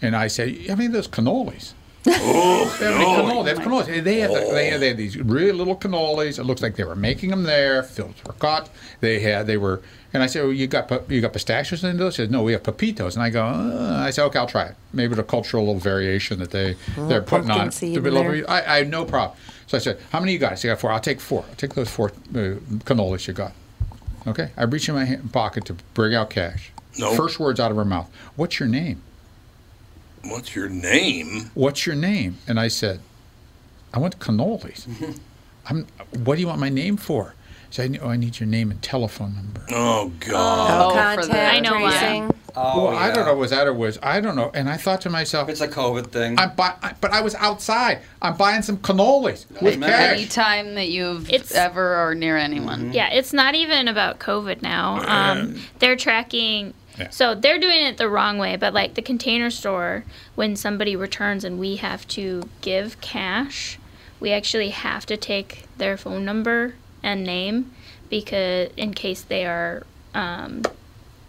and 0.02 0.16
I 0.16 0.28
say, 0.28 0.66
"I 0.70 0.76
mean, 0.76 0.92
those 0.92 1.08
cannolis." 1.08 1.74
Oh, 2.08 2.76
They 2.80 2.86
have 2.86 2.96
any 2.96 3.06
cannoli. 3.06 3.44
They 3.46 3.50
have 3.52 3.60
cannolis. 3.60 3.86
They 4.04 4.20
had, 4.22 4.32
they, 4.32 4.70
had, 4.70 4.80
they 4.82 4.88
had 4.88 4.98
these 4.98 5.18
really 5.18 5.52
little 5.52 5.76
cannolis. 5.76 6.40
It 6.40 6.46
looks 6.46 6.62
like 6.62 6.76
they 6.76 6.84
were 6.84 6.96
making 6.96 7.30
them 7.30 7.44
there. 7.44 7.84
Fields 7.84 8.24
were 8.26 8.34
cut. 8.34 8.70
They 9.02 9.20
had 9.20 9.46
they 9.46 9.58
were. 9.58 9.82
And 10.14 10.22
I 10.24 10.26
said, 10.26 10.44
well, 10.44 10.52
"You 10.52 10.66
got 10.68 10.90
you 11.12 11.22
got 11.22 11.34
pistachios 11.34 11.84
in 11.84 11.98
those?" 11.98 12.16
She 12.16 12.24
said, 12.24 12.32
"No, 12.32 12.42
we 12.44 12.54
have 12.54 12.64
pepitas." 12.64 13.14
And 13.14 13.22
I 13.24 13.30
go, 13.30 13.46
uh, 13.46 14.04
"I 14.06 14.10
said, 14.10 14.24
okay, 14.26 14.40
I'll 14.40 14.48
try 14.48 14.66
it. 14.66 14.76
Maybe 14.94 15.14
the 15.16 15.24
cultural 15.24 15.64
little 15.66 15.80
variation 15.80 16.40
that 16.40 16.50
they 16.52 16.76
Oh, 16.98 17.08
they're 17.08 17.22
putting 17.22 17.52
on." 17.52 17.72
seed. 17.72 17.94
I, 18.48 18.58
I 18.76 18.78
had 18.80 18.90
no 18.90 19.06
problem. 19.06 19.38
So 19.68 19.78
I 19.78 19.80
said, 19.80 20.00
"How 20.12 20.20
many 20.20 20.34
you 20.34 20.40
got?" 20.40 20.54
I 20.54 20.56
said, 20.56 20.70
"I 20.70 20.74
got 20.74 20.82
four. 20.82 20.92
I'll 20.92 21.00
take 21.00 21.22
four. 21.22 21.46
I'll 21.48 21.56
take 21.56 21.76
those 21.76 21.90
four 21.90 22.10
uh, 22.10 22.58
cannolis 22.88 23.28
you 23.28 23.34
got." 23.34 23.54
Okay. 24.28 24.52
I 24.56 24.64
reach 24.64 24.88
in 24.88 24.96
my 24.96 25.06
hand, 25.06 25.32
pocket 25.34 25.66
to 25.66 25.74
bring 25.94 26.16
out 26.16 26.30
cash. 26.30 26.72
Nope. 27.00 27.16
First 27.16 27.40
words 27.40 27.60
out 27.60 27.72
of 27.72 27.78
her 27.78 27.86
mouth. 27.86 28.10
What's 28.36 28.60
your 28.60 28.70
name? 28.70 29.02
What's 30.24 30.56
your 30.56 30.70
name? 30.70 31.50
What's 31.54 31.86
your 31.86 31.96
name? 31.96 32.38
And 32.48 32.60
I 32.60 32.68
said, 32.68 33.00
I 33.94 34.00
want 34.00 34.20
cannolis. 34.20 34.88
Mm-hmm. 34.88 35.12
I'm, 35.68 35.88
what 36.24 36.36
do 36.36 36.42
you 36.42 36.48
want 36.48 36.60
my 36.60 36.70
name 36.70 36.98
for? 36.98 37.34
She 37.72 37.78
said, 37.78 38.00
oh, 38.04 38.10
I 38.10 38.18
need 38.18 38.40
your 38.40 38.48
name 38.48 38.70
and 38.70 38.82
telephone 38.82 39.34
number. 39.34 39.66
Oh 39.72 40.12
God. 40.20 40.92
Oh, 40.92 40.94
contact 40.94 41.34
I 41.56 41.60
know 41.62 41.72
why. 41.80 41.90
tracing. 41.98 42.34
Oh, 42.54 42.88
well, 42.88 42.98
I 42.98 43.12
don't 43.14 43.26
know. 43.26 43.34
Was 43.36 43.52
that 43.52 43.66
or 43.66 43.74
was 43.74 43.98
I 44.04 44.20
don't 44.20 44.36
know. 44.36 44.52
And 44.54 44.70
I 44.70 44.76
thought 44.76 45.00
to 45.02 45.10
myself, 45.10 45.48
It's 45.48 45.62
a 45.62 45.70
COVID 45.70 46.08
thing. 46.08 46.38
I'm 46.38 46.54
buy, 46.54 46.74
I- 46.84 46.94
but 47.00 47.12
I 47.12 47.22
was 47.22 47.34
outside. 47.36 48.00
I'm 48.22 48.36
buying 48.36 48.62
some 48.62 48.76
cannolis 48.78 49.46
with 49.62 49.80
matter. 49.80 49.94
cash. 49.94 50.18
Anytime 50.18 50.76
that 50.76 50.90
you've 50.90 51.30
It's- 51.30 51.54
ever 51.56 51.96
or 52.06 52.14
near 52.14 52.36
anyone. 52.38 52.92
Yeah, 52.92 53.10
it's 53.14 53.32
not 53.32 53.56
even 53.56 53.88
about 53.88 54.20
COVID 54.20 54.62
now. 54.62 55.02
Um, 55.08 55.62
they're 55.80 55.96
tracking. 55.96 56.74
Yeah. 57.00 57.10
So 57.10 57.36
they're 57.36 57.58
doing 57.58 57.84
it 57.84 57.96
the 57.96 58.10
wrong 58.10 58.38
way, 58.38 58.58
but 58.58 58.74
like 58.74 58.96
the 58.96 59.02
container 59.02 59.50
store, 59.50 60.04
when 60.36 60.58
somebody 60.58 60.98
returns 60.98 61.46
and 61.46 61.58
we 61.58 61.78
have 61.78 62.06
to 62.10 62.50
give 62.60 63.00
cash, 63.00 63.80
we 64.20 64.34
actually 64.34 64.72
have 64.72 65.06
to 65.06 65.16
take 65.16 65.68
their 65.78 65.96
phone 65.96 66.26
number 66.26 66.74
and 67.04 67.24
name 67.24 67.72
because 68.10 68.70
in 68.78 68.94
case 68.94 69.22
they 69.22 69.46
are 69.46 69.84
um, 70.14 70.64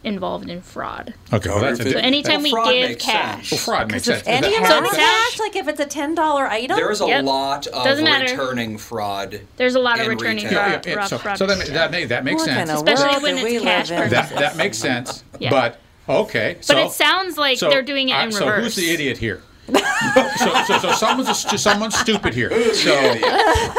involved 0.05 0.51
in 0.51 0.61
fraud. 0.61 1.15
Okay, 1.33 1.49
well, 1.49 1.61
that's 1.61 1.79
a, 1.79 1.85
So 1.85 1.91
So 1.93 1.99
anytime 1.99 2.43
Well, 2.43 2.67
we 2.67 2.81
give 2.89 2.99
cash, 2.99 3.51
sense. 3.51 3.67
well, 3.67 3.77
fraud 3.79 3.93
makes 3.93 4.05
sense. 4.05 4.25
Any 4.27 4.55
amount 4.57 4.87
of 4.87 4.91
So- 4.91 4.97
cash, 4.97 5.39
like 5.39 5.55
if 5.57 5.69
it's 5.69 5.79
a 5.81 5.87
ten 5.87 6.15
dollar 6.17 6.47
item. 6.49 6.77
There 6.77 6.91
is 6.91 7.01
a 7.01 7.07
Yep. 7.07 7.25
lot 7.25 7.67
of 7.69 7.85
Doesn't 7.85 8.05
matter. 8.05 8.25
returning 8.33 8.79
fraud. 8.79 9.41
there's 9.57 9.77
a 9.77 9.79
lot 9.81 10.01
of 10.01 10.09
returning 10.09 10.45
retail. 10.45 10.53
yeah, 10.53 10.71
fraud. 10.73 10.87
yeah, 10.87 10.95
yeah. 10.95 11.05
So, 11.07 11.19
fraud 11.19 11.39
so 11.39 11.47
that, 11.47 11.59
ma- 11.59 11.65
that, 11.75 11.91
ma- 11.93 12.07
that 12.09 12.25
makes 12.25 12.41
what 12.41 12.47
sense. 12.47 12.57
kind 12.57 12.71
of 12.71 12.77
Especially 12.89 13.23
when 13.23 13.35
it's 13.37 13.45
we 13.45 13.61
cash 13.61 13.91
live 13.91 14.03
in? 14.05 14.11
that, 14.11 14.31
that 14.31 14.57
makes 14.57 14.77
sense. 14.79 15.23
Yeah. 15.39 15.51
But 15.51 15.79
okay. 16.09 16.57
But 16.67 16.79
it 16.79 16.91
sounds 16.91 17.39
like 17.39 17.59
so, 17.59 17.71
they're 17.71 17.83
doing 17.83 18.09
it 18.09 18.15
uh, 18.15 18.25
in 18.25 18.33
so 18.33 18.51
who's 18.51 18.75
the 18.75 18.91
idiot 18.91 19.19
here? 19.19 19.41
So, 19.75 20.65
so, 20.67 20.79
so 20.79 20.93
someone's 20.93 21.29
a, 21.29 21.35
stu- 21.35 21.59
someone's 21.59 21.97
stupid 21.97 22.35
here. 22.35 22.51
So, 22.75 22.95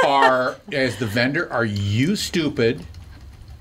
are 0.05 0.57
as 0.71 0.97
the 0.97 1.05
vendor, 1.05 1.51
are 1.51 1.65
you 1.65 2.15
stupid, 2.15 2.85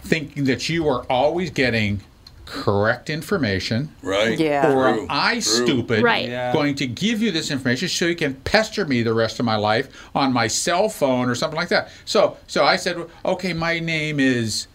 thinking 0.01 0.45
that 0.45 0.69
you 0.69 0.89
are 0.89 1.05
always 1.11 1.51
getting 1.51 2.01
correct 2.45 3.09
information? 3.11 3.91
Right. 4.03 4.39
Yeah. 4.39 4.73
Or 4.73 4.93
True, 4.93 5.03
am 5.03 5.07
I 5.11 5.35
true. 5.35 5.41
stupid 5.43 6.03
Right. 6.03 6.29
Yeah. 6.29 6.53
going 6.53 6.75
to 6.77 6.87
give 6.87 7.23
you 7.23 7.31
this 7.31 7.51
information 7.51 7.89
so 7.89 8.07
you 8.07 8.17
can 8.17 8.35
pester 8.35 8.85
me 8.85 9.03
the 9.03 9.15
rest 9.15 9.39
of 9.41 9.47
my 9.47 9.57
life 9.57 10.11
on 10.15 10.33
my 10.33 10.49
cell 10.49 10.89
phone 10.89 11.29
or 11.29 11.35
something 11.35 11.57
like 11.57 11.69
that? 11.69 11.91
So 12.05 12.37
so 12.47 12.65
I 12.65 12.77
said, 12.77 13.07
okay, 13.25 13.53
my 13.53 13.79
name 13.79 14.21
is 14.21 14.67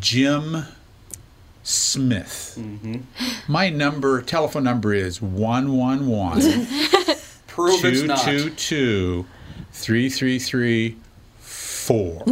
Jim 0.00 0.64
Smith. 1.68 2.56
My 3.48 3.70
number, 3.70 4.22
telephone 4.22 4.62
number 4.64 4.94
is 4.94 5.20
111 5.20 6.66
Prove 7.48 7.84
it's 7.84 8.02
not. 8.02 8.18
222 8.18 9.26
3334. 9.72 12.22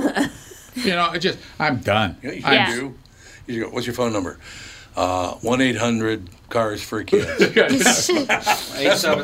You 0.77 0.91
know, 0.91 1.13
it 1.13 1.19
just, 1.21 1.39
I'm 1.59 1.79
done. 1.79 2.17
Yeah, 2.23 2.31
you 2.33 2.43
I'm- 2.45 2.55
Yeah. 2.55 2.75
do. 2.75 2.95
You 3.47 3.65
go, 3.65 3.71
what's 3.71 3.87
your 3.87 3.95
phone 3.95 4.13
number? 4.13 4.39
Uh, 4.97 5.33
One 5.43 5.61
eight 5.61 5.77
hundred 5.77 6.31
cars 6.51 6.81
for 6.83 7.03
kids. 7.03 7.27
Eight 7.43 7.83
seven 7.83 8.27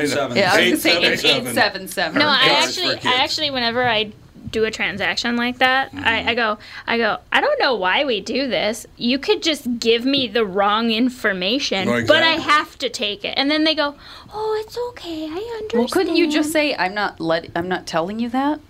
seven. 0.08 0.36
Yeah, 0.36 0.52
I 0.52 0.56
was 0.56 0.58
Eight 0.58 0.70
gonna 0.70 0.76
say 0.76 0.90
seven 0.90 1.04
eight 1.12 1.20
seven. 1.20 1.46
eight 1.46 1.54
seven 1.54 1.86
seven. 1.88 2.18
No, 2.18 2.28
I 2.28 2.48
Cars 2.48 2.64
actually, 2.66 2.86
for 2.86 2.92
I 2.92 2.96
kids. 2.98 3.14
actually, 3.20 3.50
whenever 3.52 3.86
I 3.88 4.10
do 4.50 4.64
a 4.64 4.70
transaction 4.70 5.36
like 5.36 5.58
that, 5.58 5.90
I, 5.94 5.98
I 5.98 6.22
mm-hmm. 6.22 6.34
go, 6.34 6.58
I 6.86 6.98
go, 6.98 7.18
I 7.32 7.40
don't 7.40 7.60
know 7.60 7.74
why 7.74 8.04
we 8.04 8.20
do 8.20 8.48
this. 8.48 8.86
You 8.96 9.18
could 9.18 9.42
just 9.42 9.78
give 9.78 10.04
me 10.04 10.26
the 10.26 10.44
wrong 10.44 10.90
information, 10.90 11.88
No, 11.88 12.04
but 12.04 12.22
I 12.22 12.32
have 12.32 12.78
to 12.78 12.88
take 12.88 13.24
it. 13.24 13.34
And 13.36 13.50
then 13.50 13.64
they 13.64 13.74
go, 13.74 13.94
oh, 14.32 14.62
it's 14.64 14.76
okay, 14.90 15.24
I 15.24 15.58
understand. 15.60 15.72
Well, 15.74 15.88
couldn't 15.88 16.16
you 16.16 16.30
just 16.30 16.52
say 16.52 16.74
I'm 16.74 16.94
not 16.94 17.20
let 17.20 17.50
I'm 17.54 17.68
not 17.68 17.86
telling 17.86 18.18
you 18.18 18.28
that? 18.30 18.60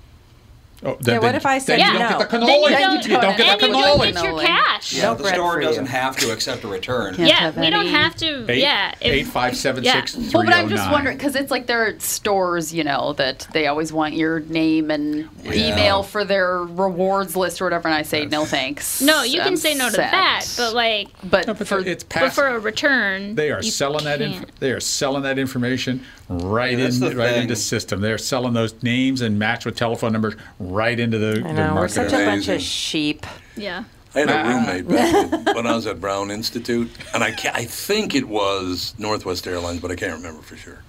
Oh, 0.83 0.97
then, 1.01 1.16
Yeah, 1.16 1.20
what 1.20 1.35
if 1.35 1.45
I 1.45 1.59
then 1.59 1.61
said 1.61 1.78
you 1.81 1.93
no? 1.93 1.99
don't 1.99 2.09
get 2.20 2.31
the 2.31 2.39
Then 2.39 2.49
you 2.49 2.66
cannoli. 2.68 2.70
don't, 2.70 3.07
You 3.07 3.20
don't 3.20 3.37
get 3.37 3.51
and 3.51 3.61
the 3.61 3.66
you 3.66 3.72
don't 3.85 4.01
get 4.14 4.24
your 4.24 4.41
cash. 4.41 4.93
Yeah, 4.95 5.03
Yeah, 5.11 5.14
the 5.14 5.28
store 5.28 5.61
doesn't 5.61 5.85
you. 5.85 5.91
have 5.91 6.16
to 6.16 6.33
accept 6.33 6.64
a 6.64 6.68
return. 6.68 7.14
Can't 7.16 7.31
have 7.31 7.57
we 7.59 7.68
don't 7.68 7.87
have 7.89 8.16
to. 8.16 8.47
Eight, 8.51 8.61
yeah, 8.62 8.93
if- 9.01 9.12
eight 9.12 9.26
five 9.26 9.57
seven 9.57 9.85
yeah. 9.85 9.97
six 10.01 10.14
three 10.14 10.31
Well, 10.33 10.45
but 10.45 10.55
I'm 10.55 10.66
oh 10.66 10.68
just 10.70 10.91
wondering 10.91 11.18
because 11.18 11.35
it's 11.37 11.51
like 11.51 11.66
there 11.66 11.85
are 11.87 11.99
stores, 12.01 12.72
you 12.72 12.83
know, 12.83 13.12
that 13.14 13.47
they 13.53 13.66
always 13.66 13.93
want 13.93 14.14
your 14.14 14.41
name 14.41 14.91
and 14.91 15.28
email 15.45 16.03
for 16.03 16.24
their 16.24 16.59
rewards 16.62 17.37
list 17.37 17.61
or 17.61 17.64
whatever, 17.66 17.89
and 17.89 17.95
I 17.95 18.03
say 18.03 18.24
no 18.24 18.47
thanks. 18.47 19.03
No, 19.03 19.22
you 19.22 19.39
can 19.39 19.49
I'm 19.49 19.57
say 19.59 19.74
no 19.74 19.87
to 19.91 19.95
set." 19.95 20.11
that, 20.12 20.47
but 20.57 20.72
like, 20.74 21.09
but, 21.24 21.47
No, 21.47 21.53
but 21.55 21.68
for 21.68 21.81
it's 21.81 22.05
but 22.05 22.33
for 22.33 22.47
a 22.47 22.59
return, 22.59 23.35
They 23.35 23.51
are 23.51 23.62
you 23.62 23.70
selling 23.70 24.05
that. 24.05 24.22
Inf- 24.22 24.47
they 24.61 24.72
are 24.72 24.81
selling 24.81 25.24
that 25.24 25.39
information 25.39 26.05
right 26.31 26.78
Yeah, 26.78 26.87
in 26.87 27.01
the 27.01 27.14
right 27.16 27.31
thing. 27.35 27.43
into 27.43 27.57
system. 27.57 28.01
They're 28.01 28.16
selling 28.18 28.53
those 28.55 28.81
names 28.83 29.20
and 29.20 29.39
match 29.39 29.64
with 29.66 29.76
telephone 29.76 30.12
numbers 30.12 30.35
right 30.59 30.99
into 30.99 31.18
the, 31.18 31.43
I 31.45 31.49
the 31.49 31.53
know 31.53 31.74
we're 31.74 31.89
such 31.89 32.12
a 32.12 32.24
bunch 32.24 32.49
of 32.49 32.62
sheep. 32.62 33.26
Yeah. 33.57 33.85
I 34.14 34.20
had 34.20 34.31
a 34.31 34.49
roommate 34.49 34.89
back 34.89 35.31
when- 35.47 35.55
when 35.57 35.66
I 35.66 35.74
was 35.74 35.87
at 35.87 36.01
Brown 36.01 36.31
Institute, 36.31 36.91
and 37.14 37.22
I, 37.24 37.33
ca 37.33 37.51
I 37.55 37.64
think 37.64 38.14
it 38.14 38.26
was 38.28 38.95
Northwest 38.99 39.47
Airlines, 39.47 39.81
but 39.81 39.91
I 39.91 39.97
can't 39.97 40.14
remember 40.14 40.41
for 40.43 40.57
sure. 40.57 40.83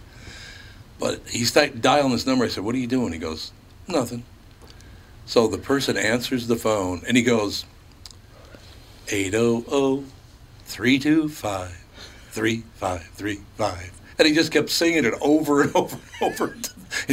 But 1.00 1.22
he 1.28 1.44
started 1.46 1.82
dialing 1.82 2.12
this 2.12 2.26
number. 2.28 2.46
I 2.46 2.48
said, 2.48 2.64
"What 2.64 2.74
are 2.76 2.80
you 2.80 2.88
doing?" 2.88 3.12
He 3.14 3.20
goes, 3.20 3.52
"Nothing." 3.88 4.24
So 5.26 5.48
the 5.48 5.58
person 5.58 5.98
answers 5.98 6.48
the 6.48 6.56
phone, 6.56 7.02
and 7.08 7.16
he 7.18 7.24
goes, 7.24 7.66
800-325-3535. 12.82 13.92
And 14.22 14.28
he 14.28 14.36
just 14.36 14.52
kept 14.52 14.70
singing 14.70 15.04
it 15.04 15.16
over 15.20 15.64
and 15.64 15.76
over 15.76 15.98
and 16.22 16.32
over 16.32 16.56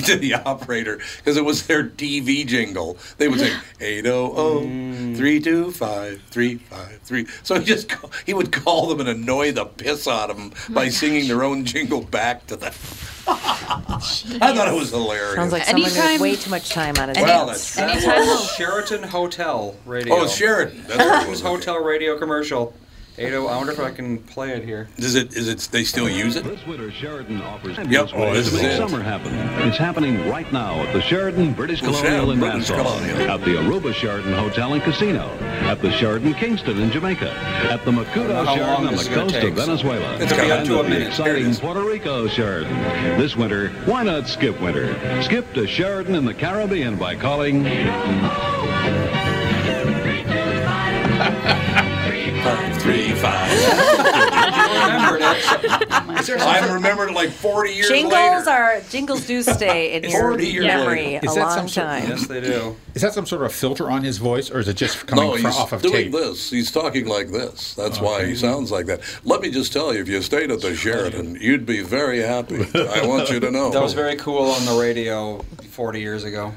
to 0.02 0.16
the 0.16 0.34
operator 0.34 0.98
because 1.16 1.38
it 1.38 1.44
was 1.46 1.66
their 1.66 1.84
TV 1.84 2.46
jingle. 2.46 2.98
They 3.16 3.28
would 3.28 3.40
say 3.40 3.50
800-325-353. 3.80 6.60
Mm. 6.68 7.46
So 7.46 7.58
he 7.58 7.64
just 7.64 7.88
ca- 7.88 8.10
he 8.26 8.34
would 8.34 8.52
call 8.52 8.88
them 8.88 9.00
and 9.00 9.08
annoy 9.08 9.52
the 9.52 9.64
piss 9.64 10.06
out 10.06 10.28
of 10.28 10.36
them 10.36 10.52
oh 10.68 10.74
by 10.74 10.90
singing 10.90 11.28
their 11.28 11.42
own 11.44 11.64
jingle 11.64 12.02
back 12.02 12.46
to 12.48 12.56
them. 12.56 12.74
I 13.26 14.52
thought 14.54 14.68
it 14.68 14.74
was 14.78 14.90
hilarious. 14.90 15.36
Sounds 15.36 15.52
like 15.52 15.64
someone 15.64 15.84
Anytime- 15.86 16.12
with 16.12 16.20
way 16.20 16.36
too 16.36 16.50
much 16.50 16.68
time 16.68 16.96
on 16.98 17.08
his 17.08 17.16
well, 17.16 17.46
hands. 17.48 17.74
that's 17.74 17.76
That 17.76 17.90
Anytime- 18.06 18.26
was 18.26 18.50
Sheraton 18.52 19.02
Hotel 19.04 19.74
Radio. 19.86 20.14
Oh, 20.14 20.26
Sheraton. 20.28 20.84
Sheridan. 20.84 20.88
That's 20.88 20.98
what 20.98 21.06
it 21.06 21.08
Sheraton's 21.08 21.30
was. 21.30 21.40
Hotel 21.40 21.82
Radio 21.82 22.18
commercial. 22.18 22.74
80, 23.18 23.36
I 23.36 23.40
wonder 23.56 23.72
if 23.72 23.80
I 23.80 23.90
can 23.90 24.18
play 24.18 24.50
it 24.52 24.64
here. 24.64 24.88
Is 24.96 25.16
it? 25.16 25.34
Is 25.36 25.48
it? 25.48 25.58
They 25.72 25.82
still 25.82 26.08
use 26.08 26.36
it? 26.36 26.44
This 26.44 26.64
winter, 26.66 26.90
Sheraton 26.92 27.42
offers 27.42 27.76
Yep. 27.76 27.86
fabulous 27.86 28.12
oh, 28.14 28.20
ways 28.20 28.50
this 28.52 28.54
is 28.54 28.62
it. 28.62 28.76
summer 28.76 29.02
happen. 29.02 29.34
It's 29.68 29.76
happening 29.76 30.28
right 30.28 30.50
now 30.52 30.74
at 30.82 30.92
the 30.92 31.02
Sheraton 31.02 31.52
British 31.52 31.82
Well, 31.82 31.94
Colonial 31.94 32.30
in 32.30 32.38
British 32.38 32.68
Nassau, 32.70 32.76
Colonial. 32.82 33.30
at 33.30 33.40
the 33.40 33.54
Aruba 33.56 33.92
Sheraton 33.92 34.32
Hotel 34.32 34.72
and 34.74 34.82
Casino, 34.82 35.28
at 35.40 35.82
the 35.82 35.90
Sheraton 35.90 36.32
Kingston 36.34 36.80
in 36.80 36.90
Jamaica, 36.92 37.30
at 37.32 37.84
the 37.84 37.90
know 37.92 38.04
Macuto 38.04 38.44
how 38.44 38.54
Sheraton 38.54 38.84
long 38.84 38.86
on 38.86 38.96
the 38.96 39.04
coast 39.10 39.34
take, 39.34 39.44
of 39.50 39.54
Venezuela, 39.54 40.14
It's 40.20 40.32
gonna 40.32 40.54
up 40.54 40.58
and 40.60 40.68
to 40.68 40.76
a 40.76 40.78
at 40.78 40.82
the 40.84 40.88
minute. 40.90 41.12
Here 41.12 41.36
it 41.36 41.42
exciting. 41.42 41.54
Puerto 41.56 41.82
Rico 41.82 42.28
Sheraton. 42.28 42.78
This 43.18 43.36
winter, 43.36 43.70
why 43.84 44.04
not 44.04 44.28
skip 44.28 44.60
winter? 44.60 44.94
Skip 45.22 45.52
to 45.54 45.66
Sheraton 45.66 46.14
in 46.14 46.24
the 46.24 46.34
Caribbean 46.34 46.96
by 46.96 47.16
calling 47.16 47.64
Five, 52.42 52.82
three, 52.82 53.12
five. 53.14 53.48
You 54.68 54.84
remembered 54.84 55.20
it. 55.22 56.40
Oh 56.40 56.46
I 56.46 56.72
remembered 56.72 57.10
it 57.10 57.14
like 57.14 57.30
40 57.30 57.72
years 57.72 57.88
Jingles 57.88 58.12
later. 58.12 58.50
are 58.50 58.80
jingles 58.90 59.26
do 59.26 59.42
stay 59.42 59.94
in 59.94 60.04
your 60.10 60.20
40 60.20 60.46
years 60.46 60.66
memory 60.66 61.04
later. 61.04 61.20
a 61.22 61.28
Is 61.30 61.34
that 61.34 61.40
long 61.46 61.56
some 61.58 61.68
sort- 61.68 61.86
time. 61.86 62.08
Yes, 62.08 62.26
they 62.26 62.40
do. 62.40 62.76
Is 62.94 63.02
that 63.02 63.14
some 63.14 63.26
sort 63.26 63.42
of 63.42 63.52
filter 63.52 63.90
on 63.90 64.02
his 64.04 64.18
voice, 64.18 64.50
or 64.50 64.58
is 64.60 64.68
it 64.68 64.74
just 64.76 65.06
coming 65.06 65.24
No, 65.26 65.36
from, 65.36 65.44
he's 65.46 65.56
off 65.56 65.72
of 65.72 65.82
doing 65.82 65.94
tape? 65.94 66.12
this. 66.12 66.50
He's 66.50 66.70
talking 66.70 67.06
like 67.06 67.28
this. 67.30 67.74
That's 67.74 68.00
why 68.00 68.24
he 68.26 68.34
sounds 68.36 68.70
like 68.70 68.86
that. 68.86 69.00
Let 69.24 69.40
me 69.40 69.50
just 69.50 69.72
tell 69.72 69.92
you, 69.94 70.00
if 70.00 70.08
you 70.08 70.20
stayed 70.22 70.50
at 70.50 70.60
the 70.60 70.74
Sheraton, 70.74 71.36
you'd 71.40 71.66
be 71.66 71.80
very 71.82 72.20
happy. 72.20 72.66
I 72.74 73.06
want 73.06 73.30
you 73.30 73.40
to 73.40 73.50
know. 73.50 73.70
That 73.72 73.82
was 73.82 73.94
very 73.94 74.16
cool 74.16 74.50
on 74.50 74.64
the 74.64 74.78
radio 74.80 75.38
40 75.70 76.00
years 76.00 76.24
ago. 76.24 76.52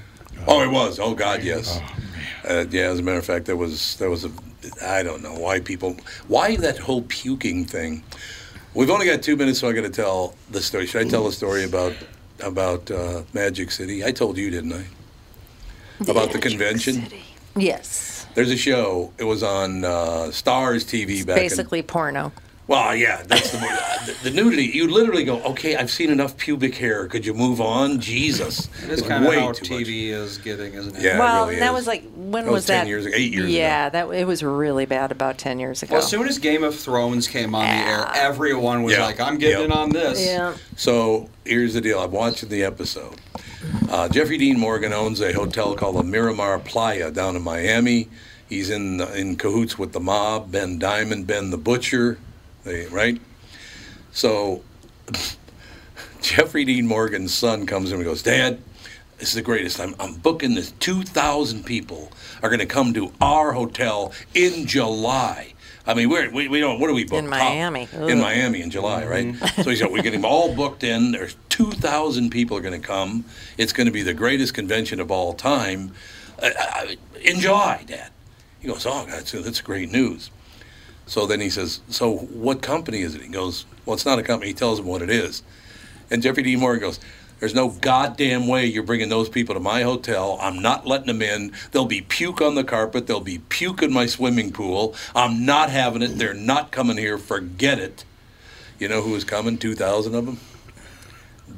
Oh, 0.48 0.62
it 0.64 0.70
was. 0.70 1.00
Oh 1.00 1.14
God, 1.16 1.44
yes. 1.44 1.80
Uh, 2.48 2.66
yeah, 2.70 2.84
as 2.90 3.00
a 3.00 3.04
matter 3.04 3.20
of 3.20 3.26
fact, 3.26 3.46
there 3.46 3.56
was 3.58 3.96
there 3.98 4.10
was 4.10 4.26
a 4.26 4.32
I 4.82 5.04
don't 5.04 5.24
know 5.24 5.34
why 5.34 5.60
people 5.60 5.98
why 6.28 6.56
that 6.58 6.78
whole 6.78 7.04
puking 7.04 7.66
thing. 7.66 8.04
We've 8.74 8.90
only 8.90 9.06
got 9.06 9.22
two 9.22 9.36
minutes, 9.36 9.60
so 9.60 9.68
I 9.68 9.74
got 9.74 9.82
to 9.82 9.90
tell 9.90 10.36
the 10.50 10.62
story. 10.62 10.86
Should 10.88 11.06
I 11.06 11.10
tell 11.10 11.26
the 11.26 11.32
story 11.32 11.64
about 11.64 11.94
about 12.42 12.90
uh, 12.90 13.24
Magic 13.34 13.72
City? 13.72 14.06
I 14.06 14.12
told 14.12 14.38
you, 14.38 14.50
didn't 14.50 14.74
I? 14.74 14.86
About 16.10 16.32
the 16.32 16.40
convention. 16.40 17.08
Yes. 17.56 18.26
There's 18.34 18.50
a 18.50 18.58
show. 18.58 19.12
It 19.18 19.26
was 19.26 19.44
on 19.44 19.84
uh, 19.84 20.30
Starz 20.32 20.86
TV 20.86 21.26
back 21.26 21.38
in 21.38 21.44
Basically 21.44 21.82
porno. 21.82 22.32
Well, 22.72 22.96
yeah, 22.96 23.22
that's 23.28 23.52
the, 23.52 23.58
the, 23.58 24.30
the 24.30 24.32
nudity. 24.32 24.64
You 24.64 24.90
literally 24.90 25.26
go, 25.26 25.42
okay, 25.44 25.76
I've 25.76 25.92
seen 25.92 26.10
enough 26.10 26.38
pubic 26.38 26.74
hair. 26.76 27.06
Could 27.08 27.26
you 27.26 27.34
move 27.34 27.60
on? 27.60 28.00
Jesus, 28.00 28.70
It 28.84 28.90
is 28.92 29.00
It's 29.00 29.08
kind 29.10 29.26
of 29.26 29.30
way 29.30 29.40
how 29.42 29.52
too 29.52 29.74
much. 29.76 29.84
TV 29.88 30.08
is 30.12 30.38
getting, 30.38 30.74
isn't 30.76 30.96
it? 30.96 31.02
Yeah, 31.02 31.18
it 31.18 31.20
well, 31.20 31.48
really 31.48 31.60
that 31.60 31.72
is. 31.72 31.74
was 31.76 31.88
like 31.88 32.04
when 32.16 32.46
That 32.46 32.52
was, 32.52 32.60
was 32.62 32.66
10 32.68 32.78
that? 32.86 32.88
years 32.88 33.06
ago, 33.06 33.16
eight 33.18 33.34
years 33.34 33.44
ago. 33.46 33.54
yeah, 33.54 33.90
that 33.90 34.10
it 34.12 34.26
was 34.26 34.42
really 34.42 34.86
bad 34.86 35.12
about 35.12 35.38
ten 35.38 35.60
years 35.60 35.84
ago. 35.84 35.96
Well, 35.96 36.02
as 36.04 36.10
soon 36.10 36.28
as 36.30 36.40
Game 36.40 36.64
of 36.64 36.74
Thrones 36.74 37.28
came 37.28 37.54
on 37.54 37.66
the 37.66 37.72
air, 37.74 38.10
everyone 38.16 38.84
was 38.84 38.94
Yeah. 38.94 39.06
like, 39.06 39.20
I'm 39.20 39.38
getting 39.38 39.58
Yep. 39.64 39.66
in 39.66 39.72
on 39.74 39.90
this. 39.90 40.26
yeah. 40.26 40.56
So 40.78 41.30
here's 41.44 41.74
the 41.74 41.82
deal. 41.82 42.00
I'm 42.00 42.12
watching 42.12 42.48
the 42.48 42.64
episode. 42.64 43.16
Uh, 43.90 44.08
Jeffrey 44.08 44.38
Dean 44.38 44.58
Morgan 44.58 44.94
owns 44.94 45.20
a 45.20 45.34
hotel 45.34 45.76
called 45.76 45.98
the 45.98 46.04
Miramar 46.04 46.58
Playa 46.60 47.12
down 47.12 47.36
in 47.36 47.42
Miami. 47.42 48.08
He's 48.48 48.70
in 48.70 49.02
in 49.02 49.36
cahoots 49.36 49.78
with 49.78 49.92
the 49.92 50.00
mob, 50.00 50.52
Ben 50.54 50.80
Diamond, 50.80 51.28
Ben 51.28 51.50
the 51.52 51.58
Butcher, 51.58 52.18
they, 52.64 52.86
right? 52.88 53.20
So 54.12 54.64
Jeffrey 56.22 56.66
Dean 56.66 56.88
Morgan's 56.88 57.34
son 57.34 57.66
comes 57.66 57.92
in 57.92 57.98
and 57.98 58.06
goes, 58.06 58.24
Dad, 58.24 58.60
this 59.18 59.30
is 59.30 59.36
the 59.36 59.42
greatest. 59.42 59.80
I'm, 59.80 59.96
I'm 60.00 60.16
booking 60.16 60.56
this. 60.56 60.72
2,000 60.80 61.64
people 61.66 62.12
are 62.42 62.50
going 62.50 62.60
to 62.60 62.66
come 62.66 62.94
to 62.94 63.12
our 63.22 63.52
hotel 63.52 64.14
in 64.34 64.66
July. 64.66 65.54
I 65.86 65.94
mean, 65.96 66.10
we're, 66.10 66.30
we, 66.30 66.48
we 66.48 66.60
don't, 66.60 66.80
what 66.80 66.88
do 66.88 66.94
we 66.94 67.06
book? 67.06 67.20
In 67.20 67.28
Miami. 67.28 67.88
Top- 67.88 68.10
in 68.10 68.20
Miami 68.20 68.62
in 68.62 68.70
July, 68.70 69.06
right? 69.06 69.36
so 69.64 69.70
he 69.70 69.76
said, 69.76 69.92
we're 69.92 70.04
getting 70.04 70.24
all 70.24 70.56
booked 70.56 70.84
in. 70.84 71.12
There's 71.12 71.36
2,000 71.50 72.30
people 72.30 72.56
are 72.58 72.62
going 72.62 72.80
to 72.80 72.88
come. 72.88 73.26
It's 73.58 73.74
going 73.74 73.88
to 73.88 73.92
be 73.92 74.04
the 74.04 74.14
greatest 74.14 74.54
convention 74.54 75.00
of 75.00 75.10
all 75.12 75.34
time. 75.34 75.94
Uh, 76.42 76.50
uh, 76.60 76.88
in 77.22 77.40
July, 77.40 77.84
Dad. 77.88 78.12
He 78.60 78.68
goes, 78.68 78.86
oh, 78.86 79.06
that's, 79.08 79.32
that's 79.32 79.62
great 79.62 79.92
news. 79.92 80.30
So 81.12 81.26
then 81.26 81.42
he 81.42 81.50
says, 81.50 81.82
so 81.90 82.20
what 82.20 82.62
company 82.62 83.02
is 83.02 83.16
it? 83.16 83.22
He 83.22 83.28
goes, 83.28 83.66
well, 83.86 83.96
it's 83.96 84.06
not 84.06 84.18
a 84.18 84.24
company. 84.24 84.52
He 84.52 84.54
tells 84.54 84.80
him 84.80 84.86
what 84.86 85.02
it 85.02 85.10
is. 85.10 85.44
And 86.10 86.24
Jeffrey 86.24 86.42
D. 86.42 86.56
Morgan 86.56 86.80
goes, 86.80 87.02
there's 87.42 87.54
no 87.54 87.68
goddamn 87.68 88.48
way 88.48 88.66
you're 88.66 88.82
bringing 88.82 89.10
those 89.10 89.28
people 89.28 89.54
to 89.54 89.60
my 89.60 89.82
hotel. 89.82 90.38
I'm 90.40 90.62
not 90.62 90.88
letting 90.88 91.08
them 91.08 91.22
in. 91.22 91.52
There'll 91.74 91.86
be 91.86 92.00
puke 92.00 92.40
on 92.40 92.56
the 92.56 92.64
carpet. 92.64 93.08
There'll 93.08 93.20
be 93.20 93.40
puke 93.40 93.84
in 93.84 93.92
my 93.92 94.06
swimming 94.06 94.54
pool. 94.54 94.96
I'm 95.14 95.46
not 95.46 95.70
having 95.70 96.02
it. 96.02 96.18
They're 96.18 96.34
not 96.34 96.72
coming 96.72 96.96
here. 96.96 97.18
Forget 97.18 97.78
it. 97.78 98.06
You 98.80 98.88
know 98.88 99.02
who 99.02 99.12
was 99.12 99.26
coming? 99.26 99.58
2,000 99.58 100.16
of 100.16 100.26
them? 100.26 100.40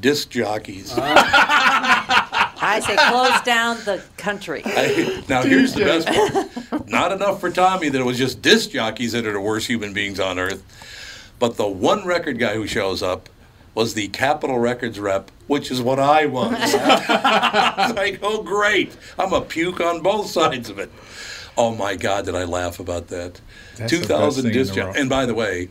Disc 0.01 0.31
jockeys. 0.31 0.97
I 2.63 2.79
say 2.79 2.95
close 2.95 3.41
down 3.41 3.77
the 3.85 4.01
country. 4.17 4.61
I- 4.65 5.23
now 5.27 5.43
here's 5.43 5.73
the 5.73 5.83
best 5.85 6.07
part. 6.07 6.89
Not 6.89 7.11
enough 7.11 7.39
for 7.39 7.49
Tommy 7.49 7.89
that 7.89 7.99
it 7.99 8.05
was 8.05 8.17
just 8.17 8.41
disc 8.41 8.71
jockeys 8.71 9.11
that 9.11 9.25
are 9.25 9.33
the 9.33 9.41
worst 9.41 9.67
human 9.67 9.93
beings 9.93 10.19
on 10.19 10.39
earth. 10.39 10.63
But 11.39 11.57
the 11.57 11.67
one 11.67 12.05
record 12.05 12.39
guy 12.39 12.55
who 12.55 12.67
shows 12.67 13.03
up 13.03 13.29
was 13.75 13.95
the 13.95 14.07
Capitol 14.09 14.59
Records 14.59 14.99
rep, 14.99 15.31
which 15.47 15.71
is 15.71 15.81
what 15.81 15.99
I 15.99 16.25
was. 16.27 16.53
It's 16.75 17.95
like, 17.95 18.19
oh 18.21 18.43
great. 18.43 18.95
I'm 19.17 19.33
a 19.33 19.41
puke 19.41 19.81
on 19.81 20.01
both 20.01 20.27
sides 20.27 20.69
of 20.69 20.79
it. 20.79 20.91
Oh 21.57 21.75
my 21.75 21.95
God, 21.95 22.25
did 22.25 22.35
I 22.35 22.45
laugh 22.45 22.79
about 22.79 23.07
that? 23.07 23.41
That's 23.77 23.91
the 23.91 24.07
best 24.07 24.41
thing 24.41 24.51
disc 24.51 24.73
jockeys. 24.73 25.01
And 25.01 25.09
by 25.09 25.25
the 25.25 25.33
way, 25.33 25.69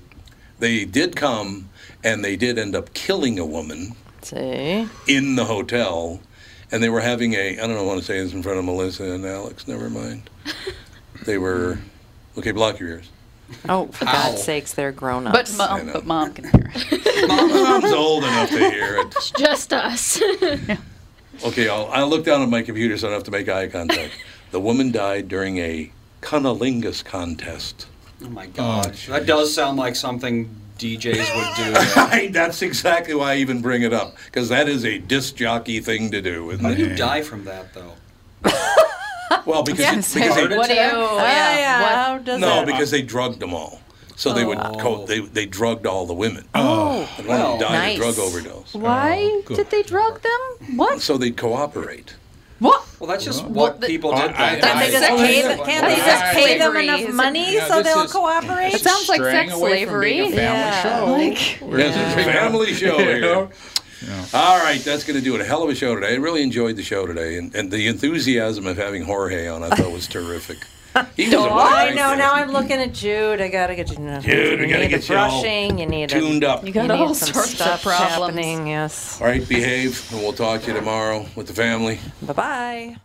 they 0.58 0.84
did 0.84 1.16
come 1.16 1.70
and 2.04 2.24
they 2.24 2.36
did 2.36 2.58
end 2.58 2.74
up 2.74 2.92
killing 2.94 3.38
a 3.38 3.46
woman 3.46 3.94
See? 4.22 4.88
in 5.06 5.36
the 5.36 5.44
hotel, 5.44 6.20
and 6.72 6.82
they 6.82 6.88
were 6.88 7.00
having 7.00 7.34
a. 7.34 7.52
I 7.58 7.66
don't 7.66 7.74
know, 7.74 7.84
want 7.84 8.00
to 8.00 8.04
say 8.04 8.22
this 8.22 8.32
in 8.32 8.42
front 8.42 8.58
of 8.58 8.64
Melissa 8.64 9.04
and 9.04 9.24
Alex. 9.24 9.68
Never 9.68 9.88
mind. 9.88 10.28
They 11.24 11.38
were. 11.38 11.78
Okay, 12.36 12.50
block 12.50 12.80
your 12.80 12.88
ears. 12.88 13.08
Oh, 13.68 13.86
for 13.88 14.08
Ow. 14.08 14.12
God's 14.12 14.42
sakes, 14.42 14.72
they're 14.74 14.92
grown 14.92 15.24
But 15.24 15.54
mom, 15.56 15.90
but 15.92 16.04
mom 16.04 16.32
can 16.32 16.44
hear 16.44 16.72
it. 16.74 17.28
Mom's 17.28 17.92
old 17.92 18.24
enough 18.24 18.48
to 18.50 18.58
hear 18.58 18.96
it. 18.96 19.06
It's 19.08 19.30
just 19.30 19.72
us. 19.72 20.20
Okay, 21.44 21.68
I'll, 21.68 21.86
I'll 21.86 22.08
look 22.08 22.24
down 22.24 22.42
at 22.42 22.48
my 22.50 22.62
computer 22.62 22.96
so 22.96 23.06
I 23.06 23.10
don't 23.10 23.16
have 23.16 23.24
to 23.24 23.30
make 23.30 23.48
eye 23.48 23.66
contact. 23.66 24.12
The 24.52 24.60
woman 24.60 24.92
died 24.92 25.28
during 25.28 25.58
a 25.58 25.90
cunnilingus 26.20 27.04
contest. 27.04 27.86
Oh 28.22 28.28
my 28.28 28.46
gosh. 28.46 29.06
that 29.08 29.26
does 29.26 29.52
sound 29.52 29.76
like 29.76 29.96
something 29.96 30.54
DJs 30.78 31.36
would 31.36 32.22
do. 32.22 32.28
That's 32.32 32.62
exactly 32.62 33.14
why 33.14 33.32
I 33.32 33.36
even 33.36 33.62
bring 33.62 33.82
it 33.82 33.92
up 33.92 34.16
because 34.26 34.48
that 34.48 34.68
is 34.68 34.84
a 34.84 34.98
disc 34.98 35.36
jockey 35.36 35.80
thing 35.80 36.10
to 36.10 36.20
do, 36.20 36.56
How 36.58 36.74
do 36.74 36.80
you 36.80 36.86
it? 36.90 36.96
die 36.96 37.22
from 37.22 37.44
that, 37.44 37.72
though? 37.74 37.92
Well, 39.46 39.62
because, 39.62 39.80
Yes. 39.80 40.14
because 40.14 40.34
they, 40.36 40.56
what 40.56 40.68
do 40.68 40.74
you? 40.74 40.80
Oh, 40.92 41.16
Yeah. 41.16 41.58
yeah. 41.58 41.80
what- 41.82 41.92
How 41.92 42.18
does 42.18 42.40
no, 42.40 42.46
that? 42.56 42.66
because 42.66 42.90
they 42.90 43.02
drugged 43.02 43.40
them 43.40 43.54
all. 43.54 43.80
So 44.14 44.32
they 44.32 44.44
would 44.44 44.58
oh. 44.58 44.76
co- 44.78 45.06
they 45.06 45.20
they 45.20 45.46
drugged 45.46 45.86
all 45.86 46.06
the 46.06 46.14
women. 46.14 46.44
Oh, 46.54 47.08
And 47.18 47.26
one 47.26 47.40
of 47.40 47.48
them 47.48 47.58
Well, 47.58 47.58
died 47.58 47.72
nice. 47.72 47.98
of 47.98 48.14
drug 48.14 48.18
overdose. 48.18 48.74
Why 48.74 49.18
oh, 49.20 49.42
good. 49.46 49.56
did 49.56 49.70
they 49.70 49.82
drug 49.82 50.20
them? 50.22 50.76
What? 50.76 51.00
So 51.00 51.16
they'd 51.16 51.36
cooperate. 51.36 52.14
What? 52.62 52.86
Well, 53.00 53.10
that's 53.10 53.24
just 53.24 53.42
Well, 53.42 53.52
what 53.52 53.80
the- 53.80 53.86
people 53.88 54.12
did 54.12 54.20
I- 54.20 54.26
back 54.28 54.60
Can't 54.60 54.78
they 54.78 54.86
I- 54.86 54.90
just 55.00 55.08
pay 55.08 55.44
I- 55.44 55.48
them? 55.56 55.66
Can't 55.66 55.86
they 55.86 55.96
just 55.96 56.22
I- 56.24 56.32
pay 56.34 56.58
them 56.58 56.76
enough 56.76 57.08
money 57.12 57.54
Yeah, 57.54 57.66
so 57.66 57.82
they'll 57.82 58.02
is- 58.02 58.12
cooperate? 58.12 58.74
It 58.74 58.80
sounds 58.80 59.08
like 59.08 59.20
sex 59.20 59.52
away 59.52 59.84
from 59.84 60.00
being 60.00 60.30
slavery. 60.30 60.32
a 60.32 60.36
family 60.36 60.38
Yeah. 60.40 60.82
show. 60.82 61.06
Like- 61.06 61.78
Yes, 61.78 62.16
it's 62.16 62.28
a 62.28 62.32
family 62.32 62.72
show 62.82 62.98
You 62.98 63.04
here. 63.04 63.20
know? 63.20 63.50
All 64.34 64.58
right, 64.58 64.82
that's 64.84 65.04
going 65.04 65.16
to 65.18 65.24
do 65.24 65.34
it. 65.36 65.40
A 65.40 65.44
hell 65.44 65.62
of 65.62 65.70
a 65.70 65.74
show 65.74 65.94
today. 65.94 66.14
I 66.14 66.16
really 66.16 66.42
enjoyed 66.42 66.76
the 66.76 66.82
show 66.82 67.06
today, 67.06 67.36
and, 67.36 67.54
and 67.54 67.70
the 67.70 67.86
enthusiasm 67.86 68.66
of 68.66 68.76
having 68.76 69.02
Jorge 69.04 69.46
on, 69.48 69.62
I 69.62 69.70
thought 69.70 69.90
was 69.92 70.06
terrific. 70.16 70.58
he 71.16 71.30
does 71.30 71.34
oh, 71.34 71.58
I 71.58 71.90
know. 71.90 72.14
Now 72.14 72.34
I'm 72.34 72.50
looking 72.50 72.78
at 72.78 72.92
Jude. 72.92 73.40
I 73.40 73.48
gotta 73.48 73.74
get 73.74 73.90
you. 73.90 73.98
No, 73.98 74.20
Jude, 74.20 74.60
you 74.60 74.66
we 74.66 74.72
gotta 74.72 74.88
get 74.88 75.08
you 75.08 75.16
all 75.16 75.44
You 75.44 75.86
need 75.86 76.10
tuned 76.10 76.44
a, 76.44 76.50
up. 76.50 76.66
You 76.66 76.72
got 76.72 76.86
you 76.86 76.92
all 76.92 77.14
sorts 77.14 77.60
of 77.60 77.82
problems. 77.82 78.36
Happening. 78.36 78.66
Yes. 78.66 79.20
All 79.20 79.26
right, 79.26 79.46
behave, 79.48 80.10
and 80.12 80.20
we'll 80.20 80.32
talk 80.32 80.62
to 80.62 80.68
you 80.68 80.74
tomorrow 80.74 81.26
with 81.34 81.46
the 81.46 81.54
family. 81.54 81.98
Bye 82.22 82.32
bye. 82.32 82.96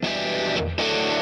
Good 0.00 0.08
night. 0.08 1.20